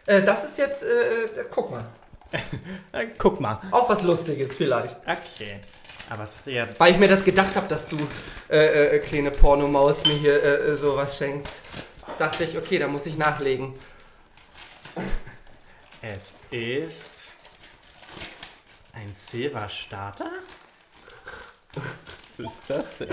Äh, 0.07 0.23
das 0.23 0.45
ist 0.45 0.59
jetzt, 0.59 0.83
äh, 0.83 0.87
äh, 1.41 1.45
guck 1.51 1.71
mal, 1.71 1.85
Äh, 2.93 3.07
guck 3.19 3.41
mal. 3.41 3.61
auch 3.71 3.89
was 3.89 4.03
Lustiges 4.03 4.57
vielleicht. 4.57 4.97
Okay. 5.07 5.61
Aber 6.09 6.23
es 6.23 6.37
hatte 6.37 6.53
ja 6.53 6.69
Weil 6.79 6.93
ich 6.93 6.99
mir 6.99 7.09
das 7.09 7.25
gedacht 7.25 7.57
habe, 7.57 7.67
dass 7.69 7.89
du, 7.89 7.97
äh, 8.49 8.97
äh, 8.97 8.99
kleine 9.01 9.31
Pornomaus, 9.31 10.05
mir 10.05 10.15
hier 10.15 10.43
äh, 10.43 10.73
äh, 10.73 10.77
sowas 10.77 11.17
schenkst. 11.17 11.53
Dachte 12.19 12.45
ich, 12.45 12.57
okay, 12.57 12.79
da 12.79 12.89
muss 12.89 13.07
ich 13.07 13.17
nachlegen. 13.17 13.75
Es 16.03 16.35
ist 16.53 17.11
ein 18.93 19.13
Silberstarter. 19.13 20.31
Was 21.75 22.47
ist 22.47 22.63
das 22.69 22.99
denn? 22.99 23.09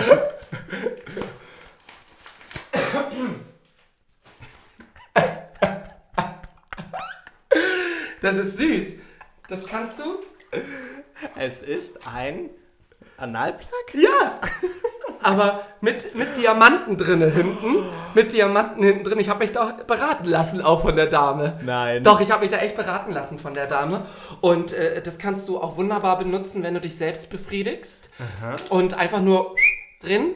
Das 8.21 8.35
ist 8.35 8.57
süß. 8.57 8.99
Das 9.47 9.65
kannst 9.65 9.97
du? 9.99 10.19
Es 11.35 11.63
ist 11.63 12.05
ein 12.05 12.51
Analplug? 13.23 13.93
Ja. 13.93 14.39
Aber 15.21 15.63
mit, 15.79 16.15
mit 16.15 16.35
Diamanten 16.35 16.97
drinne 16.97 17.27
hinten. 17.27 17.85
Mit 18.13 18.33
Diamanten 18.33 18.83
hinten 18.83 19.03
drin. 19.05 19.19
Ich 19.19 19.29
habe 19.29 19.39
mich 19.39 19.53
da 19.53 19.77
beraten 19.87 20.25
lassen, 20.25 20.61
auch 20.61 20.81
von 20.81 20.95
der 20.95 21.07
Dame. 21.07 21.59
Nein. 21.63 22.03
Doch, 22.03 22.19
ich 22.19 22.29
habe 22.29 22.41
mich 22.41 22.51
da 22.51 22.57
echt 22.57 22.75
beraten 22.75 23.13
lassen 23.13 23.39
von 23.39 23.53
der 23.53 23.67
Dame. 23.67 24.05
Und 24.41 24.73
äh, 24.73 25.01
das 25.01 25.17
kannst 25.17 25.47
du 25.47 25.59
auch 25.59 25.77
wunderbar 25.77 26.19
benutzen, 26.19 26.61
wenn 26.63 26.73
du 26.73 26.81
dich 26.81 26.97
selbst 26.97 27.29
befriedigst. 27.29 28.09
Und 28.69 28.95
einfach 28.95 29.21
nur 29.21 29.55
drin, 30.01 30.35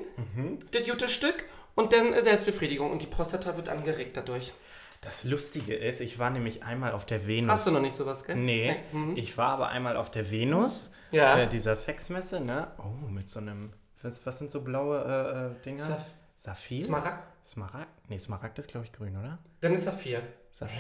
das 0.72 0.88
gute 0.88 1.10
Stück. 1.10 1.44
Und 1.76 1.92
dann 1.94 2.14
Selbstbefriedigung. 2.14 2.90
Und 2.90 3.02
die 3.02 3.08
Prostata 3.08 3.58
wird 3.58 3.68
angeregt 3.70 4.16
dadurch. 4.16 4.54
Das 5.02 5.24
Lustige 5.24 5.76
ist, 5.76 6.02
ich 6.02 6.18
war 6.20 6.30
nämlich 6.30 6.64
einmal 6.64 6.92
auf 6.92 7.06
der 7.06 7.28
Venus. 7.28 7.52
Hast 7.52 7.68
du 7.68 7.72
noch 7.72 7.82
nicht 7.82 7.96
sowas, 7.96 8.24
gell? 8.24 8.36
Nee, 8.36 8.76
Mhm. 8.92 9.16
ich 9.16 9.38
war 9.38 9.50
aber 9.52 9.70
einmal 9.70 9.96
auf 9.96 10.10
der 10.12 10.30
Venus, 10.32 10.92
Ja. 11.12 11.38
äh, 11.38 11.48
dieser 11.48 11.76
Sexmesse, 11.76 12.40
ne? 12.40 12.72
Oh, 12.80 13.08
mit 13.10 13.30
so 13.30 13.40
einem. 13.40 13.74
Was, 14.02 14.26
was 14.26 14.40
sind 14.40 14.52
so 14.52 14.62
blaue 14.62 14.98
äh, 15.04 15.46
äh, 15.60 15.64
Dinger? 15.64 15.84
Saf 15.84 16.06
Saphir? 16.36 16.86
Smaragd? 16.86 17.24
Smaragd? 17.46 18.10
Nee, 18.10 18.18
Smaragd 18.20 18.60
ist, 18.60 18.68
glaube 18.70 18.86
ich, 18.86 18.92
grün, 18.94 19.18
oder? 19.18 19.40
Dann 19.62 19.74
ist 19.74 19.86
Saphir. 19.86 20.22
Saphir. 20.52 20.76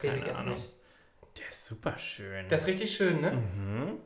Weiß 0.00 0.14
ich 0.14 0.20
Keine 0.20 0.26
jetzt 0.26 0.40
Ahnung. 0.40 0.54
nicht. 0.54 0.70
Der 1.38 1.48
ist 1.48 1.66
super 1.66 1.96
schön. 1.98 2.48
Das 2.48 2.62
ist 2.62 2.66
richtig 2.68 2.94
schön, 2.96 3.20
ne? 3.20 3.32
Mhm. 3.32 3.98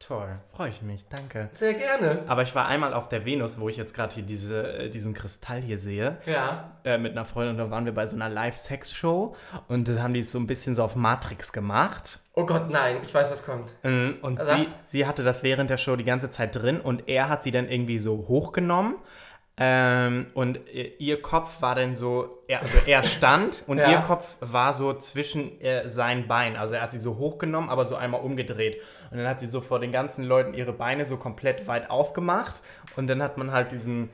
Toll. 0.00 0.38
Freue 0.56 0.70
ich 0.70 0.80
mich. 0.80 1.04
Danke. 1.10 1.50
Sehr 1.52 1.74
gerne. 1.74 2.22
Aber 2.26 2.42
ich 2.42 2.54
war 2.54 2.66
einmal 2.66 2.94
auf 2.94 3.08
der 3.10 3.26
Venus, 3.26 3.60
wo 3.60 3.68
ich 3.68 3.76
jetzt 3.76 3.94
gerade 3.94 4.14
hier 4.14 4.22
diese, 4.24 4.66
äh, 4.78 4.88
diesen 4.88 5.12
Kristall 5.12 5.60
hier 5.60 5.78
sehe, 5.78 6.16
Ja. 6.24 6.72
äh, 6.84 6.96
mit 6.96 7.12
einer 7.12 7.26
Freundin. 7.26 7.50
Und 7.52 7.58
da 7.58 7.70
waren 7.70 7.84
wir 7.84 7.92
bei 7.94 8.06
so 8.06 8.16
einer 8.16 8.30
Live-Sex-Show. 8.30 9.36
Und 9.68 9.88
da 9.88 10.02
haben 10.02 10.14
die 10.14 10.20
es 10.20 10.32
so 10.32 10.38
ein 10.38 10.46
bisschen 10.46 10.74
so 10.74 10.82
auf 10.82 10.96
Matrix 10.96 11.52
gemacht. 11.52 12.18
Oh 12.32 12.46
Gott, 12.46 12.70
nein, 12.70 12.96
ich 13.02 13.12
weiß, 13.12 13.30
was 13.30 13.44
kommt. 13.44 13.70
Ähm, 13.84 14.16
Und 14.22 14.40
Also- 14.40 14.54
sie, 14.54 14.68
sie 14.86 15.06
hatte 15.06 15.22
das 15.22 15.42
während 15.42 15.68
der 15.68 15.76
Show 15.76 15.94
die 15.96 16.04
ganze 16.04 16.30
Zeit 16.30 16.56
drin 16.56 16.80
und 16.80 17.06
er 17.06 17.28
hat 17.28 17.42
sie 17.42 17.50
dann 17.50 17.68
irgendwie 17.68 17.98
so 17.98 18.26
hochgenommen. 18.26 18.94
Ähm, 19.62 20.26
und 20.32 20.58
ihr 20.72 21.20
Kopf 21.20 21.60
war 21.60 21.74
dann 21.74 21.94
so, 21.94 22.42
er, 22.48 22.60
also 22.60 22.78
er 22.86 23.02
stand 23.02 23.62
und 23.66 23.76
Ja. 23.76 23.90
ihr 23.90 23.98
Kopf 23.98 24.36
war 24.40 24.72
so 24.72 24.94
zwischen 24.94 25.60
äh, 25.60 25.86
seinen 25.86 26.26
Beinen. 26.26 26.56
Also 26.56 26.76
er 26.76 26.80
hat 26.82 26.92
sie 26.92 26.98
so 26.98 27.18
hochgenommen, 27.18 27.68
aber 27.68 27.84
so 27.84 27.94
einmal 27.94 28.22
umgedreht. 28.22 28.78
Und 29.10 29.18
dann 29.18 29.28
hat 29.28 29.38
sie 29.40 29.46
so 29.46 29.60
vor 29.60 29.78
den 29.78 29.92
ganzen 29.92 30.24
Leuten 30.24 30.54
ihre 30.54 30.72
Beine 30.72 31.04
so 31.04 31.18
komplett 31.18 31.66
weit 31.68 31.90
aufgemacht. 31.90 32.62
Und 32.96 33.06
dann 33.06 33.22
hat 33.22 33.36
man 33.36 33.52
halt 33.52 33.70
diesen 33.72 34.08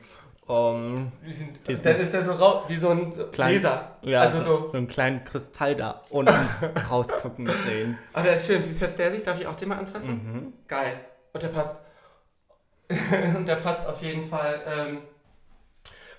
ähm, 0.49 1.13
Die 1.25 1.31
sind, 1.31 1.85
dann 1.85 1.95
ist 1.95 2.13
er 2.13 2.23
so 2.23 2.33
rau 2.33 2.63
wie 2.67 2.75
so 2.75 2.89
ein 2.89 3.13
kleinen, 3.31 3.55
Laser. 3.55 3.97
ja, 4.01 4.21
also 4.21 4.43
so. 4.43 4.71
einen 4.73 4.87
kleinen 4.89 5.23
Kristall 5.23 5.75
da 5.77 6.01
unten 6.09 6.33
rausgucken 6.89 7.47
sehen. 7.65 7.97
Aber 8.11 8.23
der 8.25 8.33
ist 8.35 8.47
schön. 8.47 8.69
Wie 8.69 8.73
fest 8.73 8.99
der 8.99 9.11
sich? 9.11 9.23
Darf 9.23 9.39
ich 9.39 9.47
auch 9.47 9.55
den 9.55 9.69
mal 9.69 9.77
anfassen? 9.77 10.11
Mhm. 10.11 10.53
Geil. 10.67 10.99
Und 11.31 11.41
der 11.41 11.49
passt. 11.49 11.79
Und 13.37 13.47
der 13.47 13.55
passt 13.55 13.87
auf 13.87 14.01
jeden 14.01 14.25
Fall 14.25 14.61
ähm, 14.65 14.97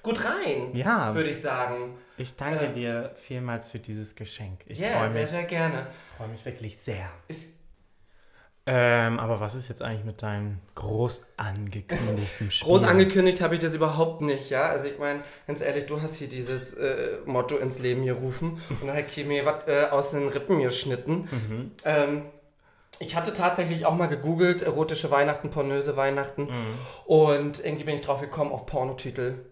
gut 0.08 0.24
rein. 0.24 0.74
Ja. 0.74 1.14
Würde 1.14 1.30
ich 1.30 1.40
sagen. 1.40 1.96
Ich 2.16 2.34
danke 2.36 2.66
Äh, 2.66 2.72
dir 2.72 3.12
vielmals 3.16 3.70
für 3.70 3.78
dieses 3.78 4.14
Geschenk. 4.16 4.60
Ich 4.66 4.78
Ja, 4.78 4.88
freue 4.90 5.10
sehr, 5.10 5.22
mich, 5.22 5.30
sehr 5.30 5.44
gerne. 5.44 5.86
freu 6.16 6.26
mich 6.28 6.44
wirklich 6.44 6.78
sehr. 6.78 7.08
Ich, 7.28 7.46
Ähm, 8.70 9.18
aber 9.18 9.40
was 9.40 9.54
ist 9.54 9.68
jetzt 9.68 9.80
eigentlich 9.80 10.04
mit 10.04 10.20
deinem 10.22 10.58
groß 10.74 11.24
angekündigten 11.38 12.50
Spiel? 12.50 12.66
groß 12.68 12.82
angekündigt 12.82 13.40
habe 13.40 13.54
ich 13.54 13.60
das 13.60 13.72
überhaupt 13.74 14.20
nicht, 14.20 14.50
ja. 14.50 14.64
Also 14.68 14.86
ich 14.88 14.98
meine, 14.98 15.22
ganz 15.46 15.62
ehrlich, 15.62 15.86
du 15.86 16.02
hast 16.02 16.16
hier 16.16 16.28
dieses 16.28 16.74
äh, 16.74 17.18
Motto 17.24 17.56
ins 17.56 17.78
Leben 17.78 18.04
gerufen 18.04 18.60
und 18.68 18.86
dann 18.86 18.94
hat 18.96 19.16
mir 19.16 19.46
was 19.46 19.66
äh, 19.68 19.86
aus 19.90 20.10
den 20.10 20.28
Rippen 20.28 20.60
geschnitten. 20.60 21.28
Mhm. 21.30 21.70
Ähm, 21.84 22.22
ich 23.00 23.14
hatte 23.16 23.32
tatsächlich 23.32 23.86
auch 23.86 23.94
mal 23.94 24.08
gegoogelt, 24.08 24.60
erotische 24.60 25.10
Weihnachten, 25.10 25.48
pornöse 25.50 25.96
Weihnachten. 25.96 26.42
Mhm. 26.42 26.78
Und 27.06 27.64
irgendwie 27.64 27.84
bin 27.84 27.94
ich 27.94 28.00
drauf 28.02 28.20
gekommen 28.20 28.50
auf 28.52 28.66
Pornotitel. 28.66 29.46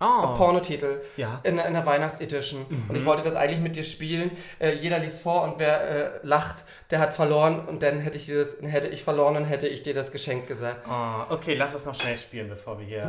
Auf 0.00 0.30
Oh, 0.30 0.36
Pornotitel. 0.36 1.02
ja. 1.16 1.40
In, 1.44 1.56
der- 1.56 1.66
in 1.66 1.74
der 1.74 1.84
Weihnachtsedition. 1.86 2.64
Und 2.88 2.96
ich 2.96 3.04
wollte 3.04 3.22
das 3.22 3.34
eigentlich 3.36 3.60
mit 3.60 3.76
dir 3.76 3.84
spielen. 3.84 4.30
Äh, 4.58 4.72
jeder 4.74 4.98
liest 4.98 5.20
vor 5.20 5.42
und 5.44 5.58
wer 5.58 5.82
äh, 5.82 6.20
lacht, 6.22 6.64
der 6.90 7.00
hat 7.00 7.14
verloren. 7.14 7.60
Und 7.68 7.82
dann 7.82 8.00
hätte 8.00 8.16
ich, 8.16 8.24
dir 8.26 8.38
das, 8.38 8.56
hätte 8.62 8.88
ich 8.88 9.04
verloren 9.04 9.36
und 9.36 9.44
hätte 9.44 9.68
ich 9.68 9.82
dir 9.82 9.92
das 9.94 10.10
Geschenk 10.10 10.46
gesagt. 10.46 10.86
Oh, 10.90 11.34
okay, 11.34 11.54
lass 11.54 11.74
es 11.74 11.84
noch 11.84 11.94
schnell 11.94 12.16
spielen, 12.16 12.48
bevor 12.48 12.78
wir 12.78 12.86
hier, 12.86 13.06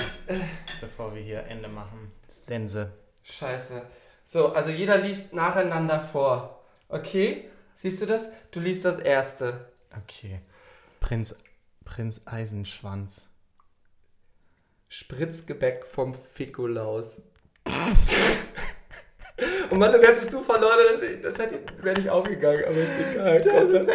bevor 0.81 1.15
wir 1.15 1.21
hier 1.21 1.45
Ende 1.45 1.69
machen. 1.69 2.11
Sense. 2.27 2.91
Scheiße. 3.23 3.83
So, 4.25 4.53
also 4.53 4.69
jeder 4.69 4.97
liest 4.97 5.33
nacheinander 5.33 5.99
vor. 6.01 6.61
Okay? 6.89 7.45
Siehst 7.75 8.01
du 8.01 8.05
das? 8.05 8.23
Du 8.51 8.59
liest 8.59 8.83
das 8.83 8.99
erste. 8.99 9.65
Okay. 10.03 10.41
Prinz, 10.99 11.35
Prinz 11.85 12.21
Eisenschwanz. 12.25 13.21
Spritzgebäck 14.95 15.85
vom 15.85 16.13
Fikolaus. 16.33 17.21
Und 19.69 19.79
Mann, 19.79 19.89
dann 19.93 20.01
hättest 20.01 20.33
du 20.33 20.41
verloren, 20.43 20.77
dann- 20.99 21.21
das 21.21 21.39
wäre 21.39 21.97
nicht 21.97 22.09
aufgegangen, 22.09 22.65
aber 22.65 22.75
ist 22.75 22.99
egal. 23.13 23.41
Komm, 23.41 23.71
dann- 23.71 23.87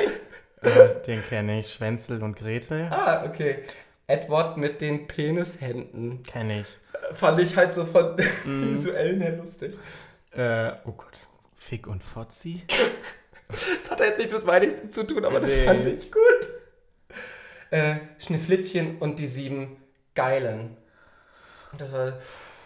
Äh, 0.63 1.03
den 1.07 1.23
kenne 1.23 1.61
ich. 1.61 1.71
Schwänzel 1.75 2.23
und 2.23 2.35
Gretel. 2.35 2.89
Ah, 2.91 3.27
okay. 3.27 3.59
Edward 4.07 4.57
mit 4.57 4.81
den 4.81 5.07
Penishänden. 5.07 6.23
Kenne 6.23 6.61
ich. 6.63 6.67
Fand 7.15 7.41
ich 7.41 7.55
halt 7.57 7.75
so 7.75 7.85
von 7.85 8.17
visuellen 8.45 9.21
her 9.21 9.37
lustig. 9.37 9.75
Äh, 10.33 10.71
oh 10.87 10.93
Gott. 10.93 11.19
Fick 11.57 11.87
und 11.87 12.03
Fotzi. 12.03 12.63
Das 13.81 13.93
hat 13.93 14.01
jetzt 14.01 14.19
nichts 14.19 14.33
mit 14.35 14.45
Weihnachten 14.45 14.91
zu 14.91 15.07
tun, 15.07 15.25
aber 15.25 15.39
das 15.39 15.55
Nee. 15.55 15.65
fand 15.67 15.87
ich 15.87 16.11
gut. 16.11 16.23
Äh, 17.71 17.95
Schneeflittchen 18.19 18.99
und 18.99 19.21
die 19.21 19.29
sieben 19.29 19.77
Geilen. 20.17 20.77
Das 21.79 21.93
war 21.93 22.13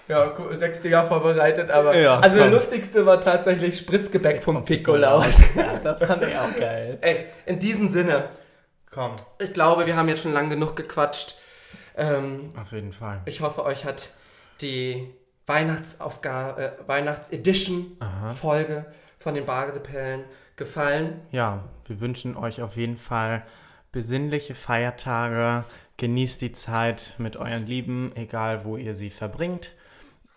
ja 0.09 0.27
gu- 0.27 0.53
sechs 0.57 0.81
Dinger 0.81 1.05
vorbereitet, 1.05 1.71
aber 1.71 1.97
Ja, 1.97 2.19
also 2.21 2.37
der 2.37 2.47
komm. 2.47 2.55
lustigste 2.55 3.07
war 3.07 3.21
tatsächlich 3.21 3.79
Spritzgebäck 3.79 4.43
vom 4.43 4.67
Fikolaus. 4.67 5.41
Ja, 5.55 5.77
das 5.79 6.03
fand 6.05 6.23
ich 6.25 6.37
auch 6.37 6.57
geil. 6.59 6.99
Ey, 7.03 7.27
in 7.47 7.59
diesem 7.59 7.87
Sinne, 7.89 8.25
Komm. 8.91 9.13
ich 9.39 9.53
glaube, 9.53 9.87
wir 9.87 9.97
haben 9.97 10.09
jetzt 10.09 10.23
schon 10.23 10.33
lang 10.33 10.51
genug 10.51 10.75
gequatscht. 10.77 11.37
Ähm, 11.97 12.51
Auf 12.61 12.73
jeden 12.73 12.93
Fall. 12.93 13.21
ich 13.27 13.41
hoffe, 13.41 13.65
euch 13.65 13.85
hat 13.85 14.09
die 14.61 15.13
Weihnachtsaufgabe, 15.47 16.63
äh, 16.63 16.71
Weihnachtsedition 16.89 17.97
Aha. 18.01 18.33
Folge 18.35 18.87
von 19.19 19.35
den 19.35 19.45
Badepellen 19.47 20.25
gefallen. 20.57 21.21
Ja, 21.31 21.65
wir 21.87 22.01
wünschen 22.01 22.37
euch 22.37 22.63
auf 22.63 22.77
jeden 22.77 22.97
Fall 22.97 23.43
besinnliche 23.93 24.55
Feiertage. 24.55 25.65
Genießt 26.01 26.41
die 26.41 26.53
Zeit 26.53 27.17
mit 27.19 27.37
euren 27.37 27.67
Lieben, 27.67 28.09
egal 28.15 28.65
wo 28.65 28.79
ihr 28.79 28.95
sie 28.95 29.11
verbringt. 29.11 29.75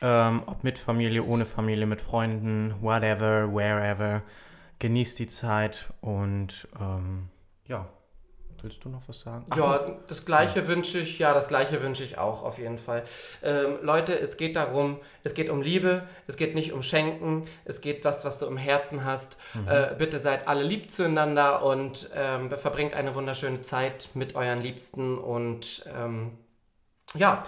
Ähm, 0.01 0.43
ob 0.45 0.65
mit 0.65 0.77
Familie, 0.77 1.23
ohne 1.23 1.45
Familie, 1.45 1.85
mit 1.85 2.01
Freunden, 2.01 2.75
whatever, 2.81 3.47
wherever. 3.53 4.23
Genießt 4.79 5.19
die 5.19 5.27
Zeit 5.27 5.93
und 6.01 6.67
ähm, 6.81 7.29
ja. 7.65 7.87
Willst 8.63 8.85
du 8.85 8.87
noch 8.87 9.01
was 9.07 9.19
sagen? 9.19 9.45
Ach, 9.49 9.57
Ja, 9.57 9.97
das 10.07 10.23
gleiche 10.25 10.67
wünsche 10.67 10.97
ich, 10.97 11.19
ja, 11.19 11.33
das 11.33 11.49
gleiche 11.49 11.81
wünsche 11.83 12.05
ich 12.05 12.17
auch 12.17 12.43
auf 12.43 12.57
jeden 12.57 12.77
Fall. 12.77 13.03
Ähm, 13.43 13.79
Leute, 13.81 14.17
es 14.17 14.37
geht 14.37 14.55
darum, 14.55 14.99
es 15.23 15.33
geht 15.33 15.49
um 15.49 15.61
Liebe, 15.61 16.03
es 16.27 16.37
geht 16.37 16.55
nicht 16.55 16.71
um 16.71 16.81
Schenken, 16.81 17.45
es 17.65 17.81
geht 17.81 18.05
was, 18.05 18.23
was 18.23 18.39
du 18.39 18.45
im 18.45 18.55
Herzen 18.55 19.03
hast. 19.03 19.35
Äh, 19.67 19.95
bitte 19.97 20.21
seid 20.21 20.47
alle 20.47 20.63
lieb 20.63 20.89
zueinander 20.89 21.61
und 21.63 22.09
ähm, 22.15 22.49
verbringt 22.51 22.93
eine 22.93 23.13
wunderschöne 23.15 23.59
Zeit 23.61 24.07
mit 24.13 24.33
euren 24.35 24.61
Liebsten 24.61 25.17
und 25.17 25.83
ähm, 25.93 26.31
ja, 27.15 27.45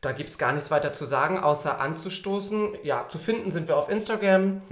da 0.00 0.10
gibt 0.10 0.30
es 0.30 0.38
gar 0.38 0.52
nichts 0.52 0.72
weiter 0.72 0.92
zu 0.92 1.04
sagen, 1.06 1.38
außer 1.38 1.78
anzustoßen. 1.78 2.70
Ja, 2.82 3.06
zu 3.08 3.18
finden 3.18 3.52
sind 3.52 3.68
wir 3.68 3.76
auf 3.76 3.88
Instagram 3.88 4.62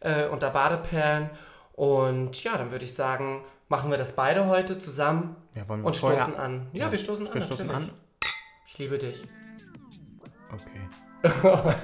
äh, 0.00 0.26
unter 0.26 0.50
Badeperlen 0.50 1.30
und 1.72 2.44
ja, 2.44 2.58
dann 2.58 2.70
würde 2.72 2.84
ich 2.84 2.94
sagen, 2.94 3.42
machen 3.68 3.90
wir 3.90 3.98
das 3.98 4.14
beide 4.16 4.46
heute 4.46 4.78
zusammen. 4.78 5.36
ja, 5.54 5.66
wollen 5.68 5.82
wir 5.82 5.86
Und 5.86 5.96
vorher- 5.96 6.20
stoßen 6.22 6.36
an. 6.40 6.66
Ja, 6.72 6.90
wir 6.90 6.98
stoßen 6.98 7.26
an. 7.26 7.34
Wir 7.34 7.40
stoßen 7.42 7.66
natürlich. 7.66 7.90
an. 7.90 7.94
Ich 8.66 8.78
liebe 8.78 8.98
dich. 8.98 9.22
Okay. 10.52 10.88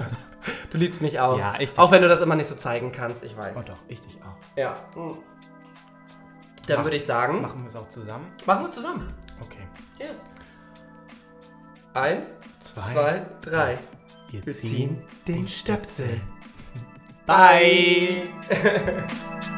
Du 0.71 0.77
liebst 0.79 1.01
mich 1.01 1.19
auch. 1.19 1.37
Ja, 1.37 1.53
ich 1.59 1.69
dich. 1.69 1.77
Auch 1.77 1.91
wenn 1.91 2.01
du 2.01 2.07
das 2.07 2.19
immer 2.21 2.35
nicht 2.35 2.47
so 2.47 2.55
zeigen 2.55 2.91
kannst, 2.91 3.23
ich 3.23 3.37
weiß. 3.37 3.57
Oh 3.57 3.63
doch, 3.67 3.77
ich 3.87 4.01
dich 4.01 4.17
auch. 4.23 4.57
Ja. 4.57 4.75
Dann 4.95 6.77
Mach- 6.77 6.83
würde 6.85 6.95
ich 6.97 7.05
sagen, 7.05 7.41
Machen 7.43 7.61
wir 7.61 7.67
es 7.67 7.75
auch 7.75 7.87
zusammen? 7.89 8.25
machen 8.47 8.65
wir 8.65 8.71
zusammen. 8.71 9.13
Okay. 9.39 9.67
Yes. 9.99 10.25
Eins, 11.93 12.37
Zwei. 12.59 12.91
zwei, 12.93 13.25
drei. 13.41 13.77
Wir, 14.31 14.43
Wir 14.45 14.53
ziehen 14.53 14.69
ziehen 14.69 15.03
den 15.27 15.47
Stöpsel. 15.47 16.21
Bye. 17.27 18.23